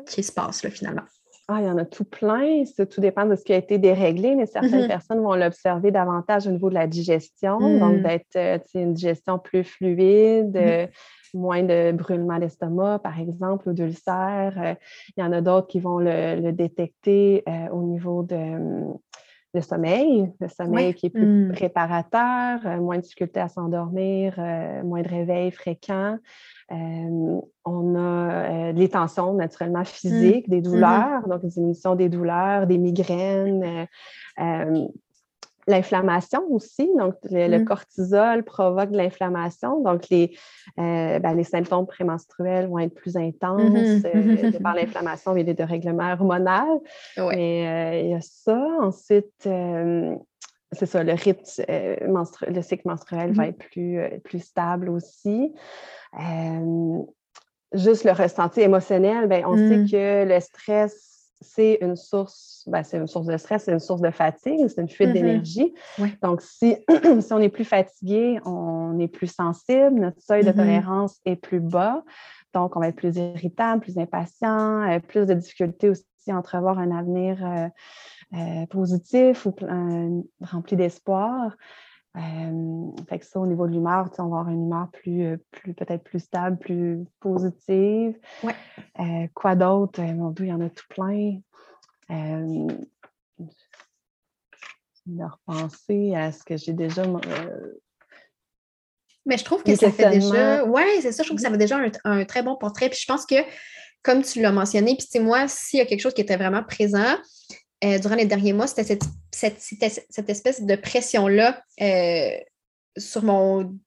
qui, 0.07 0.24
se 0.24 0.32
passent 0.32 0.63
là, 0.63 0.72
finalement? 0.72 1.05
Ah, 1.47 1.59
il 1.61 1.67
y 1.67 1.69
en 1.69 1.77
a 1.77 1.85
tout 1.85 2.05
plein. 2.05 2.63
tout 2.75 3.01
dépend 3.01 3.27
de 3.27 3.35
ce 3.35 3.43
qui 3.43 3.53
a 3.53 3.57
été 3.57 3.77
déréglé, 3.77 4.35
mais 4.35 4.47
certaines 4.47 4.85
mm-hmm. 4.85 4.87
personnes 4.87 5.19
vont 5.21 5.35
l'observer 5.35 5.91
davantage 5.91 6.47
au 6.47 6.51
niveau 6.51 6.69
de 6.69 6.73
la 6.73 6.87
digestion, 6.87 7.59
donc 7.59 7.99
mm. 7.99 8.01
d'être 8.01 8.35
euh, 8.35 8.57
une 8.73 8.93
digestion 8.93 9.37
plus 9.37 9.63
fluide, 9.63 10.55
mm-hmm. 10.55 10.85
euh, 10.85 10.87
moins 11.35 11.61
de 11.61 11.91
brûlement 11.91 12.39
d'estomac, 12.39 12.97
par 12.97 13.19
exemple, 13.19 13.69
ou 13.69 13.73
d'ulcère. 13.73 14.55
Euh, 14.57 14.73
il 15.15 15.21
y 15.21 15.23
en 15.23 15.31
a 15.33 15.41
d'autres 15.41 15.67
qui 15.67 15.79
vont 15.79 15.99
le, 15.99 16.51
détecter 16.51 17.43
au 17.71 17.83
niveau 17.83 18.23
de 18.23 18.35
le 19.56 19.62
sommeil, 19.62 20.32
le 20.39 20.47
sommeil 20.47 20.93
qui 20.93 21.08
est 21.08 21.10
plus 21.10 21.47
mm. 21.47 21.51
réparateur, 21.51 22.60
moins 22.82 22.97
de 22.97 23.01
difficulté 23.01 23.39
à 23.39 23.47
s'endormir, 23.47 24.36
moins 24.84 25.01
de 25.01 25.08
réveil 25.10 25.51
fréquent. 25.51 26.18
Euh, 26.72 27.39
on 27.64 27.95
a 27.95 27.99
euh, 27.99 28.72
les 28.72 28.89
tensions 28.89 29.34
naturellement 29.34 29.82
mmh. 29.82 29.86
physiques, 29.86 30.49
des 30.49 30.60
mmh 30.60 30.64
douleurs, 30.64 31.28
donc 31.28 31.41
des 31.41 31.60
émissions 31.60 31.93
des 31.93 32.10
douleurs, 32.10 32.66
des 32.66 32.80
migraines, 32.80 33.88
euh, 34.39 34.88
l'inflammation 35.68 36.43
aussi. 36.49 36.89
Donc, 36.97 37.16
le, 37.30 37.59
mmh. 37.59 37.66
cortisol 37.66 38.43
provoque 38.43 38.91
de 38.91 38.97
l'inflammation. 38.97 39.82
Donc, 39.82 40.09
les, 40.09 40.38
ben, 40.78 41.34
les 41.36 41.43
symptômes 41.43 41.88
prémenstruels 41.88 42.68
vont 42.68 42.80
être 42.80 42.93
plus 42.93 43.18
intenses 43.18 44.03
par 44.61 44.76
l'inflammation 44.76 45.36
et 45.36 45.43
les 45.43 45.53
dérèglements 45.53 46.13
hormonaux. 46.13 46.84
Mais 47.18 48.03
il 48.03 48.11
y 48.11 48.13
a 48.13 48.22
ça. 48.22 48.59
Ensuite, 48.82 49.47
c'est 50.72 50.86
ça, 50.86 51.03
le 51.03 51.13
rythme, 51.13 51.63
le 51.68 52.61
cycle 52.61 52.88
menstruel 52.88 53.34
va 53.34 53.47
être 53.47 53.57
plus, 53.57 53.99
plus 54.24 54.39
stable 54.39 54.89
aussi. 54.89 55.53
juste 57.74 58.03
le 58.03 58.11
ressenti 58.11 58.61
émotionnel, 58.61 59.28
ben, 59.28 59.43
on 59.45 59.55
sait 59.55 59.86
que 59.91 60.26
le 60.26 60.39
stress, 60.39 61.14
c'est 61.45 61.77
une 61.81 61.95
source, 61.95 62.63
ben, 62.67 62.83
c'est 62.83 62.97
une 62.97 63.07
source 63.07 63.27
de 63.27 63.37
stress, 63.37 63.63
c'est 63.65 63.71
une 63.71 63.79
source 63.79 64.01
de 64.01 64.09
fatigue, 64.11 64.67
c'est 64.67 64.81
une 64.81 64.89
fuite 64.89 65.09
Mhm. 65.09 65.13
d'énergie. 65.13 65.73
Donc, 66.21 66.41
si, 66.41 66.77
si 67.21 67.33
on 67.33 67.39
est 67.39 67.49
plus 67.49 67.65
fatigué, 67.65 68.39
on 68.45 68.99
est 68.99 69.07
plus 69.07 69.27
sensible, 69.27 69.99
notre 69.99 70.21
seuil 70.21 70.43
de 70.43 70.49
Mhm. 70.49 70.55
tolérance 70.57 71.19
est 71.25 71.35
plus 71.35 71.59
bas. 71.59 72.03
Donc, 72.53 72.75
on 72.75 72.79
va 72.79 72.87
être 72.87 72.95
plus 72.95 73.15
irritable, 73.17 73.81
plus 73.81 73.97
impatient, 73.97 74.89
euh, 74.89 74.99
plus 74.99 75.25
de 75.27 75.33
difficultés 75.33 75.89
aussi 75.89 76.05
à 76.27 76.35
entrevoir 76.37 76.79
un 76.79 76.91
avenir 76.91 77.45
euh, 77.45 77.67
euh, 78.37 78.65
positif 78.67 79.45
ou 79.45 79.53
rempli 80.41 80.75
d'espoir. 80.75 81.55
Euh, 82.18 82.91
fait 83.09 83.20
que 83.20 83.26
ça, 83.26 83.39
au 83.39 83.45
niveau 83.45 83.68
de 83.68 83.74
l'humeur, 83.74 84.09
on 84.20 84.28
va 84.28 84.39
avoir 84.39 84.49
une 84.49 84.66
humeur 84.66 84.89
plus, 84.91 85.24
euh, 85.24 85.38
plus 85.51 85.74
peut-être 85.74 86.03
plus 86.03 86.22
stable, 86.22 86.57
plus 86.57 87.05
positive. 87.20 88.18
Ouais. 88.43 88.55
Euh, 88.99 89.28
quoi 89.34 89.55
d'autre? 89.55 90.01
Euh, 90.01 90.13
mon 90.13 90.32
Dieu, 90.32 90.45
il 90.45 90.49
y 90.49 90.53
en 90.53 90.61
a 90.61 90.70
tout 90.70 90.86
plein. 90.89 91.39
Euh, 92.11 92.68
vais 95.07 95.24
repenser 95.24 96.16
à 96.16 96.32
ce 96.32 96.43
que 96.43 96.57
j'ai 96.57 96.74
déjà. 96.74 97.03
Mais 99.26 99.38
je 99.38 99.43
trouve 99.43 99.63
que 99.63 99.76
ça 99.76 99.91
fait 99.91 100.09
déjà. 100.09 100.63
Ouais, 100.66 101.01
c'est 101.01 101.11
ça. 101.11 101.24
Je 101.24 101.28
trouve 101.28 101.38
que 101.38 101.43
ça 101.43 101.51
fait 101.51 101.57
déjà 101.57 101.78
un, 101.78 101.91
un 102.05 102.26
très 102.26 102.43
bon 102.43 102.55
portrait. 102.55 102.89
Puis 102.89 102.99
je 103.01 103.05
pense 103.05 103.26
que, 103.26 103.36
comme 104.03 104.24
tu 104.24 104.41
l'as 104.41 104.51
mentionné, 104.51 104.95
puis 104.95 105.05
tu 105.05 105.11
sais, 105.11 105.20
moi, 105.20 105.47
s'il 105.47 105.80
y 105.80 105.82
a 105.82 105.86
quelque 105.86 106.01
chose 106.01 106.13
qui 106.13 106.22
était 106.22 106.38
vraiment 106.38 106.63
présent 106.63 107.18
euh, 107.86 107.99
durant 107.99 108.15
les 108.15 108.25
derniers 108.25 108.53
mois, 108.53 108.67
c'était 108.67 108.97
cette, 109.31 109.61
cette, 109.61 110.29
espèce 110.29 110.63
de 110.63 110.75
pression-là 110.75 111.61
euh, 111.81 112.38
sur 112.97 113.23
mon 113.23 113.77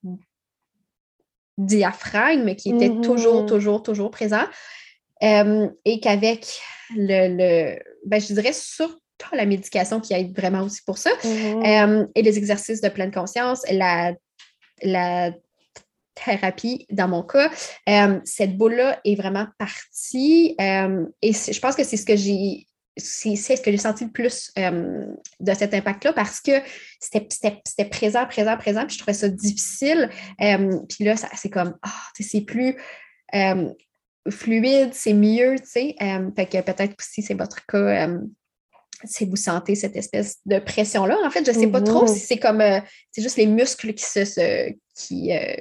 diaphragme 1.56 2.54
qui 2.54 2.70
était 2.70 3.00
toujours, 3.00 3.46
toujours, 3.46 3.82
toujours 3.82 4.10
présent. 4.10 4.44
Euh, 5.24 5.68
et 5.84 5.98
qu'avec 5.98 6.60
le, 6.94 7.36
le 7.36 7.78
ben, 8.06 8.20
je 8.20 8.32
dirais 8.32 8.52
surtout 8.52 9.00
la 9.32 9.46
médication 9.46 10.00
qui 10.00 10.14
aide 10.14 10.36
vraiment 10.36 10.62
aussi 10.62 10.80
pour 10.86 10.96
ça, 10.96 11.10
mhm. 11.24 11.66
euh, 11.66 12.06
et 12.14 12.22
les 12.22 12.38
exercices 12.38 12.80
de 12.80 12.88
pleine 12.88 13.10
conscience, 13.10 13.62
la, 13.68 14.14
la 14.80 15.32
thérapie 16.14 16.86
dans 16.90 17.08
mon 17.08 17.24
cas, 17.24 17.50
cette 18.24 18.56
boule-là 18.56 19.00
est 19.04 19.16
vraiment 19.16 19.48
partie. 19.58 20.54
et 20.60 21.32
je 21.32 21.58
pense 21.58 21.74
que 21.74 21.82
c'est 21.82 21.96
ce 21.96 22.06
que 22.06 22.14
j'ai. 22.14 22.67
C'est 22.98 23.36
ce 23.36 23.62
que 23.62 23.70
j'ai 23.70 23.78
senti 23.78 24.04
le 24.04 24.10
plus 24.10 24.52
euh, 24.58 25.06
de 25.40 25.54
cet 25.54 25.72
impact-là 25.72 26.12
parce 26.12 26.40
que 26.40 26.52
c'était 27.00 27.84
présent, 27.84 28.26
présent, 28.26 28.56
présent, 28.56 28.84
puis 28.86 28.94
je 28.94 28.98
trouvais 28.98 29.14
ça 29.14 29.28
difficile. 29.28 30.10
Euh, 30.40 30.78
puis 30.88 31.04
là, 31.04 31.14
c'est 31.16 31.50
comme, 31.50 31.76
ah, 31.82 32.02
c'est 32.18 32.40
plus 32.42 32.76
euh, 33.34 33.70
fluide, 34.28 34.90
c'est 34.92 35.14
mieux, 35.14 35.56
tu 35.58 35.66
sais. 35.66 35.96
Fait 36.36 36.46
que 36.46 36.60
peut-être 36.60 36.96
aussi 36.98 37.22
c'est 37.22 37.34
votre 37.34 37.64
cas, 37.66 38.08
si 39.04 39.24
vous 39.26 39.36
sentez 39.36 39.74
cette 39.74 39.96
espèce 39.96 40.38
de 40.46 40.58
pression-là. 40.58 41.16
En 41.24 41.30
fait, 41.30 41.44
je 41.44 41.50
ne 41.56 41.62
sais 41.62 41.68
pas 41.70 41.80
trop 41.80 42.02
Mhm. 42.02 42.08
si 42.08 42.20
c'est 42.20 42.38
comme, 42.38 42.60
euh, 42.60 42.80
c'est 43.12 43.22
juste 43.22 43.36
les 43.36 43.46
muscles 43.46 43.92
qui 43.94 44.04
se, 44.04 44.24
se- 44.24 44.72
qui, 44.96 45.32
euh, 45.32 45.54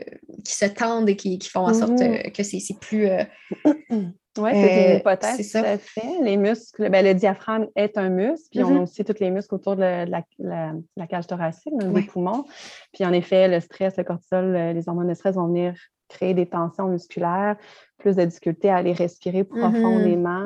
qui 0.43 0.53
se 0.55 0.65
tendent 0.65 1.09
et 1.09 1.15
qui, 1.15 1.37
qui 1.37 1.49
font 1.49 1.67
en 1.67 1.73
sorte 1.73 1.99
Mhm. 1.99 2.13
euh, 2.13 2.29
que 2.31 2.43
c'est 2.43 2.59
c'est 2.59 2.79
plus... 2.79 3.07
euh, 3.07 3.23
Oui, 4.39 4.51
c'est 4.53 4.91
une 4.93 4.97
hypothèse, 4.99 5.35
c'est 5.37 5.43
tout 5.43 5.49
ça. 5.65 5.71
à 5.71 5.77
fait. 5.79 6.01
Les 6.21 6.37
muscles, 6.37 6.89
ben, 6.91 7.03
le 7.03 7.15
diaphragme 7.15 7.65
est 7.75 7.97
un 7.97 8.09
muscle, 8.09 8.47
puis 8.51 8.63
on 8.63 8.69
Mhm. 8.69 8.77
a 8.77 8.81
aussi 8.81 9.03
tous 9.03 9.19
les 9.19 9.31
muscles 9.31 9.55
autour 9.55 9.75
de 9.75 9.81
la, 9.81 10.05
de 10.05 10.11
la- 10.11 10.25
la- 10.37 10.73
la 10.95 11.07
cage 11.07 11.25
thoracique, 11.25 11.73
donc 11.75 11.91
Ouais. 11.95 12.01
des 12.01 12.07
poumons. 12.07 12.45
Puis 12.93 13.03
en 13.03 13.13
effet, 13.13 13.47
le 13.47 13.59
stress, 13.59 13.97
le 13.97 14.03
cortisol, 14.03 14.53
les 14.75 14.87
hormones 14.87 15.07
de 15.07 15.15
stress 15.15 15.33
vont 15.35 15.47
venir 15.47 15.73
créer 16.07 16.35
des 16.35 16.45
tensions 16.45 16.85
musculaires, 16.87 17.57
plus 17.97 18.15
de 18.15 18.23
difficultés 18.25 18.69
à 18.69 18.75
aller 18.77 18.93
respirer 18.93 19.43
profondément. 19.43 20.45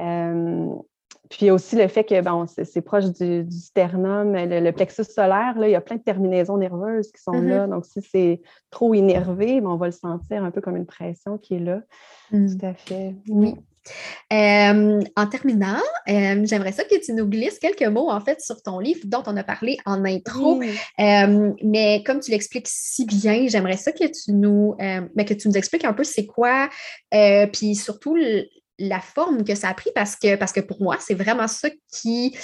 Euh, 0.00 0.74
puis 1.28 1.40
il 1.42 1.46
y 1.46 1.48
a 1.50 1.54
aussi 1.54 1.76
le 1.76 1.88
fait 1.88 2.04
que 2.04 2.20
bon, 2.20 2.46
c'est 2.46 2.80
proche 2.80 3.06
du, 3.06 3.44
du 3.44 3.56
sternum, 3.58 4.34
le, 4.34 4.60
le 4.60 4.72
plexus 4.72 5.04
solaire, 5.04 5.58
là, 5.58 5.68
il 5.68 5.72
y 5.72 5.74
a 5.76 5.80
plein 5.80 5.96
de 5.96 6.02
terminaisons 6.02 6.56
nerveuses 6.56 7.10
qui 7.12 7.22
sont 7.22 7.32
Mhm. 7.32 7.48
là. 7.48 7.66
Donc, 7.66 7.84
si 7.84 8.00
c'est 8.02 8.40
trop 8.70 8.94
énervé, 8.94 9.60
ben, 9.60 9.68
on 9.68 9.76
va 9.76 9.86
le 9.86 9.92
sentir 9.92 10.42
un 10.42 10.50
peu 10.50 10.60
comme 10.60 10.76
une 10.76 10.86
pression 10.86 11.38
qui 11.38 11.56
est 11.56 11.60
là. 11.60 11.82
Mhm. 12.32 12.58
Tout 12.58 12.66
à 12.66 12.74
fait. 12.74 13.14
Oui. 13.28 13.54
Euh, 14.32 15.00
en 15.16 15.26
terminant, 15.28 15.80
euh, 16.10 16.44
j'aimerais 16.44 16.72
ça 16.72 16.84
que 16.84 17.02
tu 17.02 17.14
nous 17.14 17.26
glisses 17.26 17.58
quelques 17.58 17.86
mots 17.86 18.10
en 18.10 18.20
fait 18.20 18.38
sur 18.42 18.60
ton 18.62 18.80
livre 18.80 19.00
dont 19.04 19.22
on 19.26 19.34
a 19.36 19.42
parlé 19.42 19.78
en 19.86 20.04
intro. 20.04 20.58
Oui. 20.58 20.70
Euh, 21.00 21.52
mais 21.62 22.02
comme 22.04 22.20
tu 22.20 22.30
l'expliques 22.30 22.68
si 22.68 23.06
bien, 23.06 23.46
j'aimerais 23.48 23.78
ça 23.78 23.92
que 23.92 24.04
tu 24.04 24.32
nous, 24.32 24.76
mais 25.14 25.24
que 25.24 25.32
tu 25.32 25.48
nous 25.48 25.56
expliques 25.56 25.84
un 25.86 25.94
peu 25.94 26.04
c'est 26.04 26.26
quoi, 26.26 26.68
puis 27.10 27.74
surtout 27.74 28.16
la 28.78 29.00
forme 29.00 29.44
que 29.44 29.54
ça 29.54 29.68
a 29.68 29.74
pris 29.74 29.90
parce 29.94 30.16
que, 30.16 30.36
parce 30.36 30.52
que 30.52 30.60
pour 30.60 30.80
moi, 30.80 30.96
c'est 31.00 31.14
vraiment 31.14 31.48
ça 31.48 31.68
qui, 31.92 32.36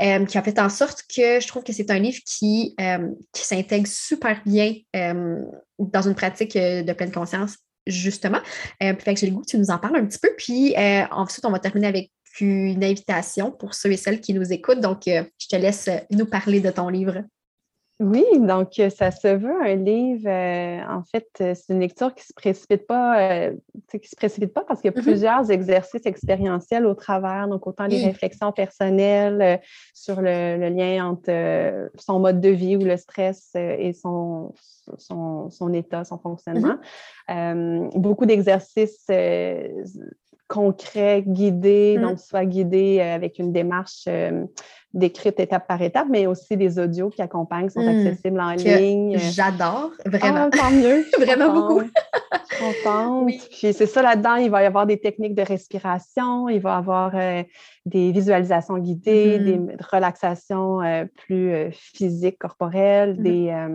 euh, 0.00 0.24
qui 0.24 0.36
a 0.36 0.42
fait 0.42 0.58
en 0.58 0.68
sorte 0.68 1.02
que 1.02 1.40
je 1.40 1.46
trouve 1.46 1.62
que 1.62 1.72
c'est 1.72 1.90
un 1.90 1.98
livre 1.98 2.18
qui, 2.26 2.74
euh, 2.80 3.08
qui 3.32 3.44
s'intègre 3.44 3.86
super 3.86 4.40
bien 4.44 4.74
euh, 4.96 5.38
dans 5.78 6.02
une 6.02 6.14
pratique 6.14 6.54
de 6.54 6.92
pleine 6.92 7.12
conscience, 7.12 7.56
justement. 7.86 8.40
Fait 8.80 9.14
que 9.14 9.16
j'ai 9.16 9.28
le 9.28 9.32
goût 9.32 9.42
que 9.42 9.50
tu 9.50 9.58
nous 9.58 9.70
en 9.70 9.78
parles 9.78 9.96
un 9.96 10.06
petit 10.06 10.18
peu. 10.18 10.30
Puis 10.36 10.74
ensuite, 11.10 11.44
on 11.44 11.50
va 11.50 11.58
terminer 11.58 11.86
avec 11.86 12.10
une 12.40 12.84
invitation 12.84 13.50
pour 13.50 13.74
ceux 13.74 13.92
et 13.92 13.96
celles 13.96 14.20
qui 14.20 14.34
nous 14.34 14.52
écoutent. 14.52 14.80
Donc, 14.80 15.02
je 15.06 15.48
te 15.48 15.56
laisse 15.56 15.88
nous 16.10 16.26
parler 16.26 16.60
de 16.60 16.70
ton 16.70 16.88
livre. 16.88 17.22
Oui, 17.98 18.26
donc 18.40 18.78
euh, 18.78 18.90
ça 18.90 19.10
se 19.10 19.26
veut 19.28 19.58
un 19.62 19.74
livre. 19.74 20.28
euh, 20.28 20.80
en 20.86 21.02
fait, 21.02 21.28
euh, 21.40 21.54
c'est 21.54 21.72
une 21.72 21.80
lecture 21.80 22.14
qui 22.14 22.26
se 22.26 22.34
précipite 22.34 22.86
pas, 22.86 23.18
euh, 23.48 23.54
qui 23.90 24.06
se 24.06 24.14
précipite 24.16 24.52
pas 24.52 24.64
parce 24.68 24.82
qu'il 24.82 24.90
y 24.90 24.94
a 24.94 24.98
Mhm. 24.98 25.02
plusieurs 25.02 25.50
exercices 25.50 26.04
expérientiels 26.04 26.84
au 26.84 26.92
travers. 26.94 27.48
Donc, 27.48 27.66
autant 27.66 27.86
les 27.86 27.96
Oui. 27.96 28.04
réflexions 28.04 28.52
personnelles 28.52 29.40
euh, 29.40 29.56
sur 29.94 30.20
le, 30.20 30.58
le 30.58 30.68
lien 30.68 31.06
entre 31.06 31.88
son 31.98 32.20
mode 32.20 32.38
de 32.42 32.50
vie 32.50 32.76
ou 32.76 32.80
le 32.84 32.98
stress 32.98 33.52
et 33.54 33.94
son, 33.94 34.52
son, 34.98 35.48
son 35.48 35.72
état, 35.72 36.04
son 36.04 36.18
fonctionnement. 36.18 36.76
Euh, 37.30 37.88
beaucoup 37.94 38.26
d'exercices 38.26 39.06
concrets, 40.48 41.22
guidés, 41.26 41.96
Mhm. 41.98 42.02
donc 42.02 42.18
soit 42.20 42.44
guidés 42.44 42.98
euh, 43.00 43.14
avec 43.14 43.38
une 43.38 43.52
démarche 43.52 44.04
euh, 44.08 44.44
décrite 44.94 45.38
étape 45.40 45.66
par 45.66 45.82
étape, 45.82 46.06
mais 46.08 46.26
aussi 46.26 46.56
des 46.56 46.78
audios 46.78 47.10
qui 47.10 47.20
accompagnent, 47.20 47.68
sont 47.68 47.82
Mhm. 47.82 47.88
accessibles 48.06 48.40
en 48.40 48.52
ligne. 48.52 49.18
J'adore, 49.18 49.90
vraiment. 50.06 50.48
Ah, 50.52 50.56
tant 50.56 50.70
mieux. 50.70 51.04
Vraiment 51.18 51.52
beaucoup. 51.52 51.80
contente. 51.80 51.90
Je 52.32 52.54
suis 52.54 52.64
contente. 52.64 53.24
Oui. 53.24 53.40
Puis 53.50 53.72
c'est 53.72 53.86
ça 53.86 54.02
là-dedans, 54.02 54.36
il 54.36 54.50
va 54.50 54.62
y 54.62 54.66
avoir 54.66 54.86
des 54.86 54.98
techniques 54.98 55.34
de 55.34 55.42
respiration, 55.42 56.48
il 56.48 56.60
va 56.60 56.74
y 56.74 56.78
avoir 56.78 57.10
euh, 57.14 57.42
des 57.84 58.12
visualisations 58.12 58.78
guidées, 58.78 59.38
Mhm. 59.38 59.66
des 59.66 59.76
relaxations 59.92 60.80
euh, 60.82 61.04
plus 61.26 61.52
physiques, 61.72 62.38
corporelles, 62.38 63.16
Mhm. 63.18 63.22
des, 63.22 63.66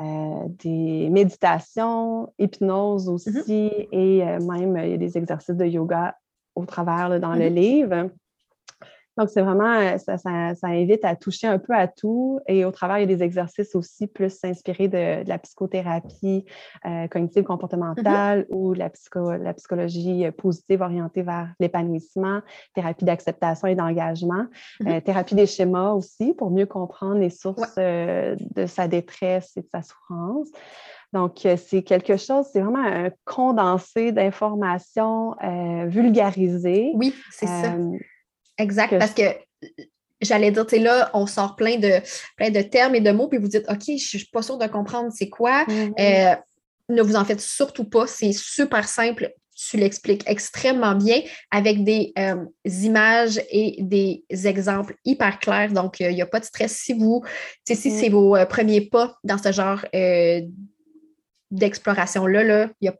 euh, 0.00 0.44
des 0.62 1.08
méditations, 1.10 2.32
hypnose 2.38 3.08
aussi, 3.08 3.70
et 3.92 4.22
euh, 4.22 4.38
même 4.40 4.76
il 4.84 4.90
y 4.90 4.94
a 4.94 4.96
des 4.96 5.16
exercices 5.18 5.56
de 5.56 5.64
yoga 5.66 6.16
au 6.54 6.64
travers 6.66 7.08
là, 7.08 7.18
dans 7.18 7.34
le 7.34 7.48
Mhm. 7.48 7.54
livre. 7.54 8.10
Donc, 9.18 9.28
c'est 9.30 9.42
vraiment, 9.42 9.72
euh, 9.74 9.98
ça, 9.98 10.16
ça- 10.16 10.54
ça 10.54 10.68
invite 10.68 11.04
à 11.04 11.16
toucher 11.16 11.48
un 11.48 11.58
peu 11.58 11.74
à 11.74 11.88
tout. 11.88 12.38
Et 12.46 12.64
au 12.64 12.70
travers, 12.70 12.98
il 12.98 13.10
y 13.10 13.12
a 13.12 13.16
des 13.16 13.22
exercices 13.22 13.74
aussi 13.74 14.06
plus 14.06 14.38
inspirés 14.44 14.86
de, 14.88 15.24
de 15.24 15.28
la 15.28 15.38
psychothérapie 15.38 16.44
euh, 16.86 17.08
cognitive 17.08 17.42
comportementale 17.42 18.46
ou 18.48 18.74
la, 18.74 18.88
psycho- 18.90 19.32
la 19.36 19.52
psychologie 19.54 20.24
euh, 20.24 20.30
positive 20.30 20.80
orientée 20.82 21.22
vers 21.22 21.48
l'épanouissement, 21.58 22.40
thérapie 22.74 23.04
d'acceptation 23.04 23.66
et 23.66 23.74
d'engagement, 23.74 24.46
Mhm. 24.80 24.88
euh, 24.88 25.00
thérapie 25.00 25.34
des 25.34 25.46
schémas 25.46 25.92
aussi 25.92 26.32
pour 26.34 26.50
mieux 26.50 26.66
comprendre 26.66 27.16
les 27.18 27.30
sources 27.30 27.76
Ouais. 27.76 27.82
euh, 27.84 28.36
de 28.54 28.66
sa 28.66 28.86
détresse 28.86 29.52
et 29.56 29.62
de 29.62 29.68
sa 29.68 29.82
souffrance. 29.82 30.48
Donc, 31.12 31.44
c'est 31.56 31.82
quelque 31.82 32.16
chose, 32.18 32.46
c'est 32.52 32.60
vraiment 32.60 32.84
un 32.84 33.10
condensé 33.24 34.12
d'informations 34.12 35.34
euh, 35.42 35.86
vulgarisées. 35.86 36.92
Oui, 36.94 37.14
c'est 37.30 37.46
ça. 37.46 37.74
Euh, 38.60 38.62
Exact, 38.64 38.90
que 38.90 38.96
parce 38.98 39.12
que 39.14 39.22
j'allais 40.20 40.50
dire, 40.50 40.66
tu 40.66 40.76
sais, 40.76 40.82
là, 40.82 41.10
on 41.14 41.26
sort 41.26 41.56
plein 41.56 41.76
de, 41.76 42.00
plein 42.36 42.50
de 42.50 42.60
termes 42.62 42.94
et 42.94 43.00
de 43.00 43.10
mots, 43.12 43.28
puis 43.28 43.38
vous 43.38 43.48
dites, 43.48 43.64
OK, 43.68 43.82
je 43.86 43.92
ne 43.92 43.98
suis 43.98 44.28
pas 44.32 44.42
sûre 44.42 44.58
de 44.58 44.66
comprendre 44.66 45.10
c'est 45.14 45.28
quoi. 45.28 45.64
mhm. 45.66 45.94
Euh, 45.98 46.34
ne 46.90 47.02
vous 47.02 47.16
en 47.16 47.24
faites 47.24 47.40
surtout 47.42 47.84
pas, 47.84 48.06
c'est 48.06 48.32
super 48.32 48.88
simple. 48.88 49.30
Tu 49.54 49.76
l'expliques 49.76 50.22
extrêmement 50.26 50.94
bien 50.94 51.20
avec 51.50 51.82
des 51.84 52.12
euh, 52.18 52.44
images 52.64 53.40
et 53.50 53.76
des 53.82 54.22
exemples 54.46 54.94
hyper 55.04 55.38
clairs. 55.40 55.72
Donc, 55.72 55.98
il 56.00 56.14
n'y 56.14 56.22
a 56.22 56.26
pas 56.26 56.40
de 56.40 56.44
stress. 56.44 56.76
Si 56.76 56.92
vous, 56.94 57.24
si 57.66 57.74
Mm. 57.74 57.92
c'est 58.00 58.08
vos 58.08 58.36
euh, 58.36 58.46
premiers 58.46 58.82
pas 58.82 59.16
dans 59.24 59.36
ce 59.36 59.50
genre 59.52 59.84
euh, 59.94 60.40
d'exploration-là, 61.50 62.44
là, 62.44 62.70
il 62.80 62.84
n'y 62.84 62.88
a 62.88 62.96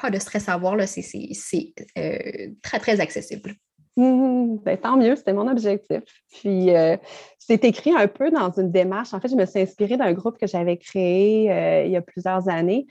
pas 0.00 0.10
de 0.10 0.18
stress 0.18 0.48
à 0.48 0.54
avoir. 0.54 0.76
là. 0.76 0.86
C'est 0.86 1.72
euh, 1.98 2.50
très, 2.62 2.78
très 2.78 3.00
accessible. 3.00 3.54
Mhm. 3.96 4.58
Ben, 4.64 4.76
tant 4.76 4.96
mieux, 4.96 5.14
c'était 5.14 5.32
mon 5.32 5.48
objectif. 5.48 6.02
Puis, 6.32 6.74
euh, 6.74 6.96
c'est 7.38 7.64
écrit 7.64 7.94
un 7.94 8.08
peu 8.08 8.30
dans 8.30 8.50
une 8.50 8.70
démarche. 8.70 9.14
En 9.14 9.20
fait, 9.20 9.28
je 9.28 9.36
me 9.36 9.46
suis 9.46 9.60
inspirée 9.60 9.96
d'un 9.96 10.12
groupe 10.12 10.38
que 10.38 10.46
j'avais 10.46 10.76
créé 10.76 11.52
euh, 11.52 11.84
il 11.84 11.92
y 11.92 11.96
a 11.96 12.02
plusieurs 12.02 12.48
années 12.48 12.86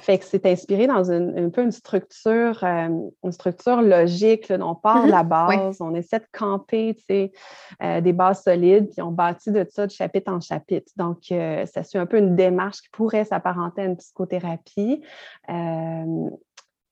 fait 0.00 0.18
que 0.18 0.24
c'est 0.24 0.46
inspiré 0.46 0.86
dans 0.86 1.10
une, 1.10 1.38
un 1.38 1.50
peu 1.50 1.62
une 1.62 1.72
structure, 1.72 2.58
euh, 2.64 2.88
une 3.22 3.32
structure 3.32 3.82
logique. 3.82 4.50
on 4.50 4.74
part 4.74 5.04
de 5.04 5.10
la 5.10 5.22
base, 5.22 5.80
on 5.80 5.94
essaie 5.94 6.18
de 6.18 6.26
camper 6.32 6.96
euh, 7.82 8.00
des 8.00 8.12
bases 8.12 8.42
solides, 8.42 8.88
puis 8.90 9.02
on 9.02 9.12
bâtit 9.12 9.52
de 9.52 9.66
ça 9.70 9.86
de 9.86 9.92
chapitre 9.92 10.32
en 10.32 10.40
chapitre. 10.40 10.90
Donc, 10.96 11.30
euh, 11.30 11.66
ça 11.66 11.84
suit 11.84 11.98
un 11.98 12.06
peu 12.06 12.18
une 12.18 12.34
démarche 12.34 12.80
qui 12.82 12.88
pourrait 12.90 13.24
s'apparenter 13.24 13.82
à 13.82 13.84
une 13.84 13.96
psychothérapie 13.96 15.02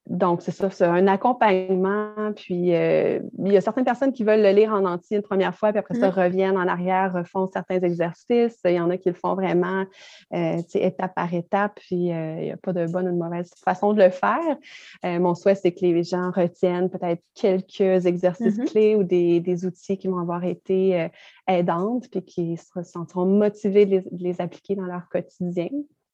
donc, 0.09 0.41
c'est 0.41 0.51
ça, 0.51 0.71
c'est 0.71 0.85
un 0.85 1.05
accompagnement. 1.05 2.33
Puis, 2.35 2.75
euh, 2.75 3.19
il 3.45 3.53
y 3.53 3.57
a 3.57 3.61
certaines 3.61 3.85
personnes 3.85 4.11
qui 4.11 4.23
veulent 4.23 4.41
le 4.41 4.49
lire 4.49 4.73
en 4.73 4.83
entier 4.83 5.17
une 5.17 5.23
première 5.23 5.53
fois, 5.53 5.69
puis 5.69 5.77
après 5.77 5.93
ça, 5.93 6.09
mm-hmm. 6.09 6.23
reviennent 6.23 6.57
en 6.57 6.67
arrière, 6.67 7.13
refont 7.13 7.45
certains 7.45 7.79
exercices. 7.79 8.59
Il 8.65 8.71
y 8.71 8.79
en 8.79 8.89
a 8.89 8.97
qui 8.97 9.09
le 9.09 9.15
font 9.15 9.35
vraiment 9.35 9.85
euh, 10.33 10.57
étape 10.73 11.13
par 11.13 11.31
étape, 11.31 11.79
puis 11.79 12.11
euh, 12.11 12.37
il 12.39 12.43
n'y 12.45 12.51
a 12.51 12.57
pas 12.57 12.73
de 12.73 12.87
bonne 12.87 13.07
ou 13.07 13.11
de 13.11 13.17
mauvaise 13.17 13.51
façon 13.63 13.93
de 13.93 14.03
le 14.03 14.09
faire. 14.09 14.57
mon 15.03 15.35
souhait, 15.35 15.53
c'est 15.53 15.73
que 15.73 15.81
les 15.81 16.03
gens 16.03 16.31
retiennent 16.31 16.89
peut-être 16.89 17.21
quelques 17.35 18.07
exercices 18.07 18.57
mm-hmm. 18.57 18.71
clés 18.71 18.95
ou 18.95 19.03
des, 19.03 19.65
outils 19.65 19.99
qui 19.99 20.07
vont 20.07 20.19
avoir 20.19 20.43
été 20.43 21.07
aidantes, 21.47 22.09
puis 22.09 22.23
qui 22.23 22.57
se 22.57 22.81
sentiront 22.81 23.25
motivés 23.25 23.85
de 23.85 24.03
les, 24.17 24.41
appliquer 24.41 24.75
dans 24.75 24.85
leur 24.85 25.07
quotidien. 25.09 25.69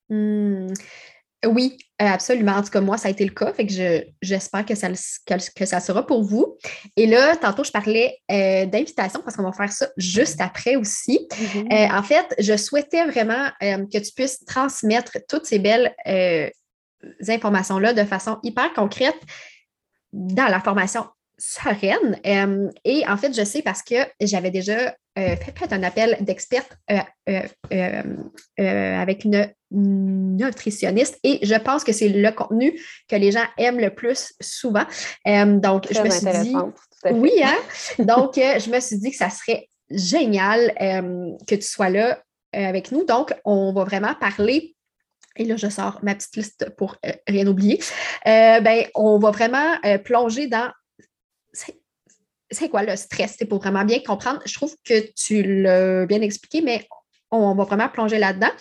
Mmh. 0.10 0.68
Oui, 1.46 1.78
euh, 2.02 2.08
absolument. 2.08 2.54
En 2.54 2.62
tout 2.62 2.72
cas, 2.72 2.82
moi, 2.82 2.98
ça 2.98 3.08
a 3.08 3.12
été 3.12 3.24
le 3.24 3.32
cas. 3.32 3.54
Fait 3.54 3.66
que 3.66 4.06
j'espère 4.22 4.66
que 4.66 4.76
ça, 4.76 4.90
que, 4.90 5.66
ça 5.66 5.80
sera 5.80 6.06
pour 6.06 6.24
vous. 6.24 6.58
Et 6.98 7.08
là, 7.08 7.38
tantôt, 7.38 7.64
je 7.64 7.72
parlais 7.72 8.18
euh, 8.30 8.66
d'invitation 8.66 9.22
parce 9.22 9.38
qu'on 9.38 9.44
va 9.44 9.54
faire 9.54 9.72
ça 9.72 9.88
juste 9.96 10.42
après 10.42 10.76
aussi. 10.76 11.28
Mm-hmm. 11.32 11.74
Euh, 11.74 11.98
en 11.98 12.04
fait, 12.04 12.36
je 12.38 12.58
souhaitais 12.58 13.06
vraiment 13.06 13.50
que 13.62 13.98
tu 13.98 14.12
puisses 14.14 14.44
transmettre 14.46 15.20
toutes 15.30 15.46
ces 15.46 15.60
belles 15.60 15.96
informations-là 17.28 17.94
de 17.94 18.04
façon 18.04 18.40
hyper 18.44 18.74
concrète 18.74 19.20
dans 20.12 20.48
la 20.48 20.60
formation 20.60 21.06
sereine. 21.38 22.20
et 22.84 23.08
en 23.08 23.18
fait, 23.18 23.34
je 23.36 23.44
sais 23.44 23.62
parce 23.62 23.84
que 23.84 23.96
j'avais 24.20 24.52
déjà 24.52 24.96
fait, 25.16 25.72
un 25.72 25.84
appel 25.84 26.18
d'experte 26.22 26.78
avec 28.58 29.24
une 29.26 29.50
nutritionniste 29.76 31.20
et 31.24 31.40
je 31.46 31.56
pense 31.56 31.84
que 31.84 31.92
c'est 31.92 32.10
le 32.10 32.32
contenu 32.32 32.80
que 33.08 33.16
les 33.16 33.32
gens 33.32 33.46
aiment 33.58 33.80
le 33.80 33.94
plus 33.94 34.34
souvent. 34.42 34.86
donc, 35.26 35.88
je 35.92 36.02
me 36.02 36.10
suis 36.10 36.42
dit. 36.44 36.56
Oui, 37.12 37.32
hein? 37.44 37.58
donc, 38.00 38.38
euh, 38.38 38.60
je 38.60 38.70
me 38.70 38.80
suis 38.80 38.98
dit 38.98 39.12
que 39.12 39.18
ça 39.18 39.30
serait 39.30 39.68
génial 39.90 40.74
que 41.48 41.56
tu 41.56 41.62
sois 41.62 41.90
là 41.90 42.20
euh, 42.56 42.66
avec 42.68 42.92
nous. 42.92 43.06
Donc, 43.06 43.34
on 43.46 43.74
va 43.74 43.84
vraiment 43.84 44.16
parler 44.16 44.76
et 45.38 45.44
là, 45.44 45.58
je 45.58 45.68
sors 45.68 46.00
ma 46.02 46.16
petite 46.16 46.38
liste 46.38 46.70
pour 46.78 46.96
euh, 47.06 47.12
rien 47.28 47.46
oublier. 47.46 47.80
ben, 48.26 48.86
on 48.96 49.20
va 49.20 49.32
vraiment 49.32 49.76
plonger 50.04 50.48
dans 50.48 50.72
c'est 52.52 52.70
quoi 52.70 52.84
le 52.84 52.96
stress? 52.96 53.36
C'est 53.38 53.46
pour 53.46 53.60
vraiment 53.60 53.86
bien 53.86 54.00
comprendre. 54.00 54.40
Je 54.46 54.54
trouve 54.54 54.76
que 54.84 55.12
tu 55.14 55.44
l'as 55.62 56.06
bien 56.06 56.22
expliqué, 56.22 56.62
mais 56.62 56.88
on 57.32 57.54
va 57.56 57.64
vraiment 57.64 57.90
plonger 57.90 58.18
là-dedans. 58.18 58.52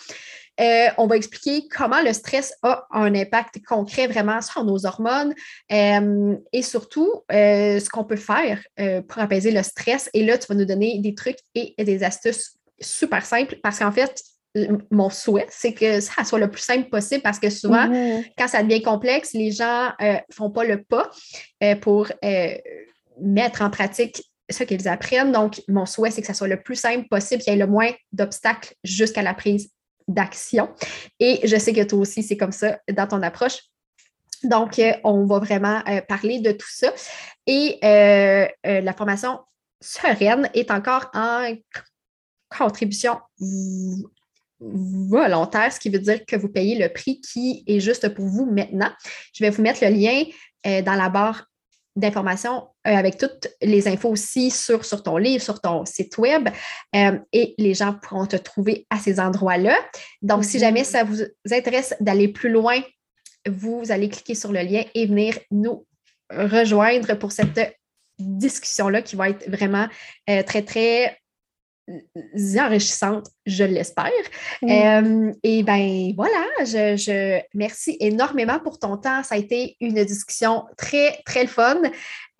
Euh, 0.60 0.88
on 0.98 1.06
va 1.06 1.16
expliquer 1.16 1.66
comment 1.68 2.00
le 2.00 2.12
stress 2.12 2.54
a 2.62 2.86
un 2.92 3.14
impact 3.14 3.64
concret 3.64 4.06
vraiment 4.06 4.40
sur 4.40 4.64
nos 4.64 4.86
hormones 4.86 5.34
euh, 5.72 6.36
et 6.52 6.62
surtout 6.62 7.10
euh, 7.32 7.80
ce 7.80 7.88
qu'on 7.88 8.04
peut 8.04 8.16
faire 8.16 8.62
pour 9.08 9.18
apaiser 9.18 9.50
le 9.50 9.62
stress. 9.62 10.08
Et 10.14 10.24
là, 10.24 10.38
tu 10.38 10.46
vas 10.48 10.54
nous 10.54 10.64
donner 10.64 10.98
des 11.00 11.14
trucs 11.14 11.38
et 11.54 11.74
des 11.78 12.04
astuces 12.04 12.56
super 12.80 13.24
simples 13.24 13.56
parce 13.62 13.78
qu'en 13.78 13.92
fait, 13.92 14.22
mon 14.92 15.10
souhait, 15.10 15.46
c'est 15.50 15.72
que 15.72 15.98
ça 16.00 16.22
soit 16.22 16.38
le 16.38 16.48
plus 16.48 16.62
simple 16.62 16.88
possible 16.88 17.22
parce 17.22 17.40
que 17.40 17.50
souvent, 17.50 17.88
mm-hmm. 17.88 18.24
quand 18.38 18.46
ça 18.46 18.62
devient 18.62 18.82
complexe, 18.82 19.32
les 19.32 19.50
gens 19.50 19.90
ne 20.00 20.16
font 20.32 20.50
pas 20.50 20.64
le 20.64 20.82
pas 20.82 21.10
pour 21.80 22.08
mettre 23.20 23.62
en 23.62 23.70
pratique 23.70 24.22
ce 24.50 24.62
qu'ils 24.62 24.86
apprennent. 24.86 25.32
Donc, 25.32 25.62
mon 25.68 25.86
souhait, 25.86 26.10
c'est 26.10 26.20
que 26.20 26.26
ça 26.26 26.34
soit 26.34 26.48
le 26.48 26.60
plus 26.60 26.76
simple 26.76 27.08
possible, 27.08 27.42
qu'il 27.42 27.52
y 27.52 27.56
ait 27.56 27.58
le 27.58 27.66
moins 27.66 27.90
d'obstacles 28.12 28.74
jusqu'à 28.84 29.22
la 29.22 29.34
prise 29.34 29.70
d'action. 30.08 30.68
Et 31.20 31.40
je 31.44 31.56
sais 31.56 31.72
que 31.72 31.82
toi 31.82 32.00
aussi, 32.00 32.22
c'est 32.22 32.36
comme 32.36 32.52
ça 32.52 32.78
dans 32.92 33.06
ton 33.06 33.22
approche. 33.22 33.58
Donc, 34.44 34.78
euh, 34.78 34.92
on 35.04 35.26
va 35.26 35.38
vraiment 35.38 35.82
euh, 35.88 36.00
parler 36.02 36.38
de 36.38 36.52
tout 36.52 36.70
ça. 36.70 36.92
Et 37.46 37.78
euh, 37.82 38.46
la 38.64 38.92
formation 38.92 39.40
sereine 39.80 40.50
est 40.54 40.70
encore 40.70 41.10
en 41.14 41.54
contribution 42.56 43.18
volontaire, 44.60 45.72
ce 45.72 45.80
qui 45.80 45.90
veut 45.90 45.98
dire 45.98 46.24
que 46.24 46.36
vous 46.36 46.48
payez 46.48 46.78
le 46.78 46.92
prix 46.92 47.20
qui 47.20 47.64
est 47.66 47.80
juste 47.80 48.08
pour 48.10 48.26
vous 48.26 48.46
maintenant. 48.46 48.90
Je 49.34 49.44
vais 49.44 49.50
vous 49.50 49.62
mettre 49.62 49.84
le 49.84 49.90
lien 49.90 50.24
dans 50.64 50.94
la 50.94 51.08
barre 51.10 51.46
d'informations 51.96 52.68
euh, 52.86 52.94
avec 52.94 53.18
toutes 53.18 53.48
les 53.62 53.86
infos 53.88 54.10
aussi 54.10 54.50
sur, 54.50 54.84
sur 54.84 55.02
ton 55.02 55.16
livre, 55.16 55.42
sur 55.42 55.60
ton 55.60 55.84
site 55.84 56.18
web 56.18 56.48
euh, 56.96 57.18
et 57.32 57.54
les 57.58 57.74
gens 57.74 57.94
pourront 57.94 58.26
te 58.26 58.36
trouver 58.36 58.86
à 58.90 58.98
ces 58.98 59.20
endroits-là. 59.20 59.76
Donc, 60.22 60.44
si 60.44 60.58
jamais 60.58 60.80
mhm. 60.80 60.86
ça 60.86 61.04
vous 61.04 61.22
intéresse 61.52 61.94
d'aller 62.00 62.28
plus 62.28 62.50
loin, 62.50 62.80
vous 63.48 63.82
allez 63.90 64.08
cliquer 64.08 64.34
sur 64.34 64.52
le 64.52 64.60
lien 64.60 64.82
et 64.94 65.06
venir 65.06 65.38
nous 65.50 65.86
rejoindre 66.30 67.14
pour 67.14 67.32
cette 67.32 67.76
discussion-là 68.18 69.02
qui 69.02 69.16
va 69.16 69.30
être 69.30 69.48
vraiment 69.50 69.88
euh, 70.30 70.42
très, 70.42 70.62
très 70.62 71.18
enrichissante, 72.58 73.28
je 73.46 73.64
l'espère. 73.64 74.10
Euh, 74.62 75.32
et 75.42 75.62
ben 75.62 76.12
voilà, 76.16 76.44
je, 76.60 76.96
je, 76.96 77.40
merci 77.54 77.96
énormément 78.00 78.58
pour 78.58 78.78
ton 78.78 78.96
temps. 78.96 79.22
Ça 79.22 79.34
a 79.34 79.38
été 79.38 79.76
une 79.80 80.02
discussion 80.04 80.64
très, 80.76 81.20
très 81.24 81.46
fun. 81.46 81.76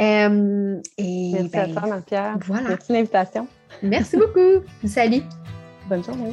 Euh, 0.00 0.80
et 0.98 1.30
merci 1.32 1.50
ben, 1.50 1.76
à 1.76 1.80
toi, 1.80 2.02
Pierre. 2.06 2.36
Voilà. 2.46 2.70
Merci 2.70 2.92
l'invitation. 2.92 3.46
Merci 3.82 4.16
beaucoup. 4.16 4.64
Salut. 4.86 5.22
Bonne 5.88 6.04
journée. 6.04 6.32